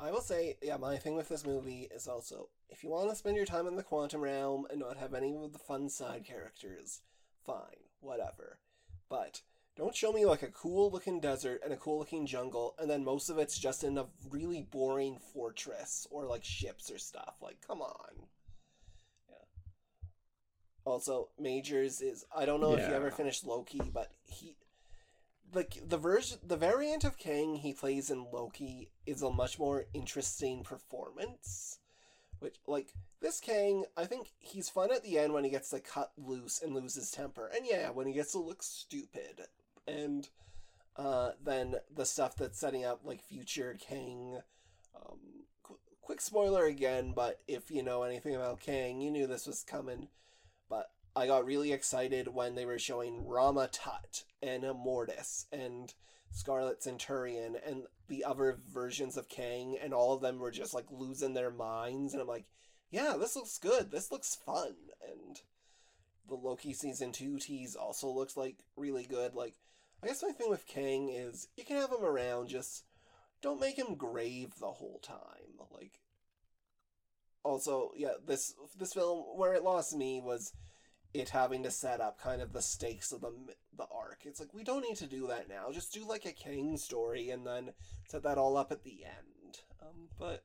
[0.00, 3.16] I will say, yeah, my thing with this movie is also if you want to
[3.16, 6.24] spend your time in the quantum realm and not have any of the fun side
[6.24, 7.02] characters,
[7.44, 8.60] fine, whatever.
[9.08, 9.42] But
[9.76, 13.04] don't show me like a cool looking desert and a cool looking jungle, and then
[13.04, 17.36] most of it's just in a really boring fortress or like ships or stuff.
[17.40, 18.26] Like, come on.
[19.28, 19.36] Yeah.
[20.84, 24.56] Also, Majors is I don't know if you ever finished Loki, but he
[25.54, 29.86] like the version the variant of Kang he plays in Loki is a much more
[29.94, 31.77] interesting performance.
[32.40, 35.80] Which like this Kang, I think he's fun at the end when he gets to
[35.80, 37.50] cut loose and lose his temper.
[37.54, 39.42] And yeah, when he gets to look stupid.
[39.86, 40.28] And
[40.96, 44.40] uh, then the stuff that's setting up like future Kang.
[44.94, 45.18] Um,
[45.62, 49.62] qu- quick spoiler again, but if you know anything about Kang, you knew this was
[49.62, 50.08] coming.
[50.68, 55.92] But I got really excited when they were showing Rama Tut and Immortus and
[56.30, 60.86] Scarlet Centurion and the other versions of Kang, and all of them were just like
[60.90, 62.12] losing their minds.
[62.12, 62.46] And I'm like,
[62.90, 63.90] yeah, this looks good.
[63.90, 64.74] This looks fun.
[65.06, 65.40] And
[66.28, 69.34] the Loki season two tease also looks like really good.
[69.34, 69.54] Like,
[70.02, 72.84] I guess my thing with Kang is you can have him around, just
[73.42, 75.58] don't make him grave the whole time.
[75.72, 76.00] Like,
[77.44, 80.52] also, yeah, this this film where it lost me was
[81.14, 83.32] it having to set up kind of the stakes of the
[83.76, 84.20] the arc.
[84.24, 85.70] It's like we don't need to do that now.
[85.72, 87.72] Just do like a Kang story and then
[88.08, 89.60] set that all up at the end.
[89.80, 90.44] Um, but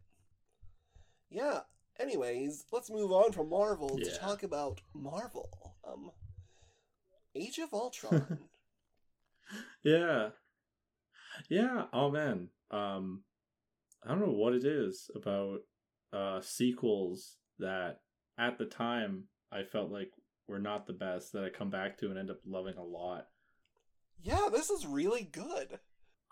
[1.30, 1.62] yeah.
[2.00, 5.76] Anyways, let's move on from Marvel to talk about Marvel.
[5.88, 6.10] Um,
[7.36, 8.40] Age of Ultron.
[9.84, 10.30] yeah,
[11.50, 11.84] yeah.
[11.94, 13.24] Oh man, um,
[14.04, 15.60] I don't know what it is about
[16.12, 18.00] uh sequels that
[18.38, 20.12] at the time I felt like
[20.48, 23.28] were not the best that I come back to and end up loving a lot.
[24.22, 25.80] yeah, this is really good.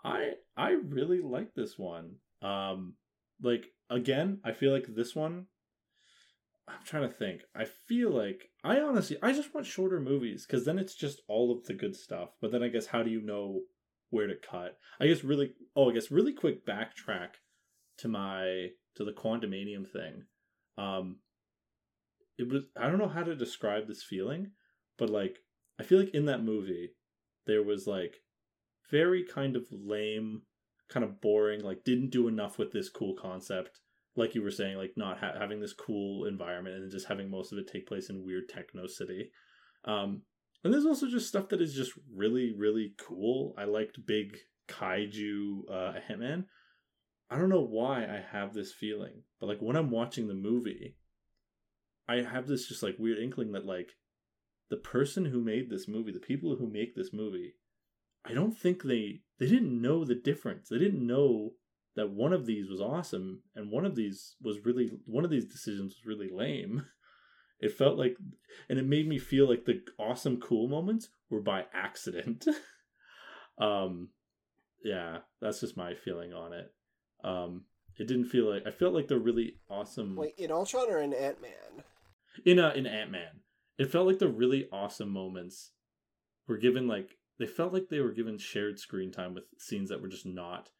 [0.04, 2.16] I I really like this one.
[2.40, 2.94] Um
[3.42, 5.46] like again, I feel like this one
[6.68, 7.42] I'm trying to think.
[7.54, 11.52] I feel like I honestly I just want shorter movies cuz then it's just all
[11.52, 12.30] of the good stuff.
[12.40, 13.62] But then I guess how do you know
[14.10, 14.78] where to cut?
[15.00, 17.34] I guess really oh, I guess really quick backtrack
[17.98, 20.24] to my to the quantumania thing.
[20.78, 21.18] Um
[22.38, 24.52] it was I don't know how to describe this feeling,
[24.98, 25.38] but like
[25.78, 26.90] I feel like in that movie
[27.46, 28.16] there was like
[28.90, 30.42] very kind of lame,
[30.88, 33.80] kind of boring, like didn't do enough with this cool concept.
[34.14, 37.52] Like you were saying, like not ha- having this cool environment and just having most
[37.52, 39.30] of it take place in weird techno city.
[39.84, 40.22] Um,
[40.62, 43.54] and there's also just stuff that is just really, really cool.
[43.58, 44.36] I liked big
[44.68, 46.44] kaiju uh, Hitman.
[47.30, 50.96] I don't know why I have this feeling, but like when I'm watching the movie,
[52.08, 53.92] I have this just like weird inkling that like
[54.70, 57.54] the person who made this movie, the people who make this movie,
[58.24, 60.68] I don't think they they didn't know the difference.
[60.68, 61.52] They didn't know
[61.94, 65.44] that one of these was awesome and one of these was really one of these
[65.44, 66.86] decisions was really lame.
[67.60, 68.16] It felt like
[68.68, 72.44] and it made me feel like the awesome cool moments were by accident.
[73.58, 74.08] um
[74.82, 76.74] yeah, that's just my feeling on it.
[77.22, 77.66] Um
[77.96, 81.14] it didn't feel like I felt like the really awesome Wait, in Ultron or in
[81.14, 81.84] Ant Man?
[82.44, 83.40] In uh in Ant-Man.
[83.78, 85.72] It felt like the really awesome moments
[86.46, 90.00] were given like they felt like they were given shared screen time with scenes that
[90.00, 90.70] were just not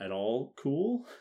[0.00, 1.06] at all cool.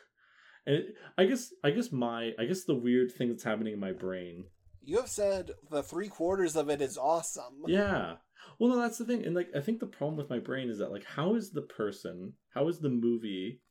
[0.66, 3.80] And it, I guess I guess my I guess the weird thing that's happening in
[3.80, 4.44] my brain.
[4.82, 7.64] You have said the three quarters of it is awesome.
[7.66, 8.16] Yeah.
[8.60, 9.26] Well, no, that's the thing.
[9.26, 11.62] And like I think the problem with my brain is that like how is the
[11.62, 13.62] person, how is the movie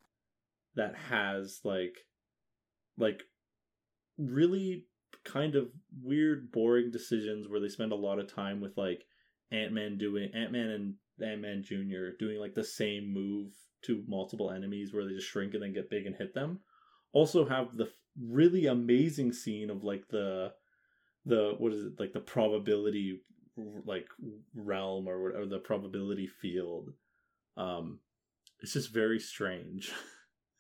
[0.76, 1.94] that has like
[2.96, 3.22] like
[4.16, 4.86] really
[5.24, 5.68] kind of
[6.02, 9.04] weird boring decisions where they spend a lot of time with like
[9.52, 13.52] ant-man doing ant-man and ant-man junior doing like the same move
[13.82, 16.60] to multiple enemies where they just shrink and then get big and hit them.
[17.12, 17.88] Also have the
[18.20, 20.52] really amazing scene of like the
[21.24, 23.20] the what is it like the probability
[23.84, 24.06] like
[24.54, 26.92] realm or whatever the probability field.
[27.56, 28.00] Um
[28.60, 29.92] it's just very strange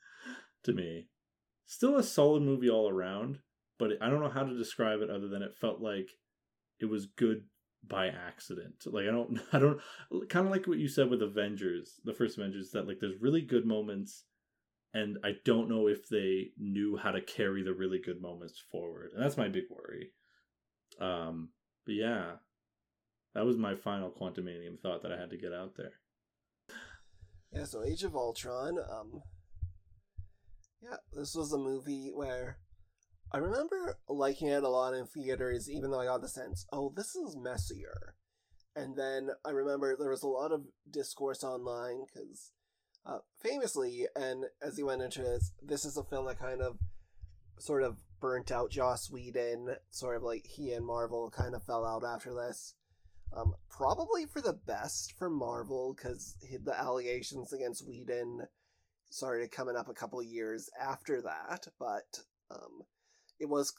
[0.62, 1.08] to me.
[1.66, 3.40] Still a solid movie all around
[3.78, 6.10] but i don't know how to describe it other than it felt like
[6.80, 7.44] it was good
[7.86, 8.74] by accident.
[8.86, 9.80] Like i don't i don't
[10.28, 13.42] kind of like what you said with avengers the first avengers that like there's really
[13.42, 14.24] good moments
[14.94, 19.10] and i don't know if they knew how to carry the really good moments forward
[19.14, 20.10] and that's my big worry.
[21.00, 21.50] Um
[21.86, 22.32] but yeah
[23.34, 25.92] that was my final quantumania thought that i had to get out there.
[27.52, 29.22] Yeah, so Age of Ultron, um
[30.82, 32.58] Yeah, this was a movie where
[33.30, 36.92] I remember liking it a lot in theaters, even though I got the sense, oh,
[36.96, 38.14] this is messier.
[38.74, 42.52] And then I remember there was a lot of discourse online because,
[43.04, 46.78] uh, famously, and as he went into this, this is a film that kind of
[47.58, 49.76] sort of burnt out Joss Whedon.
[49.90, 52.74] Sort of like he and Marvel kind of fell out after this.
[53.36, 58.46] Um, probably for the best for Marvel because the allegations against Whedon
[59.10, 61.66] started coming up a couple years after that.
[61.78, 62.84] But um,
[63.38, 63.72] it was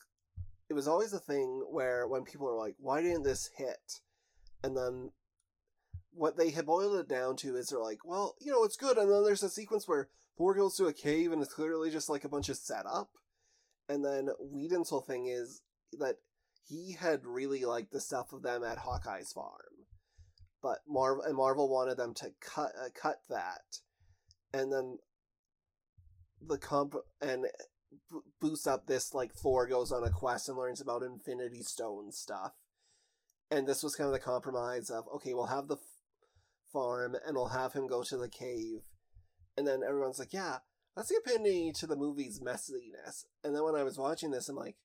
[0.70, 4.02] it was always a thing where when people are like, "Why didn't this hit?"
[4.64, 5.12] and then
[6.12, 8.98] what they had boiled it down to is they're like, "Well, you know, it's good,"
[8.98, 12.10] and then there's a sequence where Thor goes to a cave and it's clearly just
[12.10, 13.12] like a bunch of setup,
[13.88, 15.62] and then Whedon's whole thing is
[15.94, 16.18] that
[16.68, 19.88] he had really liked the stuff of them at Hawkeye's farm,
[20.62, 23.80] but Marvel and Marvel wanted them to cut uh, cut that,
[24.54, 24.98] and then
[26.42, 27.46] the comp and
[27.92, 32.12] b- boost up this like Thor goes on a quest and learns about Infinity Stone
[32.12, 32.54] stuff,
[33.52, 35.82] and this was kind of the compromise of okay, we'll have the f-
[36.72, 38.82] farm and we'll have him go to the cave,
[39.58, 40.58] and then everyone's like, yeah,
[40.96, 44.56] that's the epitome to the movie's messiness, and then when I was watching this, I'm
[44.56, 44.78] like,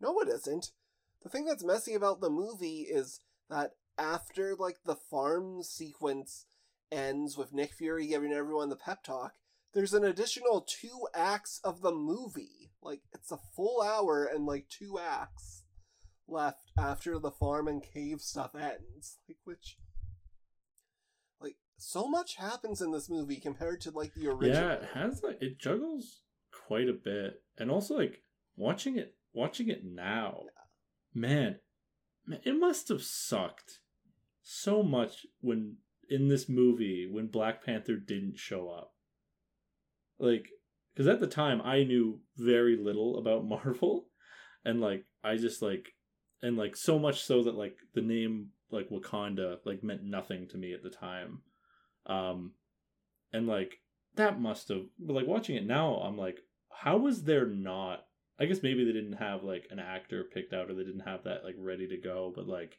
[0.00, 0.72] no, it isn't.
[1.22, 3.20] The thing that's messy about the movie is
[3.50, 6.46] that after like the farm sequence
[6.90, 9.34] ends with Nick Fury giving everyone the pep talk,
[9.74, 12.72] there's an additional two acts of the movie.
[12.82, 15.64] Like it's a full hour and like two acts
[16.26, 19.18] left after the farm and cave stuff ends.
[19.28, 19.78] Like which
[21.40, 24.62] like so much happens in this movie compared to like the original.
[24.62, 26.22] yeah it has like it juggles
[26.66, 28.22] quite a bit and also like
[28.56, 30.42] watching it watching it now
[31.14, 31.56] man,
[32.26, 33.80] man, it must have sucked
[34.42, 35.76] so much when
[36.08, 38.92] in this movie when Black Panther didn't show up.
[40.20, 40.46] Like,
[40.94, 44.06] because at the time I knew very little about Marvel,
[44.64, 45.88] and like I just like,
[46.42, 50.58] and like so much so that like the name like Wakanda like meant nothing to
[50.58, 51.42] me at the time,
[52.06, 52.52] um,
[53.32, 53.78] and like
[54.16, 56.38] that must have like watching it now I'm like,
[56.70, 58.04] how was there not
[58.40, 61.24] I guess maybe they didn't have like an actor picked out or they didn't have
[61.24, 62.78] that like ready to go, but like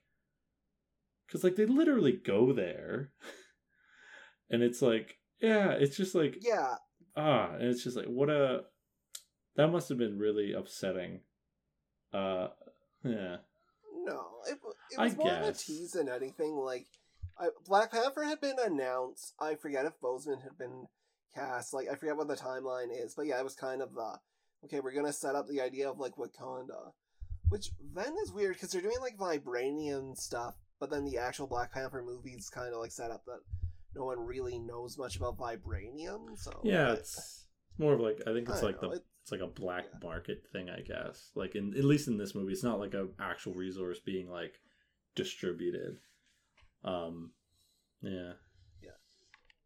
[1.30, 3.11] cuz like they literally go there.
[4.49, 6.76] and it's like yeah, it's just like Yeah.
[7.15, 8.61] Ah, and it's just like what a
[9.55, 11.21] that must have been really upsetting.
[12.13, 12.47] Uh
[13.03, 13.38] yeah.
[14.03, 14.57] No, it,
[14.91, 16.55] it I was more of a tease than anything.
[16.55, 16.88] Like,
[17.38, 19.33] I, Black Panther had been announced.
[19.39, 20.88] I forget if Boseman had been
[21.35, 21.73] cast.
[21.73, 24.19] Like, I forget what the timeline is, but yeah, it was kind of the
[24.65, 24.79] okay.
[24.79, 26.91] We're gonna set up the idea of like Wakanda,
[27.49, 31.73] which then is weird because they're doing like vibranium stuff, but then the actual Black
[31.73, 33.41] Panther movie's kind of like set up that
[33.95, 36.38] no one really knows much about vibranium.
[36.38, 37.45] So Yeah, I- it's it's
[37.77, 39.85] more of like I think it's don't like know, the it- it's like a black
[39.91, 39.99] yeah.
[40.07, 41.31] market thing, I guess.
[41.35, 44.55] Like in at least in this movie, it's not like a actual resource being like
[45.15, 45.97] distributed.
[46.84, 47.34] Um,
[48.01, 48.34] yeah,
[48.81, 48.89] yeah,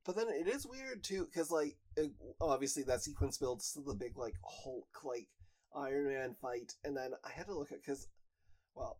[0.03, 2.11] But then it is weird too, because like it,
[2.41, 5.29] obviously that sequence builds to the big like Hulk like
[5.73, 8.07] Iron Man fight, and then I had to look at because,
[8.75, 8.99] well,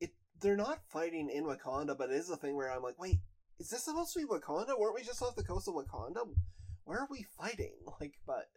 [0.00, 3.20] it they're not fighting in Wakanda, but it is a thing where I'm like, wait,
[3.58, 4.78] is this supposed to be Wakanda?
[4.78, 6.28] Weren't we just off the coast of Wakanda?
[6.84, 7.74] Where are we fighting?
[8.00, 8.48] Like, but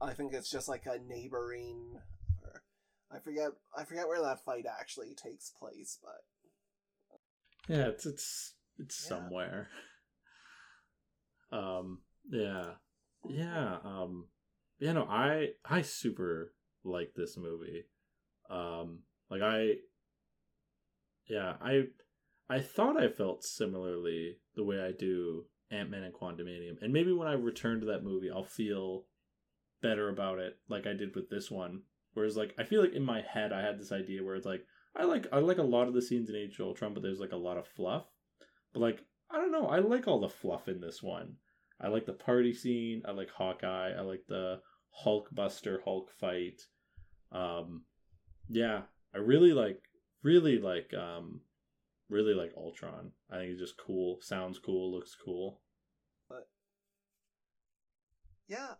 [0.00, 1.96] I think it's just like a neighboring,
[2.44, 2.62] or
[3.10, 6.22] I forget I forget where that fight actually takes place, but
[7.68, 9.08] yeah, it's it's it's Yeah.
[9.08, 9.68] somewhere.
[11.50, 12.72] Um, yeah,
[13.28, 13.78] yeah.
[13.84, 14.28] Um,
[14.78, 14.92] yeah.
[14.92, 16.54] No, I I super
[16.84, 17.84] like this movie.
[18.48, 19.00] Um,
[19.30, 19.74] like I,
[21.26, 21.84] yeah, I
[22.52, 27.10] I thought I felt similarly the way I do Ant Man and Quantumania, and maybe
[27.10, 29.06] when I return to that movie, I'll feel
[29.80, 31.80] better about it, like I did with this one.
[32.12, 34.66] Whereas, like, I feel like in my head, I had this idea where it's like
[34.94, 37.20] I like I like a lot of the scenes in Age of Ultron, but there's
[37.20, 38.04] like a lot of fluff.
[38.74, 41.36] But like I don't know, I like all the fluff in this one.
[41.80, 43.00] I like the party scene.
[43.08, 43.92] I like Hawkeye.
[43.92, 44.60] I like the
[44.90, 46.60] Hulk Buster Hulk fight.
[47.32, 47.84] Um,
[48.50, 48.82] yeah,
[49.14, 49.80] I really like
[50.22, 51.40] really like um
[52.12, 53.12] really like Ultron.
[53.30, 54.18] I think it's just cool.
[54.20, 54.92] Sounds cool.
[54.92, 55.60] Looks cool.
[56.28, 56.46] But
[58.48, 58.74] yeah,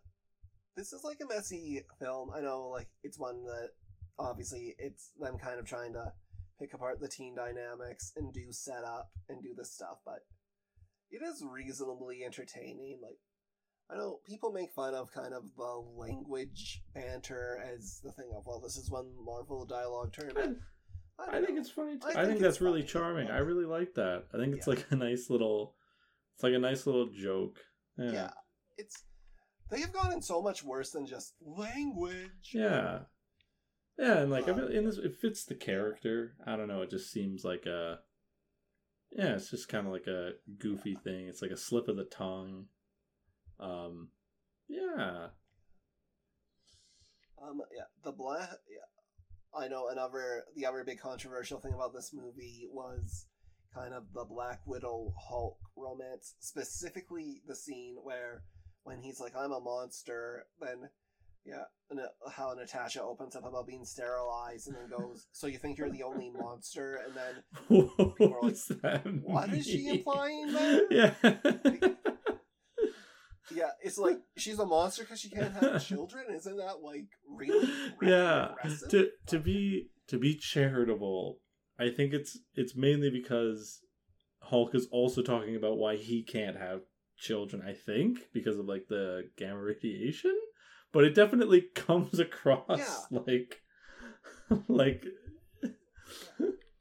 [0.76, 2.30] this is like a messy film.
[2.34, 3.70] I know, like it's one that
[4.18, 6.12] obviously it's them kind of trying to
[6.60, 10.20] pick apart the teen dynamics and do setup and do this stuff, but
[11.10, 13.00] it is reasonably entertaining.
[13.02, 13.18] Like
[13.90, 18.44] I know people make fun of kind of the language banter as the thing of
[18.46, 20.58] well, this is one Marvel dialogue term.
[21.30, 21.98] I, I, I think it's funny.
[21.98, 22.06] Too.
[22.06, 22.92] I I, think think, it's that's really funny.
[22.92, 23.30] charming.
[23.30, 24.24] I really like that.
[24.34, 24.74] I think it's Yeah.
[24.74, 25.74] like a nice little.
[26.34, 27.58] It's like a nice little joke.
[27.98, 28.12] Yeah.
[28.12, 28.30] yeah.
[28.78, 29.04] It's
[29.70, 32.50] they have gone in so much worse than just language.
[32.52, 33.00] Yeah.
[33.98, 36.34] Yeah, and like I Uh, in this, it fits the character.
[36.46, 36.82] I don't know.
[36.82, 38.00] It just seems like a.
[39.10, 41.28] Yeah, it's just kind of like a goofy thing.
[41.28, 42.66] It's like a slip of the tongue.
[43.60, 44.08] Um,
[44.68, 45.26] yeah.
[47.40, 48.48] Um, yeah, the black.
[48.70, 48.86] Yeah,
[49.54, 50.44] I know another.
[50.56, 53.26] The other big controversial thing about this movie was
[53.74, 58.42] kind of the Black Widow Hulk romance, specifically the scene where
[58.84, 60.88] when he's like, "I'm a monster," then.
[61.44, 65.58] Yeah, and uh, how Natasha opens up about being sterilized and then goes, "So you
[65.58, 67.42] think you're the only monster?" And then
[67.98, 71.14] What are like, "What is she implying there?" Yeah.
[73.50, 76.26] Yeah, it's like she's a monster because she can't have children.
[76.34, 77.68] Isn't that like really?
[78.02, 78.88] yeah aggressive?
[78.90, 81.38] to to be to be charitable
[81.78, 83.80] i think it's it's mainly because
[84.40, 86.80] hulk is also talking about why he can't have
[87.16, 90.36] children i think because of like the gamma radiation
[90.92, 93.18] but it definitely comes across Yeah.
[93.26, 93.62] like
[94.68, 95.04] like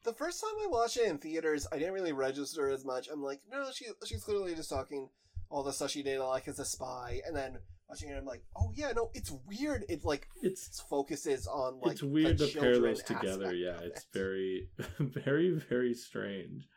[0.04, 3.08] the first time I watched it in theaters, I didn't really register as much.
[3.08, 5.10] I'm like, no, she she's clearly just talking
[5.52, 7.60] all the stuff she did like as a spy, and then
[7.90, 9.86] watching it, I'm like, oh yeah, no, it's weird.
[9.90, 14.02] It like it's focuses on like it's weird the to pair those together yeah it's
[14.02, 14.08] it.
[14.14, 14.70] very
[15.00, 16.68] very very strange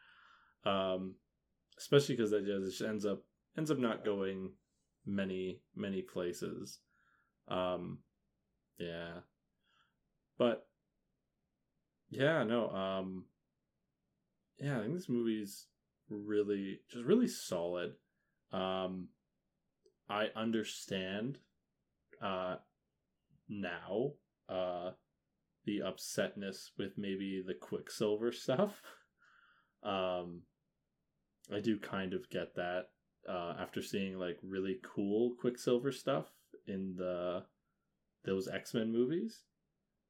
[0.65, 1.15] um
[1.79, 3.23] especially because that just ends up
[3.57, 4.51] ends up not going
[5.07, 6.81] many many places
[7.49, 7.99] um
[8.79, 9.13] yeah
[10.39, 10.67] but
[12.11, 13.25] yeah no um
[14.59, 15.67] yeah i think this movie's
[16.09, 17.93] really just really solid
[18.55, 19.09] um
[20.09, 21.39] i understand
[22.23, 22.55] uh
[23.49, 24.13] now
[24.49, 24.91] uh
[25.67, 28.81] the upsetness with maybe the quicksilver stuff.
[29.83, 30.43] Um
[31.53, 32.85] i do kind of get that
[33.29, 36.27] uh after seeing like really cool quicksilver stuff
[36.67, 37.43] in the
[38.25, 39.43] those x-men movies.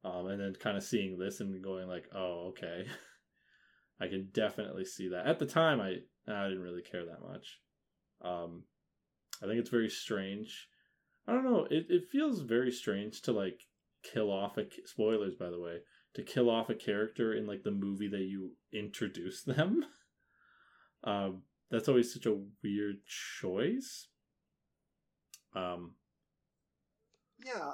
[0.04, 2.86] Um and then kind of seeing this and going like oh okay.
[4.00, 5.26] I can definitely see that.
[5.26, 5.94] At the time i
[6.28, 7.60] i didn't really care that much
[8.24, 8.64] um
[9.42, 10.68] i think it's very strange
[11.26, 11.66] I don't know.
[11.70, 13.60] It it feels very strange to like
[14.02, 15.78] kill off a spoilers by the way
[16.14, 19.84] to kill off a character in like the movie that you introduce them.
[21.02, 24.09] Um, that's always such a weird choice.
[25.55, 25.94] Um,
[27.44, 27.72] Yeah,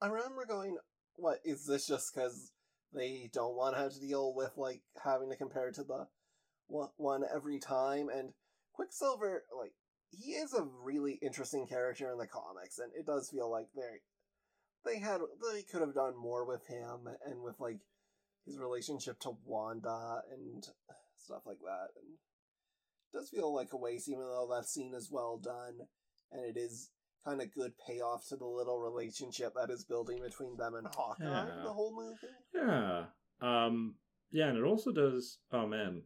[0.00, 0.76] I remember going,
[1.16, 1.86] "What is this?
[1.86, 2.52] Just because
[2.92, 6.08] they don't want to have to deal with like having to compare to the
[6.66, 8.32] one one every time?" And
[8.74, 9.72] Quicksilver, like,
[10.10, 14.00] he is a really interesting character in the comics, and it does feel like they
[14.84, 15.20] they had
[15.52, 17.78] they could have done more with him and with like
[18.46, 20.62] his relationship to Wanda and
[21.16, 21.88] stuff like that.
[21.96, 25.86] And it does feel like a waste, even though that scene is well done
[26.30, 26.90] and it is
[27.26, 31.24] kind of good payoff to the little relationship that is building between them and Hawkeye
[31.24, 31.62] Yeah.
[31.64, 32.34] the whole movie.
[32.54, 33.06] yeah.
[33.40, 33.94] Um,
[34.30, 35.38] yeah, and it also does.
[35.50, 36.02] Oh man,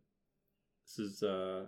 [0.86, 1.66] this is uh.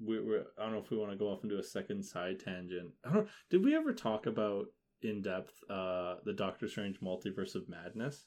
[0.00, 2.04] We, we're, I don't know if we want to go off and do a second
[2.04, 2.90] side tangent.
[3.04, 3.28] I don't.
[3.50, 4.66] Did we ever talk about
[5.02, 8.26] in depth uh the Doctor Strange multiverse of madness?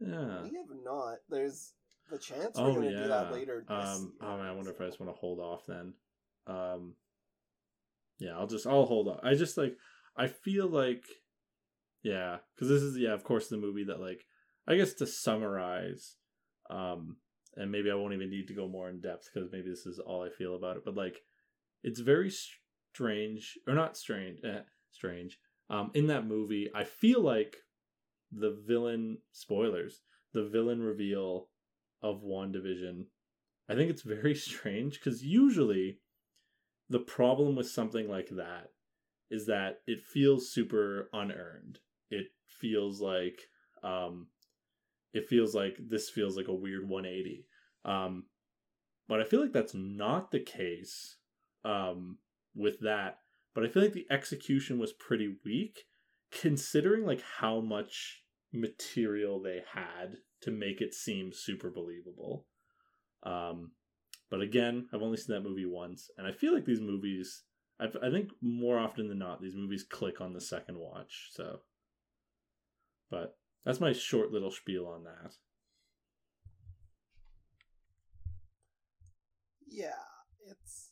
[0.00, 0.42] Yeah.
[0.42, 1.18] We have not.
[1.28, 1.72] There's
[2.10, 3.02] the chance we're Oh going to yeah.
[3.02, 3.64] do that later.
[3.68, 4.12] This Um.
[4.20, 5.94] Oh man, I wonder if I just want to hold off then.
[6.46, 6.94] Um.
[8.18, 9.20] Yeah, I'll just I'll hold off.
[9.22, 9.76] I just like
[10.16, 11.04] I feel like
[12.02, 14.26] yeah, because this is yeah, of course, the movie that like
[14.66, 16.16] I guess to summarize,
[16.70, 17.16] um,
[17.56, 19.98] and maybe I won't even need to go more in depth because maybe this is
[19.98, 20.84] all I feel about it.
[20.84, 21.22] But like,
[21.82, 22.32] it's very
[22.92, 24.60] strange or not strange, eh,
[24.90, 25.38] strange.
[25.70, 27.56] Um, in that movie, I feel like
[28.32, 30.00] the villain spoilers.
[30.32, 31.48] the villain reveal
[32.02, 33.04] of WandaVision,
[33.68, 36.00] I think it's very strange because usually
[36.90, 38.70] the problem with something like that
[39.30, 41.78] is that it feels super unearned.
[42.10, 43.40] It feels like
[43.82, 44.28] um
[45.14, 47.46] it feels like this feels like a weird 180.
[47.84, 48.24] Um
[49.06, 51.16] but I feel like that's not the case
[51.64, 52.18] um
[52.54, 53.18] with that.
[53.54, 55.84] But I feel like the execution was pretty weak
[56.30, 58.22] considering like how much
[58.52, 62.46] material they had to make it seem super believable.
[63.22, 63.72] Um
[64.30, 67.44] but again, I've only seen that movie once and I feel like these movies
[67.80, 71.30] I, I think more often than not, these movies click on the second watch.
[71.32, 71.60] So,
[73.10, 75.34] but that's my short little spiel on that.
[79.66, 79.90] Yeah,
[80.48, 80.90] it's.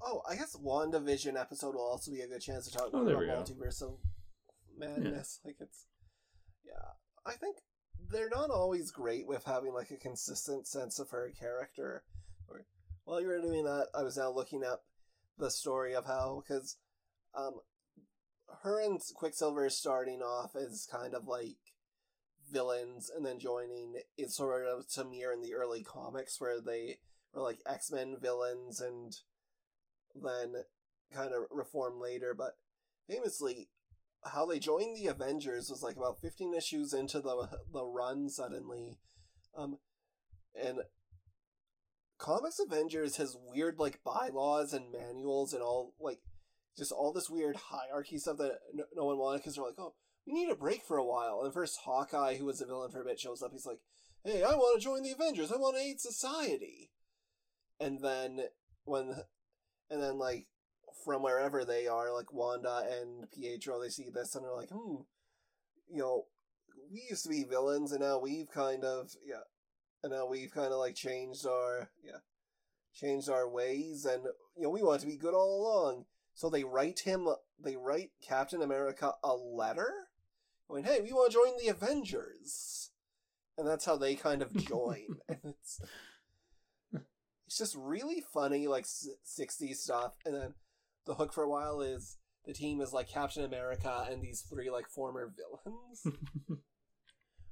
[0.00, 3.22] Oh, I guess WandaVision episode will also be a good chance to talk Oh, about
[3.22, 3.96] multiverse of
[4.78, 5.40] madness.
[5.44, 5.86] Like it's,
[6.64, 6.92] yeah,
[7.24, 7.56] I think
[8.10, 12.04] they're not always great with having like a consistent sense of her character.
[12.48, 12.66] Or
[13.04, 14.84] while you were doing that, I was now looking up
[15.38, 16.76] the story of how because,
[17.34, 17.54] um,
[18.62, 21.56] her and Quicksilver starting off as kind of like
[22.50, 26.98] villains and then joining is sort of to mirror in the early comics where they
[27.32, 29.16] were like X-Men villains and
[30.14, 30.54] then
[31.12, 32.34] kind of reform later.
[32.36, 32.56] But
[33.08, 33.68] famously
[34.24, 38.98] how they joined the Avengers was like about 15 issues into the the run suddenly.
[39.56, 39.78] Um
[40.60, 40.78] and
[42.18, 46.20] Comics Avengers has weird like bylaws and manuals and all like
[46.76, 49.94] just all this weird hierarchy stuff that no, no one wanted because they're like oh
[50.26, 51.42] we need a break for a while.
[51.44, 53.52] And first, Hawkeye, who was a villain for a bit, shows up.
[53.52, 53.78] He's like,
[54.24, 55.52] "Hey, I want to join the Avengers.
[55.52, 56.90] I want to aid society."
[57.78, 58.40] And then
[58.84, 59.14] when,
[59.90, 60.46] and then like
[61.04, 65.02] from wherever they are, like Wanda and Pietro, they see this and they're like, "Hmm,
[65.88, 66.26] you know,
[66.92, 69.44] we used to be villains, and now we've kind of yeah,
[70.02, 72.20] and now we've kind of like changed our yeah,
[72.94, 74.24] changed our ways, and
[74.56, 76.06] you know, we want to be good all along."
[76.36, 77.26] So they write him,
[77.58, 79.90] they write Captain America a letter
[80.68, 82.90] going, "Hey, we want to join the Avengers,"
[83.56, 85.06] and that's how they kind of join.
[85.30, 85.80] and it's
[86.92, 90.12] it's just really funny, like '60s stuff.
[90.26, 90.54] And then
[91.06, 94.70] the hook for a while is the team is like Captain America and these three
[94.70, 96.06] like former villains.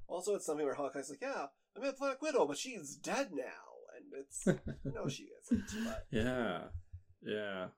[0.07, 3.65] also, it's something where Hawkeye's like, "Yeah, I met Black Widow, but she's dead now,"
[3.97, 4.47] and it's
[4.85, 5.85] no, she isn't.
[5.87, 6.65] But yeah,
[7.23, 7.69] yeah,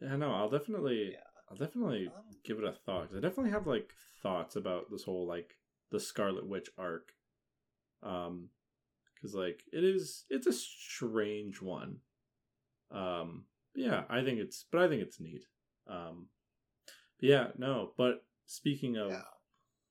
[0.00, 0.16] yeah.
[0.16, 1.18] No, I'll definitely, Yeah.
[1.50, 3.08] I'll definitely um, give it a thought.
[3.16, 3.90] I definitely have like
[4.22, 5.54] thoughts about this whole like
[5.90, 7.12] the Scarlet Witch arc.
[8.02, 8.50] Um,
[9.14, 11.98] because like it is, it's a strange one.
[12.90, 13.44] Um,
[13.74, 15.44] yeah, I think it's, but I think it's neat.
[15.88, 16.28] Um,
[17.20, 19.22] yeah, no, but speaking of, yeah,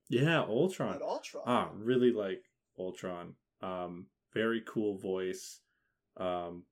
[0.09, 0.97] yeah, Ultron.
[0.99, 1.43] but Ultron.
[1.47, 2.43] Ah, really like
[2.77, 3.33] Ultron.
[3.61, 5.61] Um, very cool voice.
[6.17, 6.63] Um,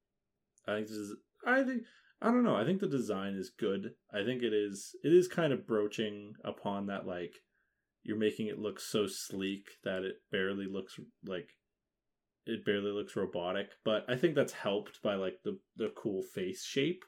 [0.68, 1.16] I think this is.
[1.46, 1.84] I think
[2.24, 2.56] I don't know.
[2.56, 3.96] I think the design is good.
[4.14, 4.96] I think it is.
[5.04, 7.34] It is kind of broaching upon that like
[8.02, 11.50] you're making it look so sleek that it barely looks like
[12.46, 13.72] it barely looks robotic.
[13.84, 17.04] But I think that's helped by like the the cool face shape.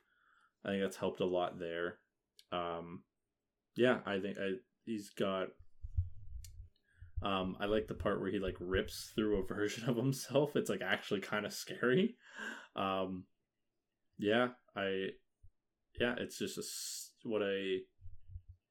[0.65, 1.99] I think that's helped a lot there.
[2.51, 3.03] Um,
[3.77, 5.47] yeah, I think I he's got
[7.21, 10.57] um, I like the part where he like rips through a version of himself.
[10.57, 12.17] It's like actually kind of scary.
[12.75, 13.23] Um,
[14.17, 15.09] yeah, I,
[15.99, 17.79] yeah, it's just a, what I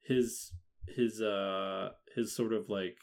[0.07, 0.53] his
[0.87, 2.99] his uh his sort of like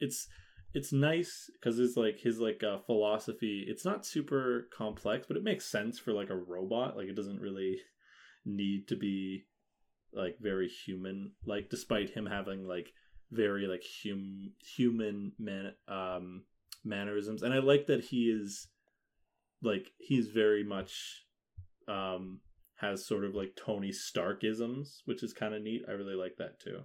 [0.00, 0.26] it's
[0.74, 3.64] it's nice because it's like his like uh, philosophy.
[3.68, 6.96] It's not super complex, but it makes sense for like a robot.
[6.96, 7.76] Like it doesn't really
[8.46, 9.44] need to be
[10.14, 11.32] like very human.
[11.46, 12.92] Like despite him having like
[13.32, 16.42] very like hum human man um
[16.84, 18.68] mannerisms and i like that he is
[19.62, 21.24] like he's very much
[21.88, 22.40] um
[22.76, 26.60] has sort of like tony starkisms which is kind of neat i really like that
[26.60, 26.82] too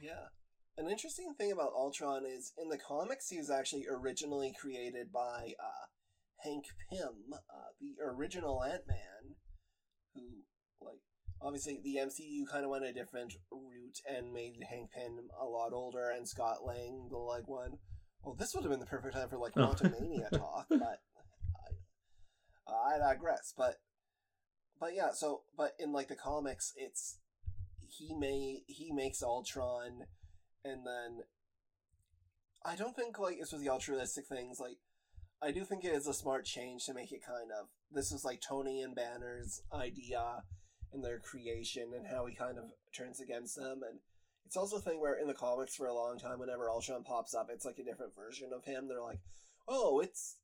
[0.00, 0.28] Yeah.
[0.78, 5.54] An interesting thing about Ultron is in the comics he was actually originally created by
[5.58, 5.86] uh,
[6.44, 9.36] Hank Pym, uh, the original Ant Man,
[10.14, 10.20] who
[10.84, 11.00] like
[11.40, 15.72] obviously the MCU kind of went a different route and made Hank Pym a lot
[15.72, 17.78] older and Scott Lang the like one.
[18.26, 19.68] Well, this would have been the perfect time for like Oh.
[19.68, 21.00] Quantumania talk, but
[22.66, 23.54] I, I digress.
[23.56, 23.76] But
[24.80, 27.18] but yeah, so but in like the comics, it's
[27.86, 30.06] he may he makes Ultron,
[30.64, 31.20] and then
[32.64, 34.58] I don't think like this was the altruistic things.
[34.58, 34.78] Like
[35.40, 38.24] I do think it is a smart change to make it kind of this is
[38.24, 40.42] like Tony and Banner's idea,
[40.92, 44.00] and their creation and how he kind of turns against them and
[44.46, 47.34] it's also a thing where in the comics for a long time whenever Ultron pops
[47.34, 48.88] up it's like a different version of him.
[48.88, 49.20] They're like,
[49.68, 50.36] "Oh, it's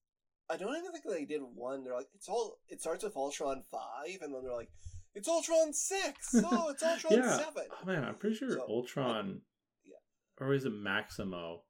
[0.50, 1.84] I don't even think they did one.
[1.84, 3.80] They're like, it's all it starts with Ultron 5
[4.22, 4.70] and then they're like,
[5.14, 6.34] it's Ultron 6.
[6.44, 7.36] Oh, it's Ultron yeah.
[7.38, 9.40] 7." Oh man, I'm pretty sure So, Ultron,
[9.84, 10.44] yeah.
[10.44, 11.62] or is it Maximo?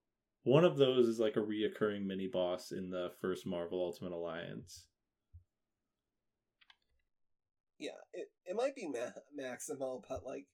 [0.44, 4.86] One of those is like a reoccurring mini boss in the first Marvel Ultimate Alliance.
[7.78, 10.46] Yeah, it, it might be Ma- Maximo, but like,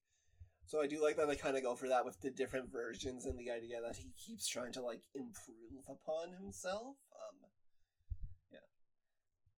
[0.68, 3.24] so I do like that they kind of go for that with the different versions
[3.24, 6.96] and the idea that he keeps trying to like improve upon himself.
[7.16, 7.48] Um,
[8.52, 8.58] yeah,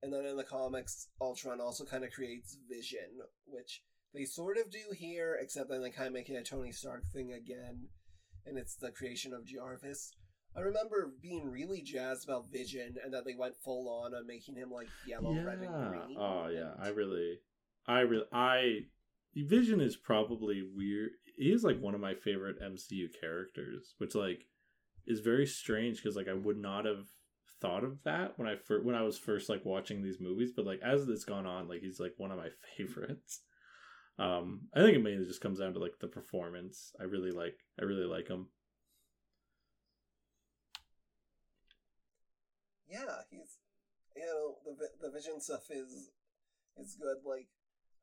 [0.04, 3.82] and then in the comics, Ultron also kind of creates Vision, which
[4.14, 7.02] they sort of do here, except then they kind of make it a Tony Stark
[7.12, 7.88] thing again,
[8.46, 10.12] and it's the creation of Jarvis.
[10.56, 14.54] I remember being really jazzed about Vision and that they went full on on making
[14.54, 16.16] him like yellow, red, and green.
[16.16, 17.38] Oh yeah, I really,
[17.88, 18.80] I really, I.
[19.34, 21.10] Vision is probably weird.
[21.36, 24.46] He is like one of my favorite MCU characters, which like
[25.06, 27.06] is very strange because like I would not have
[27.60, 30.66] thought of that when I first when I was first like watching these movies, but
[30.66, 33.40] like as it's gone on, like he's like one of my favorites.
[34.18, 36.92] Um, I think it mainly just comes down to like the performance.
[37.00, 38.48] I really like, I really like him.
[42.90, 43.58] yeah, he's
[44.16, 46.10] you know the the vision stuff is
[46.76, 47.22] is good.
[47.24, 47.46] Like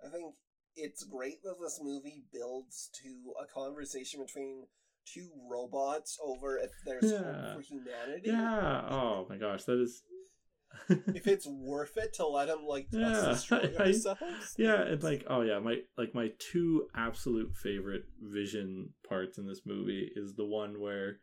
[0.04, 0.36] I think
[0.78, 4.66] it's great that this movie builds to a conversation between
[5.06, 7.18] two robots over if there's Yeah.
[7.24, 8.30] hope for humanity.
[8.30, 8.88] Yeah.
[8.90, 10.04] Oh my gosh, that is.
[11.16, 14.56] If it's worth it to let him like Yeah, destroy I- ourselves.
[14.58, 19.62] yeah and like oh yeah my like my two absolute favorite vision parts in this
[19.66, 21.20] movie is the one where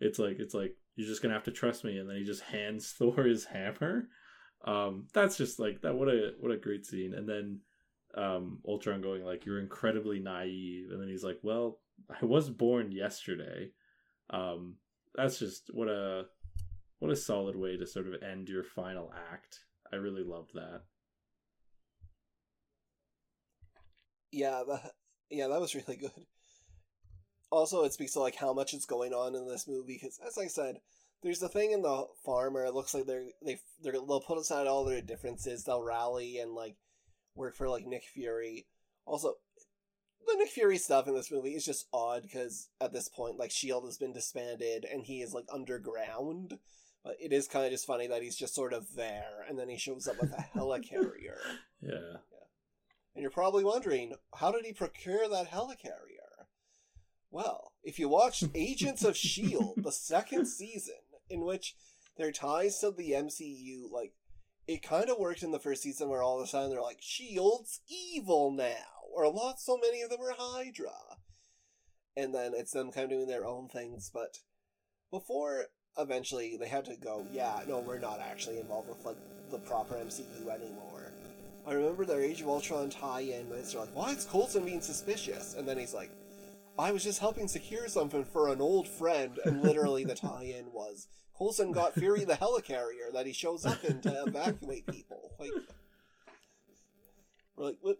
[0.00, 2.42] it's like it's like you're just gonna have to trust me and then he just
[2.42, 4.08] hands thor his hammer
[4.64, 7.60] um that's just like that what a what a great scene and then
[8.18, 11.78] um ultron going like you're incredibly naive and then he's like well
[12.22, 13.70] i was born yesterday
[14.30, 14.74] um
[15.14, 16.24] that's just what a
[16.98, 19.60] what a solid way to sort of end your final act
[19.92, 20.82] i really loved that
[24.30, 24.92] Yeah, that
[25.30, 26.26] yeah, that was really good.
[27.50, 30.36] Also, it speaks to like how much is going on in this movie because, as
[30.38, 30.80] I said,
[31.22, 32.64] there's the thing in the farmer.
[32.64, 35.64] It looks like they're they they're, they'll put aside all their differences.
[35.64, 36.76] They'll rally and like
[37.38, 38.66] work for like Nick Fury.
[39.06, 39.34] Also,
[40.26, 43.50] the Nick Fury stuff in this movie is just odd because at this point, like
[43.50, 46.58] Shield has been disbanded and he is like underground.
[47.04, 49.68] But it is kind of just funny that he's just sort of there, and then
[49.68, 51.38] he shows up with a helicarrier.
[51.80, 52.16] yeah
[53.14, 56.46] And you're probably wondering, how did he procure that helicarrier?
[57.30, 60.96] Well, if you watched Agents of S.H.I.E.L.D., the second season,
[61.30, 61.76] in which
[62.16, 64.12] their ties to the MCU, like,
[64.68, 66.98] it kind of worked in the first season where all of a sudden they're like,
[66.98, 68.84] S.H.I.E.L.D.'s evil now,
[69.14, 70.92] or a lot, so many of them are Hydra.
[72.14, 74.36] And then it's them kind of doing their own things, but
[75.10, 75.64] before
[75.96, 79.16] eventually they had to go, yeah, no, we're not actually involved with, like,
[79.50, 81.12] the proper MCU anymore.
[81.66, 85.54] I remember their Age of Ultron tie-in, and they're like, why is Coulson being suspicious?
[85.54, 86.10] And then he's like,
[86.78, 91.08] I was just helping secure something for an old friend, and literally the tie-in was
[91.38, 95.32] Coulson got Fury the helicarrier that he shows up in to evacuate people.
[95.38, 95.50] Like,
[97.56, 97.98] we're like, what?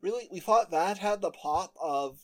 [0.00, 0.28] Really?
[0.30, 2.20] We thought that had the pop of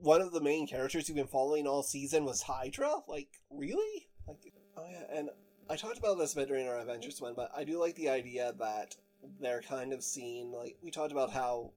[0.00, 2.96] one of the main characters you've been following all season was Hydra?
[3.06, 4.08] Like, really?
[4.26, 5.30] Like, oh yeah, and
[5.70, 8.08] I talked about this a bit during our Avengers one, but I do like the
[8.08, 8.96] idea that
[9.40, 11.72] they're kind of seen like we talked about how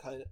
[0.00, 0.28] kind of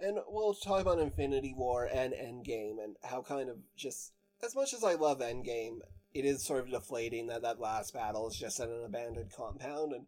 [0.00, 4.12] and we'll talk about Infinity War and Endgame and how kind of just
[4.44, 5.78] as much as I love Endgame,
[6.16, 9.92] it is sort of deflating that that last battle is just at an abandoned compound
[9.92, 10.06] and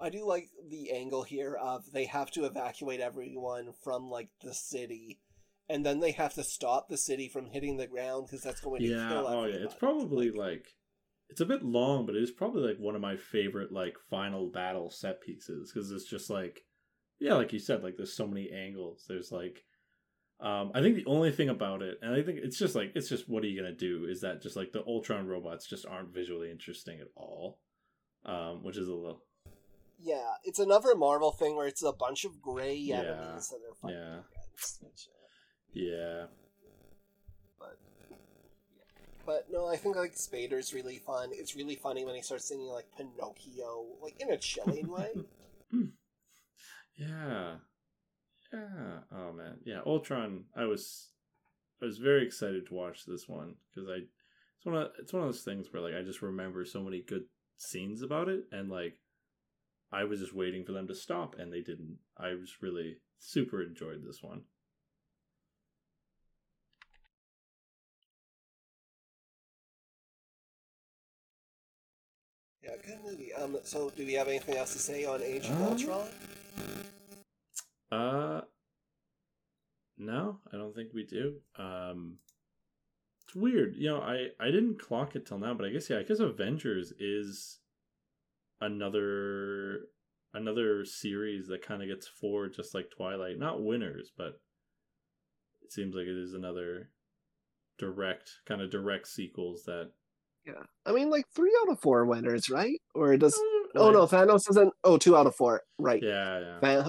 [0.00, 4.54] I do like the angle here of they have to evacuate everyone from like the
[4.54, 5.20] city
[5.68, 8.82] and then they have to stop the city from hitting the ground because that's going
[8.82, 9.52] to yeah kill oh everybody.
[9.52, 10.66] yeah it's probably like
[11.30, 14.48] it's a bit long but it is probably like one of my favorite like final
[14.50, 16.62] battle set pieces because it's just like
[17.20, 19.64] yeah like you said like there's so many angles there's like
[20.40, 23.08] um i think the only thing about it and i think it's just like it's
[23.08, 26.14] just what are you gonna do is that just like the ultron robots just aren't
[26.14, 27.58] visually interesting at all
[28.24, 29.22] um which is a little
[30.00, 33.74] Yeah, it's another Marvel thing where it's a bunch of gray Yeah, enemies that they're
[33.82, 34.20] fighting yeah.
[34.20, 34.82] against.
[34.82, 35.26] Which, uh,
[35.72, 36.26] yeah
[37.58, 37.78] but,
[39.26, 41.30] but no, I think like Spader's really fun.
[41.32, 45.10] It's really funny when he starts singing like Pinocchio, like in a chilling way.
[46.96, 47.56] Yeah.
[48.52, 49.00] Yeah.
[49.12, 49.58] Oh man.
[49.64, 49.80] Yeah.
[49.86, 50.44] Ultron.
[50.56, 51.08] I was,
[51.82, 53.98] I was very excited to watch this one because I,
[54.56, 57.02] it's one of it's one of those things where like I just remember so many
[57.02, 57.24] good
[57.56, 59.00] scenes about it and like,
[59.92, 61.98] I was just waiting for them to stop, and they didn't.
[62.16, 64.42] I was really super enjoyed this one.
[72.62, 73.32] Yeah, good movie.
[73.32, 76.08] Um, so do we have anything else to say on Age of Um, Ultron?
[77.90, 78.42] Uh,
[79.96, 81.36] no, I don't think we do.
[81.58, 82.18] Um,
[83.26, 84.00] it's weird, you know.
[84.00, 87.58] I I didn't clock it till now, but I guess yeah, I guess Avengers is
[88.60, 89.80] another
[90.34, 93.38] another series that kind of gets four, just like Twilight.
[93.38, 94.40] Not winners, but
[95.62, 96.90] it seems like it is another
[97.78, 99.90] direct kind of direct sequels that.
[100.46, 102.80] Yeah, I mean, like three out of four winners, right?
[102.94, 104.72] Or does Uh, oh no, like- Thanos isn't.
[104.84, 106.02] Oh, two out of four, right?
[106.02, 106.88] Yeah, yeah.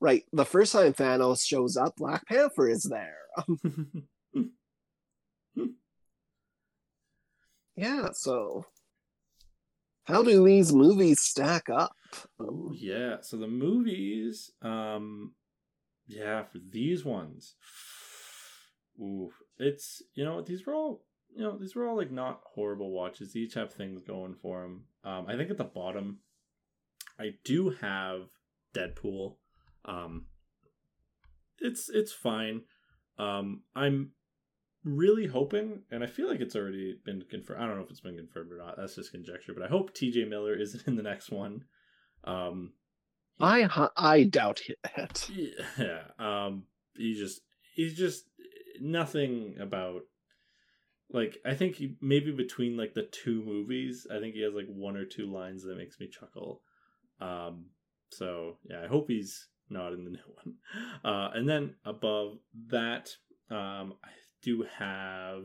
[0.00, 0.24] Right.
[0.32, 3.16] The first time Thanos shows up, Black Panther is there.
[7.76, 8.08] yeah.
[8.12, 8.66] So,
[10.04, 11.92] how do these movies stack up?
[12.38, 15.34] Um, Yeah, so the movies, um,
[16.06, 17.54] yeah, for these ones,
[19.00, 21.04] ooh, it's you know these were all
[21.34, 23.32] you know these were all like not horrible watches.
[23.32, 24.84] They each have things going for them.
[25.04, 26.18] Um, I think at the bottom,
[27.18, 28.22] I do have
[28.74, 29.36] Deadpool.
[29.84, 30.26] Um,
[31.58, 32.62] it's it's fine.
[33.18, 34.12] Um, I'm
[34.84, 37.62] really hoping, and I feel like it's already been confirmed.
[37.62, 38.76] I don't know if it's been confirmed or not.
[38.76, 40.24] That's just conjecture, but I hope T.J.
[40.24, 41.64] Miller isn't in the next one.
[42.24, 42.72] Um,
[43.40, 45.30] I I doubt it.
[45.78, 46.02] yeah.
[46.18, 46.64] Um
[46.96, 47.40] he just
[47.74, 48.24] he's just
[48.80, 50.02] nothing about
[51.10, 54.68] like I think he maybe between like the two movies, I think he has like
[54.68, 56.62] one or two lines that makes me chuckle.
[57.20, 57.66] Um
[58.10, 60.54] so yeah, I hope he's not in the new one.
[61.04, 62.38] Uh and then above
[62.68, 63.10] that,
[63.50, 64.10] um I
[64.42, 65.44] do have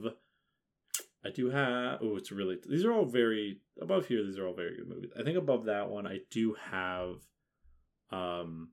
[1.23, 4.55] I do have oh it's really these are all very above here these are all
[4.55, 5.11] very good movies.
[5.19, 7.15] I think above that one I do have
[8.11, 8.69] um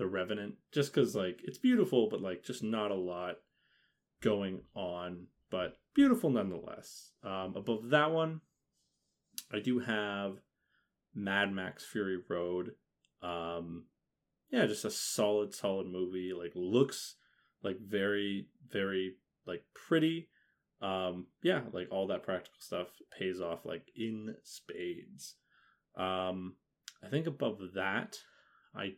[0.00, 3.36] the revenant just because like it's beautiful but like just not a lot
[4.22, 8.40] going on but beautiful nonetheless um above that one
[9.52, 10.38] i do have
[11.14, 12.70] mad max fury road
[13.22, 13.84] um
[14.50, 17.16] yeah just a solid solid movie like looks
[17.62, 19.14] like very very
[19.46, 20.28] like pretty
[20.82, 25.36] um yeah like all that practical stuff pays off like in spades
[25.96, 26.54] um
[27.04, 28.16] i think above that
[28.74, 28.92] i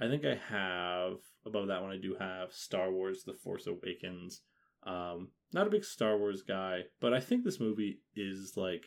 [0.00, 1.90] I think I have above that one.
[1.90, 4.42] I do have Star Wars: The Force Awakens.
[4.84, 8.86] Um, not a big Star Wars guy, but I think this movie is like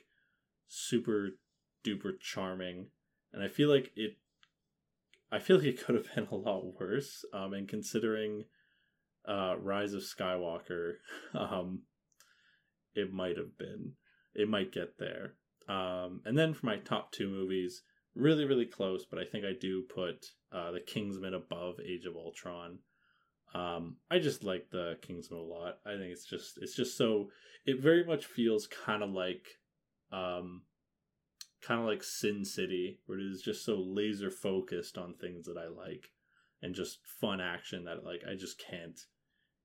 [0.67, 1.31] super
[1.85, 2.87] duper charming,
[3.33, 4.17] and I feel like it.
[5.31, 7.23] I feel like it could have been a lot worse.
[7.33, 8.45] Um, and considering,
[9.27, 10.93] uh, Rise of Skywalker,
[11.33, 11.83] um,
[12.95, 13.93] it might have been.
[14.33, 15.33] It might get there.
[15.67, 17.83] Um, and then for my top two movies,
[18.15, 22.15] really really close but i think i do put uh the kingsman above age of
[22.15, 22.77] ultron
[23.53, 27.29] um i just like the kingsman a lot i think it's just it's just so
[27.65, 29.47] it very much feels kind of like
[30.11, 30.61] um
[31.61, 35.57] kind of like sin city where it is just so laser focused on things that
[35.57, 36.11] i like
[36.61, 39.01] and just fun action that like i just can't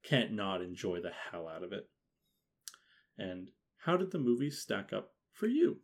[0.02, 1.88] can't not enjoy the hell out of it
[3.18, 3.48] and
[3.78, 5.78] how did the movie stack up for you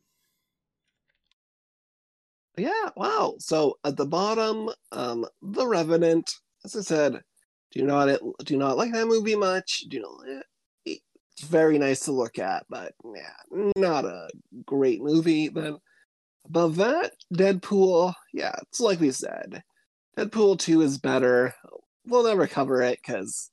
[2.56, 3.34] Yeah, wow.
[3.38, 6.30] So at the bottom, um, The Revenant.
[6.64, 7.22] As I said,
[7.72, 9.84] do not do not like that movie much.
[9.88, 10.28] Do not.
[10.86, 10.96] eh,
[11.32, 14.28] It's very nice to look at, but yeah, not a
[14.66, 15.48] great movie.
[15.48, 15.78] Then
[16.46, 18.14] above that, Deadpool.
[18.32, 19.62] Yeah, it's like we said,
[20.16, 21.54] Deadpool two is better.
[22.06, 23.50] We'll never cover it because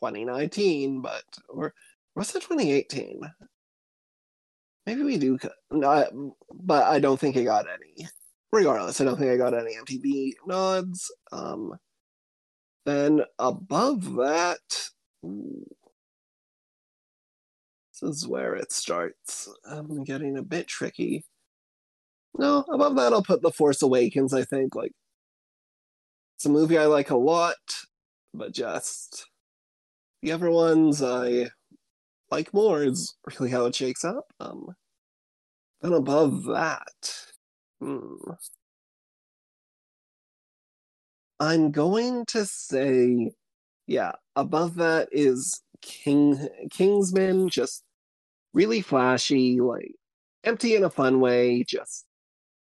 [0.00, 1.74] 2019, but or
[2.14, 3.20] was it 2018?
[4.86, 5.38] Maybe we do.
[5.70, 6.10] No, I-
[6.52, 8.06] but I don't think it got any
[8.52, 11.12] regardless, I don't think I got any MTV nods.
[11.32, 11.74] Um,
[12.86, 14.90] then above that,
[15.24, 15.66] ooh,
[17.92, 19.48] this is where it starts.
[19.66, 21.24] I'm getting a bit tricky.
[22.36, 24.34] No, above that, I'll put The Force Awakens.
[24.34, 24.92] I think like
[26.36, 27.54] it's a movie I like a lot,
[28.32, 29.26] but just
[30.22, 31.50] the other ones I
[32.30, 34.26] like more is really how it shakes up.
[34.40, 34.74] Um,
[35.80, 37.14] then above that.
[37.80, 38.16] Hmm.
[41.40, 43.32] I'm going to say,
[43.86, 47.84] yeah, above that is King Kingsman, just
[48.54, 49.94] really flashy, like
[50.44, 52.06] empty in a fun way, just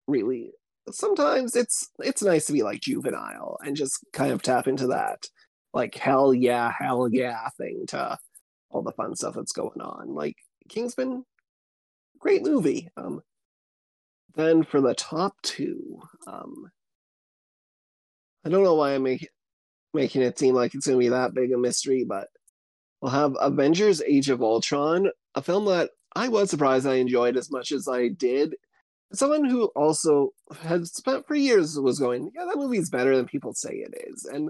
[0.08, 0.52] really
[0.92, 5.26] sometimes it's it's nice to be like juvenile and just kind of tap into that
[5.74, 8.18] like hell yeah, hell yeah thing to
[8.70, 10.14] all the fun stuff that's going on.
[10.14, 10.38] Like
[10.70, 11.26] Kingsman,
[12.20, 12.90] great movie.
[12.98, 13.22] Um
[14.36, 16.72] then for the top two, um,
[18.46, 19.28] I don't know why I'm making
[19.94, 22.30] making it seem like it's going to be that big a mystery, but
[23.02, 27.52] we'll have Avengers: Age of Ultron, a film that I was surprised I enjoyed as
[27.52, 28.56] much as I did.
[29.14, 30.32] Someone who also
[30.62, 34.26] had spent for years was going, yeah, that movie's better than people say it is,
[34.26, 34.50] and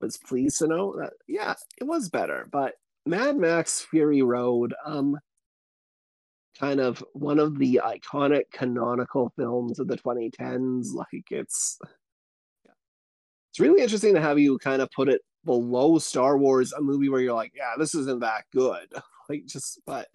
[0.00, 2.48] was pleased to know that yeah, it was better.
[2.50, 2.74] But
[3.06, 5.18] Mad Max Fury Road, um,
[6.58, 10.92] kind of one of the iconic canonical films of the 2010s.
[10.92, 11.78] Like it's
[13.50, 17.08] it's really interesting to have you kind of put it below Star Wars, a movie
[17.08, 18.92] where you're like, yeah, this isn't that good.
[19.28, 20.08] Like just but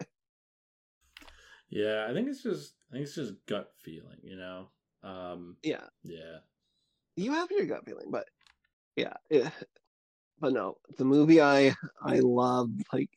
[1.70, 4.68] Yeah, I think it's just think it's just gut feeling, you know.
[5.04, 6.38] Um yeah, yeah.
[7.18, 8.26] you have your gut feeling, but
[8.96, 9.52] yeah, it,
[10.40, 13.10] but no, the movie I I love like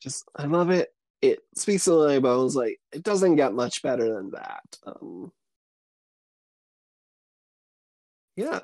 [0.00, 0.90] just I love it.
[1.22, 2.54] It speaks to my bones.
[2.54, 4.78] Like it doesn't get much better than that.
[4.86, 5.32] Um,
[8.36, 8.60] yeah,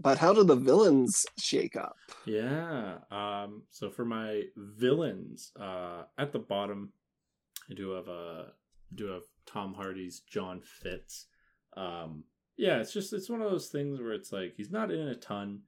[0.00, 1.96] but how do the villains shake up?
[2.24, 2.98] Yeah.
[3.10, 6.92] Um so for my villains, uh at the bottom
[7.70, 8.44] I do have uh
[8.94, 11.26] do have Tom Hardy's John Fitz.
[11.76, 12.24] Um
[12.56, 15.14] yeah, it's just it's one of those things where it's like he's not in a
[15.14, 15.60] ton.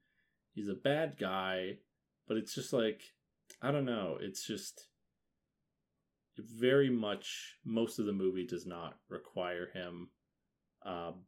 [0.53, 1.77] He's a bad guy,
[2.27, 3.01] but it's just like
[3.61, 4.87] I don't know, it's just
[6.37, 10.09] very much most of the movie does not require him.
[10.85, 11.25] Um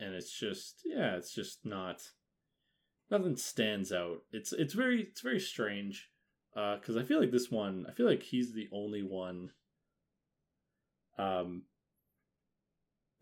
[0.00, 2.02] and it's just yeah, it's just not
[3.10, 4.18] nothing stands out.
[4.32, 6.10] It's it's very it's very strange
[6.54, 9.50] because I feel like this one I feel like he's the only one
[11.18, 11.62] um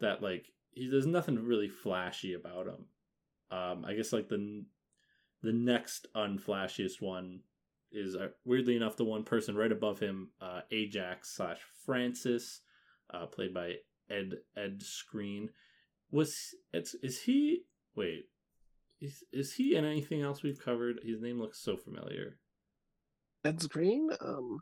[0.01, 2.87] that like he there's nothing really flashy about him.
[3.51, 4.65] Um I guess like the
[5.43, 7.41] the next unflashiest one
[7.93, 12.61] is uh, weirdly enough the one person right above him uh Ajax slash Francis
[13.13, 13.75] uh played by
[14.11, 15.49] Ed Ed Skrein
[16.11, 17.63] was it's is he
[17.95, 18.29] wait
[19.01, 21.01] is is he in anything else we've covered?
[21.03, 22.39] His name looks so familiar.
[23.45, 24.61] Ed Skrein, Um,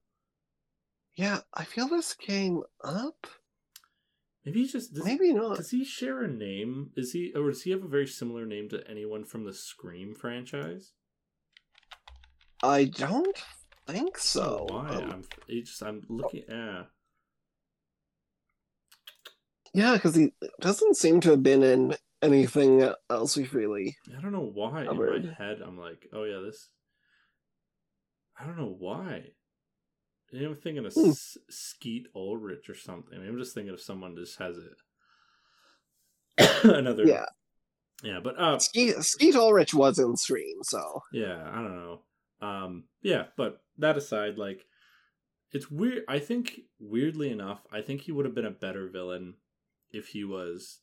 [1.16, 3.26] yeah, I feel this came up.
[4.44, 5.56] Maybe he just does, Maybe not.
[5.56, 6.90] Does he share a name?
[6.96, 10.14] Is he or does he have a very similar name to anyone from the Scream
[10.14, 10.92] franchise?
[12.62, 13.36] I don't
[13.86, 14.66] think so.
[14.68, 14.88] Why?
[14.88, 16.42] Um, I'm it's just I'm looking.
[16.48, 16.82] Yeah,
[19.72, 23.96] yeah, because he doesn't seem to have been in anything else we've really.
[24.16, 24.82] I don't know why.
[24.82, 26.68] In my head, I'm like, oh yeah, this.
[28.38, 29.30] I don't know why.
[30.32, 31.10] I'm thinking of Hmm.
[31.10, 33.18] S- Skeet Ulrich or something.
[33.18, 34.78] I'm just thinking of someone just has it.
[36.64, 37.06] Another.
[37.06, 37.26] Yeah,
[38.02, 42.00] Yeah, but uh, Skeet, Skeet Ulrich was in Scream, so yeah i don't know
[42.42, 44.66] um yeah but that aside like
[45.52, 49.34] it's weird i think weirdly enough i think he would have been a better villain
[49.92, 50.80] if he was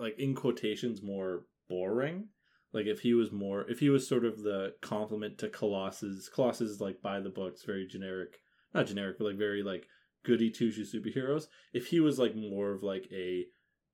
[0.00, 2.28] like in quotations more boring
[2.72, 6.70] like if he was more if he was sort of the complement to colossus colossus
[6.70, 8.38] is like by the books very generic.
[8.74, 9.86] Not generic but like very like
[10.24, 11.44] goody two shoes superheroes.
[11.72, 13.46] If he was like more of like a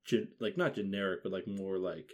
[0.05, 2.11] gen- like not generic but like more like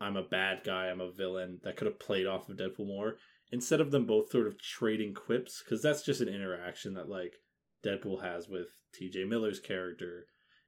[0.00, 3.16] I'm a bad guy, I'm a villain that could have played off of Deadpool more
[3.52, 7.34] instead of them both sort of trading quips because that's just an interaction that like
[7.84, 8.68] Deadpool has with
[8.98, 10.26] TJ Miller's character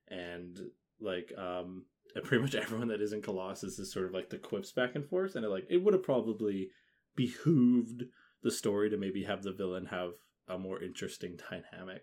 [0.09, 0.59] and
[1.01, 1.87] like um
[2.25, 5.35] pretty much everyone that isn't Colossus is sort of like the quips back and forth
[5.35, 6.71] and it, like it would have probably
[7.17, 8.05] behooved
[8.43, 10.13] the story to maybe have the villain have
[10.49, 12.03] a more interesting dynamic.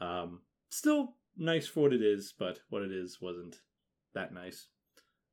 [0.00, 3.56] Um still nice for what it is, but what it is wasn't
[4.14, 4.68] that nice.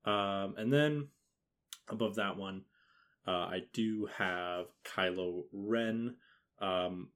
[0.05, 1.09] Um, and then
[1.89, 2.63] above that one,
[3.27, 6.15] uh, I do have Kylo Ren.
[6.59, 7.09] Um,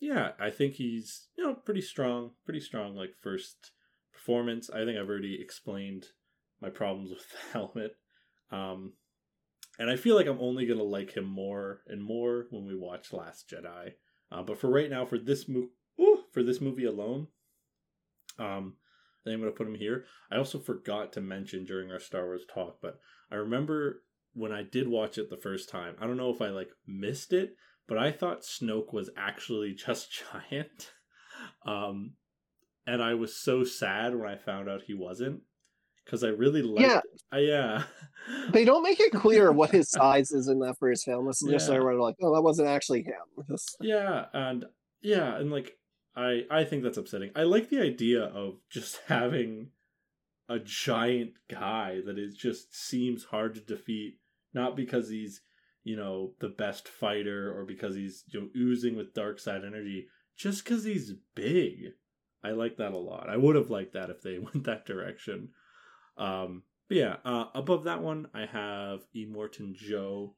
[0.00, 2.94] yeah, I think he's you know pretty strong, pretty strong.
[2.94, 3.72] Like first
[4.14, 6.06] performance, I think I've already explained
[6.60, 7.96] my problems with the helmet.
[8.50, 8.94] Um,
[9.78, 13.12] and I feel like I'm only gonna like him more and more when we watch
[13.12, 13.94] Last Jedi.
[14.30, 15.70] Uh, but for right now, for this movie,
[16.32, 17.28] for this movie alone,
[18.38, 18.76] um,
[19.20, 20.04] I think I'm gonna put him here.
[20.30, 23.00] I also forgot to mention during our Star Wars talk, but
[23.30, 24.02] I remember
[24.34, 25.96] when I did watch it the first time.
[26.00, 27.56] I don't know if I like missed it,
[27.88, 30.92] but I thought Snoke was actually just giant.
[31.66, 32.12] Um,
[32.86, 35.40] and I was so sad when I found out he wasn't
[36.04, 36.80] because I really liked.
[36.88, 37.00] Yeah.
[37.32, 37.82] Uh, yeah.
[38.50, 41.26] they don't make it clear what his size is in that first film.
[41.26, 41.76] This is just Yeah.
[41.76, 43.56] sort of like, oh, that wasn't actually him.
[43.80, 44.66] Yeah, and
[45.02, 45.76] yeah, and like
[46.16, 47.30] I I think that's upsetting.
[47.34, 49.70] I like the idea of just having
[50.48, 54.18] a giant guy that is just seems hard to defeat,
[54.52, 55.40] not because he's
[55.82, 60.06] you know the best fighter or because he's you know oozing with dark side energy,
[60.36, 61.92] just because he's big.
[62.44, 63.28] I like that a lot.
[63.28, 65.48] I would have liked that if they went that direction.
[66.16, 70.36] Um, but yeah, uh, above that one, I have Immortan Joe.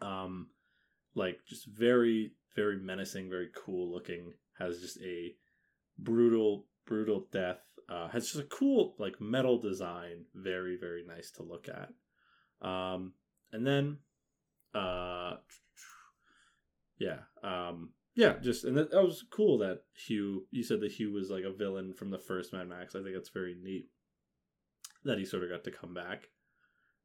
[0.00, 0.48] Um,
[1.14, 4.32] like just very, very menacing, very cool looking.
[4.58, 5.34] Has just a
[5.98, 7.60] brutal, brutal death.
[7.88, 10.24] Uh, has just a cool like metal design.
[10.34, 11.90] Very, very nice to look at.
[12.66, 13.14] Um,
[13.52, 13.98] and then,
[14.74, 15.36] uh,
[16.98, 20.46] yeah, um, yeah, just and that, that was cool that Hugh.
[20.50, 22.94] You said that Hugh was like a villain from the first Mad Max.
[22.94, 23.90] I think that's very neat
[25.04, 26.28] that he sort of got to come back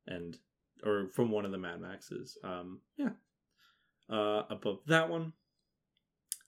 [0.07, 0.37] and
[0.83, 2.37] or from one of the Mad Maxes.
[2.45, 3.09] Um, yeah.
[4.09, 5.33] Uh, above that one,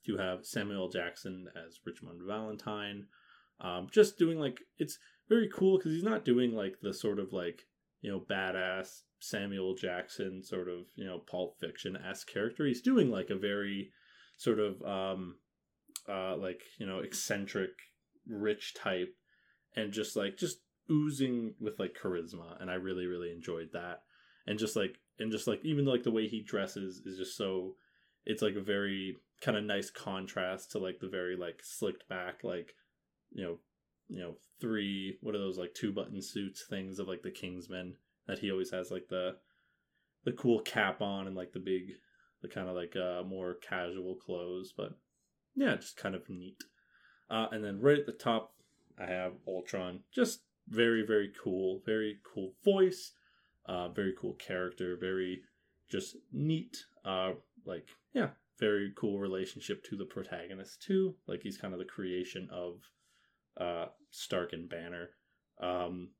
[0.04, 3.06] you have Samuel Jackson as Richmond Valentine.
[3.60, 7.34] Um, just doing like it's very cool because he's not doing like the sort of
[7.34, 7.66] like
[8.00, 12.64] you know badass Samuel Jackson sort of you know Pulp Fiction s character.
[12.64, 13.90] He's doing like a very
[14.36, 15.36] sort of um,
[16.08, 17.70] uh, like you know eccentric,
[18.26, 19.14] rich type,
[19.76, 20.58] and just like just
[20.90, 24.02] oozing with like charisma, and I really really enjoyed that.
[24.46, 27.76] And just like and just like even like the way he dresses is just so
[28.26, 32.42] it's like a very kind of nice contrast to like the very like slicked back
[32.42, 32.74] like
[33.32, 33.58] you know
[34.08, 37.94] you know three what are those like two button suits things of like the Kingsman
[38.26, 39.36] that he always has like the
[40.24, 41.92] the cool cap on and like the big
[42.44, 44.90] the kind of like uh more casual clothes but
[45.56, 46.62] yeah just kind of neat.
[47.30, 48.52] Uh and then right at the top
[49.00, 50.00] i have ultron.
[50.14, 53.12] Just very very cool very cool voice
[53.66, 55.40] uh very cool character very
[55.90, 57.32] just neat uh
[57.64, 58.28] like yeah
[58.60, 61.14] very cool relationship to the protagonist too.
[61.26, 62.74] Like he's kind of the creation of
[63.58, 65.08] uh stark and banner.
[65.60, 66.10] Um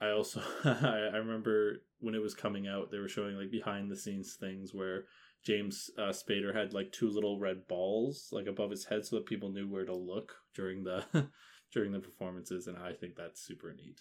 [0.00, 3.96] i also i remember when it was coming out they were showing like behind the
[3.96, 5.04] scenes things where
[5.44, 9.26] james uh, spader had like two little red balls like above his head so that
[9.26, 11.04] people knew where to look during the
[11.72, 14.00] during the performances and i think that's super neat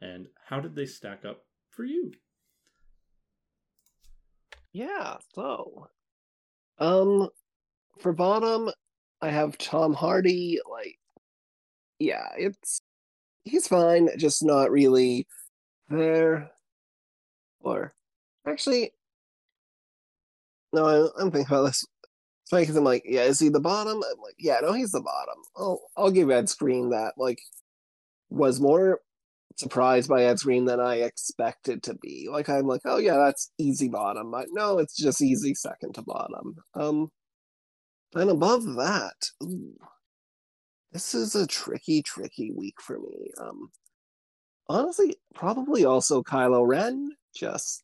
[0.00, 2.12] and how did they stack up for you
[4.72, 5.88] Yeah, so
[6.78, 7.28] um
[7.98, 8.70] for bottom
[9.20, 10.98] I have Tom Hardy like
[11.98, 12.80] yeah, it's
[13.44, 15.26] he's fine, just not really
[15.88, 16.50] there.
[17.60, 17.92] Or
[18.46, 18.92] actually
[20.72, 21.84] no, I, I'm thinking about this.
[22.42, 23.96] It's because I'm like, yeah, is he the bottom?
[23.96, 25.36] I'm like, yeah, no, he's the bottom.
[25.56, 27.14] I'll I'll give Ed Skrein that.
[27.18, 27.40] Like,
[28.30, 29.00] was more
[29.56, 32.28] surprised by Ed Skrein than I expected to be.
[32.30, 34.30] Like, I'm like, oh yeah, that's easy bottom.
[34.30, 36.56] But no, it's just easy second to bottom.
[36.74, 37.10] Um,
[38.14, 39.76] and above that, ooh,
[40.92, 43.30] this is a tricky, tricky week for me.
[43.38, 43.70] Um,
[44.68, 47.12] honestly, probably also Kylo Ren.
[47.36, 47.82] Just,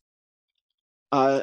[1.11, 1.41] uh,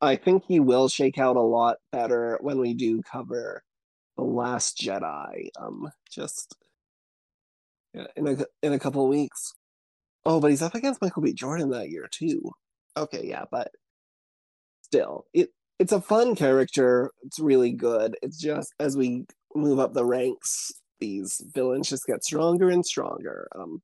[0.00, 3.62] I think he will shake out a lot better when we do cover
[4.16, 5.48] the Last Jedi.
[5.58, 6.54] Um, just
[7.94, 9.54] in a in a couple weeks.
[10.24, 11.32] Oh, but he's up against Michael B.
[11.32, 12.50] Jordan that year too.
[12.96, 13.70] Okay, yeah, but
[14.82, 17.10] still, it it's a fun character.
[17.22, 18.16] It's really good.
[18.22, 23.48] It's just as we move up the ranks, these villains just get stronger and stronger.
[23.54, 23.82] Um,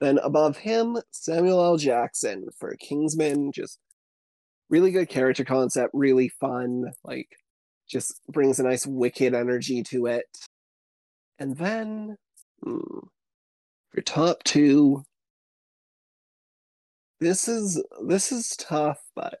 [0.00, 1.76] then above him, Samuel L.
[1.76, 3.78] Jackson for Kingsman, just
[4.72, 7.28] really good character concept, really fun, like
[7.88, 10.24] just brings a nice wicked energy to it.
[11.38, 12.16] And then
[12.64, 13.00] hmm,
[13.90, 15.04] for top two,
[17.20, 19.40] this is this is tough, but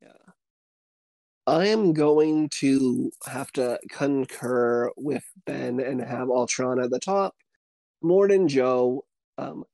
[0.00, 0.32] yeah.
[1.46, 7.34] I am going to have to concur with Ben and have Ultron at the top.
[8.02, 9.04] Immortan Joe,
[9.38, 9.64] um,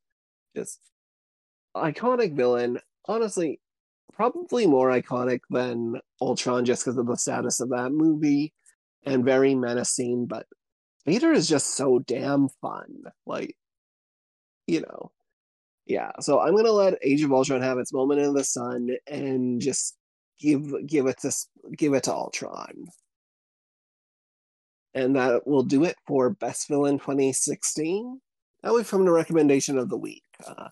[0.57, 0.81] just
[1.77, 2.79] iconic villain.
[3.07, 3.61] Honestly,
[4.13, 8.53] probably more iconic than Ultron just because of the status of that movie
[9.05, 10.47] and very menacing, but
[11.07, 13.05] Spader is just so damn fun.
[13.27, 13.57] Like,
[14.67, 15.11] you know.
[15.87, 19.61] Yeah, so I'm gonna let Age of Ultron have its moment in the sun and
[19.61, 19.97] just
[20.39, 21.33] give give it to
[21.77, 22.87] give it to Ultron.
[24.95, 28.21] And that will do it for Best Villain 2016.
[28.63, 30.25] Now we from the recommendation of the week.
[30.47, 30.69] Uh,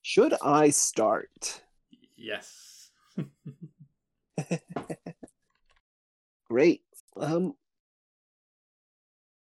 [0.00, 1.62] should I start?
[2.22, 2.61] yes
[6.48, 6.82] Great.
[7.16, 7.54] Um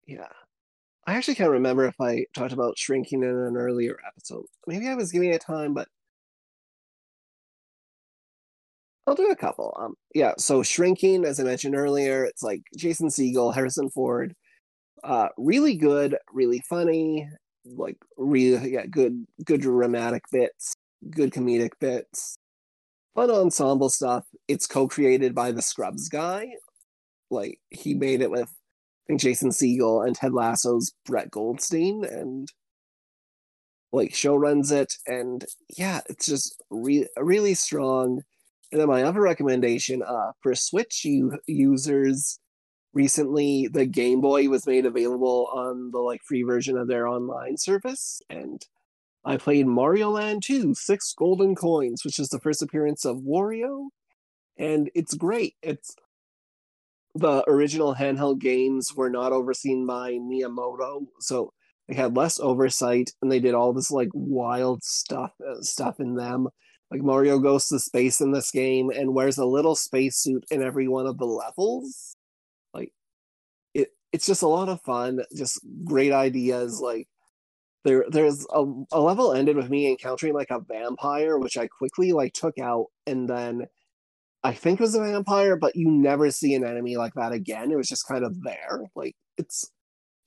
[0.08, 0.28] yeah.
[1.08, 4.46] I actually can't remember if I talked about shrinking in an earlier episode.
[4.68, 5.90] Maybe I was giving it time, but
[9.08, 9.76] I'll do a couple.
[9.80, 14.36] Um yeah, so shrinking, as I mentioned earlier, it's like Jason Segel, Harrison Ford.
[15.04, 17.30] Uh really good, really funny,
[17.66, 20.76] like really yeah, good good dramatic bits,
[21.12, 22.39] good comedic bits.
[23.16, 24.26] Fun ensemble stuff.
[24.48, 26.48] It's co-created by the Scrubs guy.
[27.30, 32.48] Like he made it with I think Jason Segel and Ted Lasso's Brett Goldstein, and
[33.92, 35.46] like show runs it, and
[35.78, 38.22] yeah, it's just re- really strong.
[38.72, 42.40] And then my other recommendation, uh, for Switch u- users,
[42.94, 47.58] recently the Game Boy was made available on the like free version of their online
[47.58, 48.62] service, and
[49.30, 53.90] I played Mario Land 2, Six Golden Coins, which is the first appearance of Wario,
[54.58, 55.54] and it's great.
[55.62, 55.96] It's
[57.14, 61.54] the original handheld games were not overseen by Miyamoto, so
[61.88, 66.16] they had less oversight, and they did all this like wild stuff uh, stuff in
[66.16, 66.48] them.
[66.90, 70.88] Like Mario goes to space in this game and wears a little spacesuit in every
[70.88, 72.16] one of the levels.
[72.74, 72.94] Like
[73.76, 75.22] it, it's just a lot of fun.
[75.36, 76.82] Just great ideas.
[76.82, 77.08] Like
[77.86, 82.12] there, there's a, a level ended with me encountering like a vampire, which I quickly
[82.12, 83.68] like took out, and then
[84.44, 87.72] I think it was a vampire, but you never see an enemy like that again.
[87.72, 88.82] It was just kind of there.
[88.96, 89.70] Like it's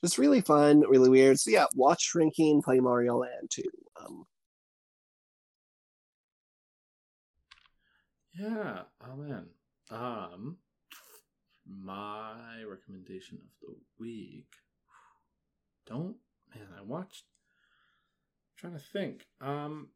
[0.03, 1.39] just really fun, really weird.
[1.41, 3.63] So yeah, watch Shrinking, play Mario Land too.
[4.01, 4.27] Um,
[8.35, 8.83] Yeah.
[9.07, 9.47] Oh man.
[9.91, 10.57] Um,
[11.67, 14.49] my recommendation of the week.
[15.87, 16.17] Don't
[16.55, 16.69] man.
[16.79, 17.25] I watched.
[18.63, 19.27] Trying to think.
[19.41, 19.89] Um.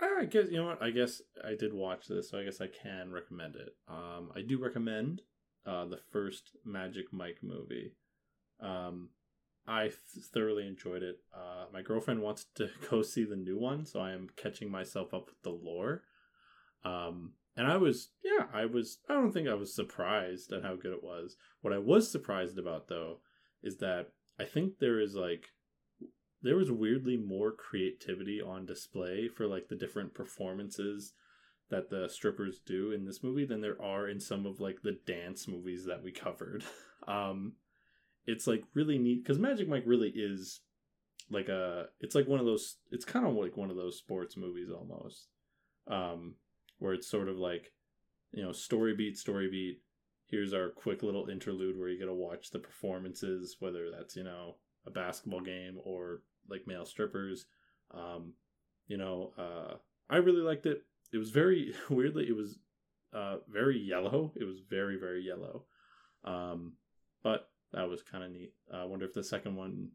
[0.00, 0.82] I guess you know what.
[0.82, 3.74] I guess I did watch this, so I guess I can recommend it.
[3.88, 5.22] Um, I do recommend
[5.66, 7.92] uh, the first Magic Mike movie.
[8.60, 9.10] Um,
[9.66, 11.18] I th- thoroughly enjoyed it.
[11.34, 15.12] Uh, my girlfriend wants to go see the new one, so I am catching myself
[15.12, 16.02] up with the lore.
[16.84, 20.76] Um, and I was, yeah, I was, I don't think I was surprised at how
[20.76, 21.36] good it was.
[21.60, 23.18] What I was surprised about, though,
[23.62, 25.48] is that I think there is like,
[26.42, 31.12] there was weirdly more creativity on display for like the different performances
[31.70, 34.98] that the strippers do in this movie than there are in some of like the
[35.06, 36.64] dance movies that we covered.
[37.08, 37.52] um,
[38.26, 40.60] it's like really neat because Magic Mike really is
[41.30, 44.36] like a, it's like one of those, it's kind of like one of those sports
[44.36, 45.28] movies almost.
[45.88, 46.34] Um,
[46.78, 47.72] where it's sort of like,
[48.32, 49.80] you know, story beat, story beat.
[50.26, 54.24] Here's our quick little interlude where you get to watch the performances, whether that's, you
[54.24, 54.56] know,
[54.86, 57.46] a basketball game or like male strippers.
[57.92, 58.34] Um,
[58.86, 59.76] you know, uh,
[60.10, 60.84] I really liked it.
[61.12, 62.58] It was very weirdly, it was
[63.12, 64.32] uh, very yellow.
[64.36, 65.64] It was very, very yellow.
[66.24, 66.74] Um,
[67.22, 68.52] but that was kind of neat.
[68.72, 69.90] I wonder if the second one,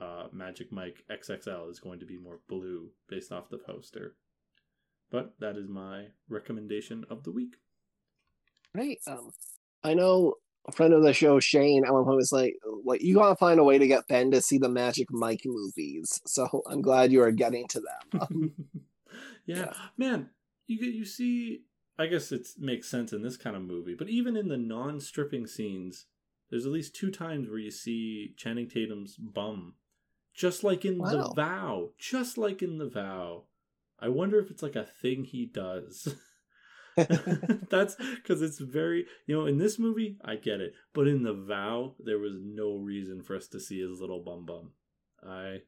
[0.00, 4.16] uh, Magic Mike XXL, is going to be more blue based off the poster.
[5.10, 7.56] But that is my recommendation of the week.
[8.74, 9.00] Great.
[9.06, 9.30] Um,
[9.82, 10.34] I know
[10.66, 13.60] a friend of the show, Shane, at one point was like, "Like you gotta find
[13.60, 17.22] a way to get Ben to see the Magic Mike movies." So I'm glad you
[17.22, 18.52] are getting to them.
[19.46, 19.56] Yeah.
[19.56, 19.72] Yeah.
[19.96, 20.30] man,
[20.66, 21.62] you get you see.
[21.98, 25.46] I guess it makes sense in this kind of movie, but even in the non-stripping
[25.46, 26.06] scenes,
[26.50, 29.74] there's at least two times where you see Channing Tatum's bum,
[30.34, 33.44] just like in the Vow, just like in the Vow.
[33.98, 36.14] I wonder if it's like a thing he does.
[37.70, 40.74] That's because it's very, you know, in this movie, I get it.
[40.94, 44.46] But in The Vow, there was no reason for us to see his little bum
[44.46, 44.70] bum.
[45.22, 45.58] I,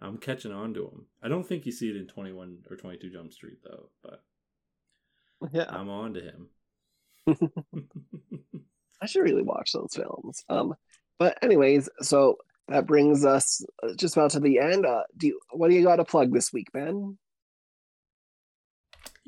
[0.00, 1.06] I'm catching on to him.
[1.22, 4.22] I don't think you see it in 21 or 22 Jump Street, though, but
[5.52, 6.48] yeah, I'm on to him.
[9.00, 10.44] I should really watch those films.
[10.48, 10.74] Um,
[11.18, 12.38] but anyways, so
[12.68, 14.84] that brings us uh, just about to the end.
[14.84, 17.18] Uh, do you, what do you got to plug this week, Ben?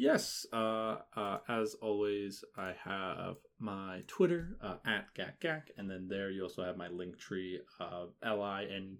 [0.00, 6.30] Yes, uh, uh, as always, I have my Twitter uh, at gakgak, and then there
[6.30, 8.98] you also have my link tree of l i n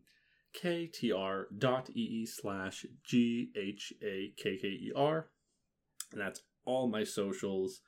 [0.52, 5.28] k t r dot e e slash g h a k k e r,
[6.10, 7.80] and that's all my socials.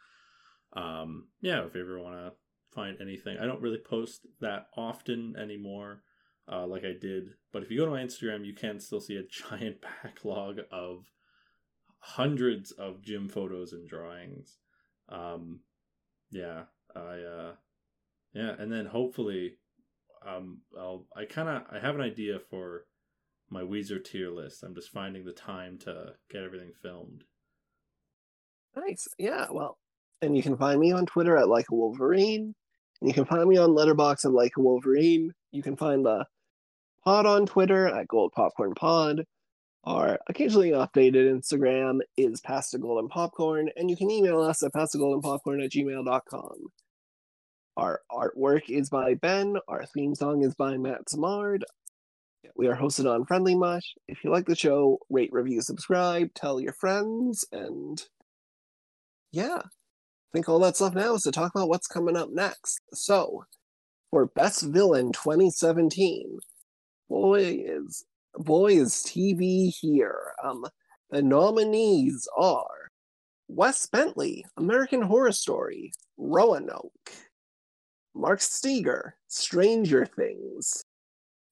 [0.72, 2.32] Um, yeah, if you ever want to
[2.72, 6.04] find anything, I don't really post that often anymore,
[6.46, 7.30] uh, like I did.
[7.52, 11.06] But if you go to my Instagram, you can still see a giant backlog of
[12.00, 14.58] hundreds of gym photos and drawings.
[15.08, 15.60] Um,
[16.30, 16.64] yeah,
[16.94, 17.52] I uh,
[18.34, 19.56] yeah, and then hopefully,
[20.26, 22.86] um, I'll I kind of I have an idea for
[23.50, 24.62] my Weezer tier list.
[24.62, 27.24] I'm just finding the time to get everything filmed.
[28.76, 29.08] Nice.
[29.18, 29.46] Yeah.
[29.50, 29.78] Well,
[30.22, 32.54] and you can find me on Twitter at like a Wolverine.
[33.00, 35.32] And you can find me on Letterboxd at like a Wolverine.
[35.50, 36.26] You can find the
[37.04, 39.24] pod on Twitter at Gold Popcorn Pod.
[39.84, 45.64] Our occasionally updated Instagram is Pasta Golden Popcorn, and you can email us at pastagoldenpopcorn
[45.64, 46.56] at gmail.com.
[47.76, 49.56] Our artwork is by Ben.
[49.68, 51.62] Our theme song is by Matt Samard.
[52.56, 53.94] We are hosted on Friendly Mush.
[54.06, 58.02] If you like the show, rate, review, subscribe, tell your friends, and
[59.32, 62.80] yeah, I think all that's left now is to talk about what's coming up next.
[62.92, 63.44] So,
[64.10, 66.38] for Best Villain 2017.
[67.08, 68.04] Boy is
[68.36, 70.32] boy is TV here.
[70.42, 70.64] Um,
[71.10, 72.88] the nominees are
[73.48, 77.10] Wes Bentley, American Horror Story, Roanoke,
[78.14, 80.84] Mark Steger, Stranger Things,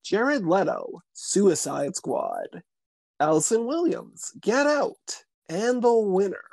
[0.05, 2.63] Jared Leto, Suicide Squad,
[3.21, 6.45] Allison Williams, Get Out, and the winner,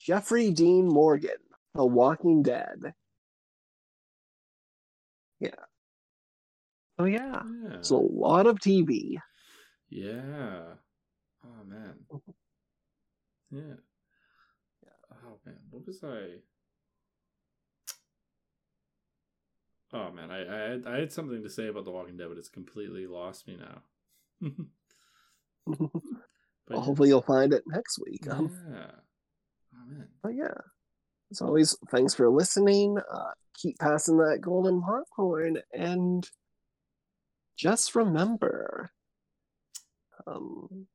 [0.00, 1.30] Jeffrey Dean Morgan,
[1.74, 2.94] The Walking Dead.
[5.40, 5.50] Yeah.
[6.98, 7.42] Oh yeah.
[7.64, 7.74] Yeah.
[7.74, 9.16] It's a lot of TV.
[9.90, 10.74] Yeah.
[11.44, 11.94] Oh man.
[13.50, 13.60] Yeah.
[14.82, 15.16] Yeah.
[15.24, 16.36] Oh man, what was I?
[19.92, 22.38] Oh man, I I had, I had something to say about The Walking Dead, but
[22.38, 23.82] it's completely lost me now.
[25.66, 25.78] but
[26.68, 28.20] Well, hopefully you'll find it next week.
[28.26, 28.32] yeah.
[28.34, 28.50] Um,
[29.74, 30.08] Oh man.
[30.22, 30.54] but yeah.
[31.32, 32.98] As always, thanks for listening.
[32.98, 36.28] Uh, keep passing that golden popcorn and
[37.56, 38.90] just remember
[40.30, 40.86] um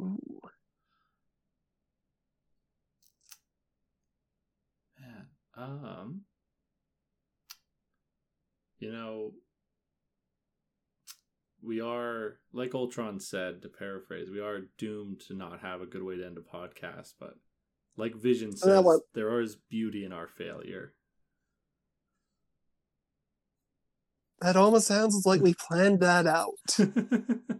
[0.00, 0.40] ooh,
[5.00, 5.26] Man.
[5.56, 6.20] Um.
[8.78, 9.32] You know,
[11.62, 16.02] we are like Ultron said to paraphrase, we are doomed to not have a good
[16.02, 17.36] way to end a podcast, but
[17.96, 18.84] like Vision says,
[19.14, 20.92] there is beauty in our failure.
[24.44, 26.78] that almost sounds like we planned that out.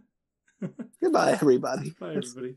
[1.15, 1.89] Bye Goodbye, everybody.
[1.99, 2.55] Bye, everybody.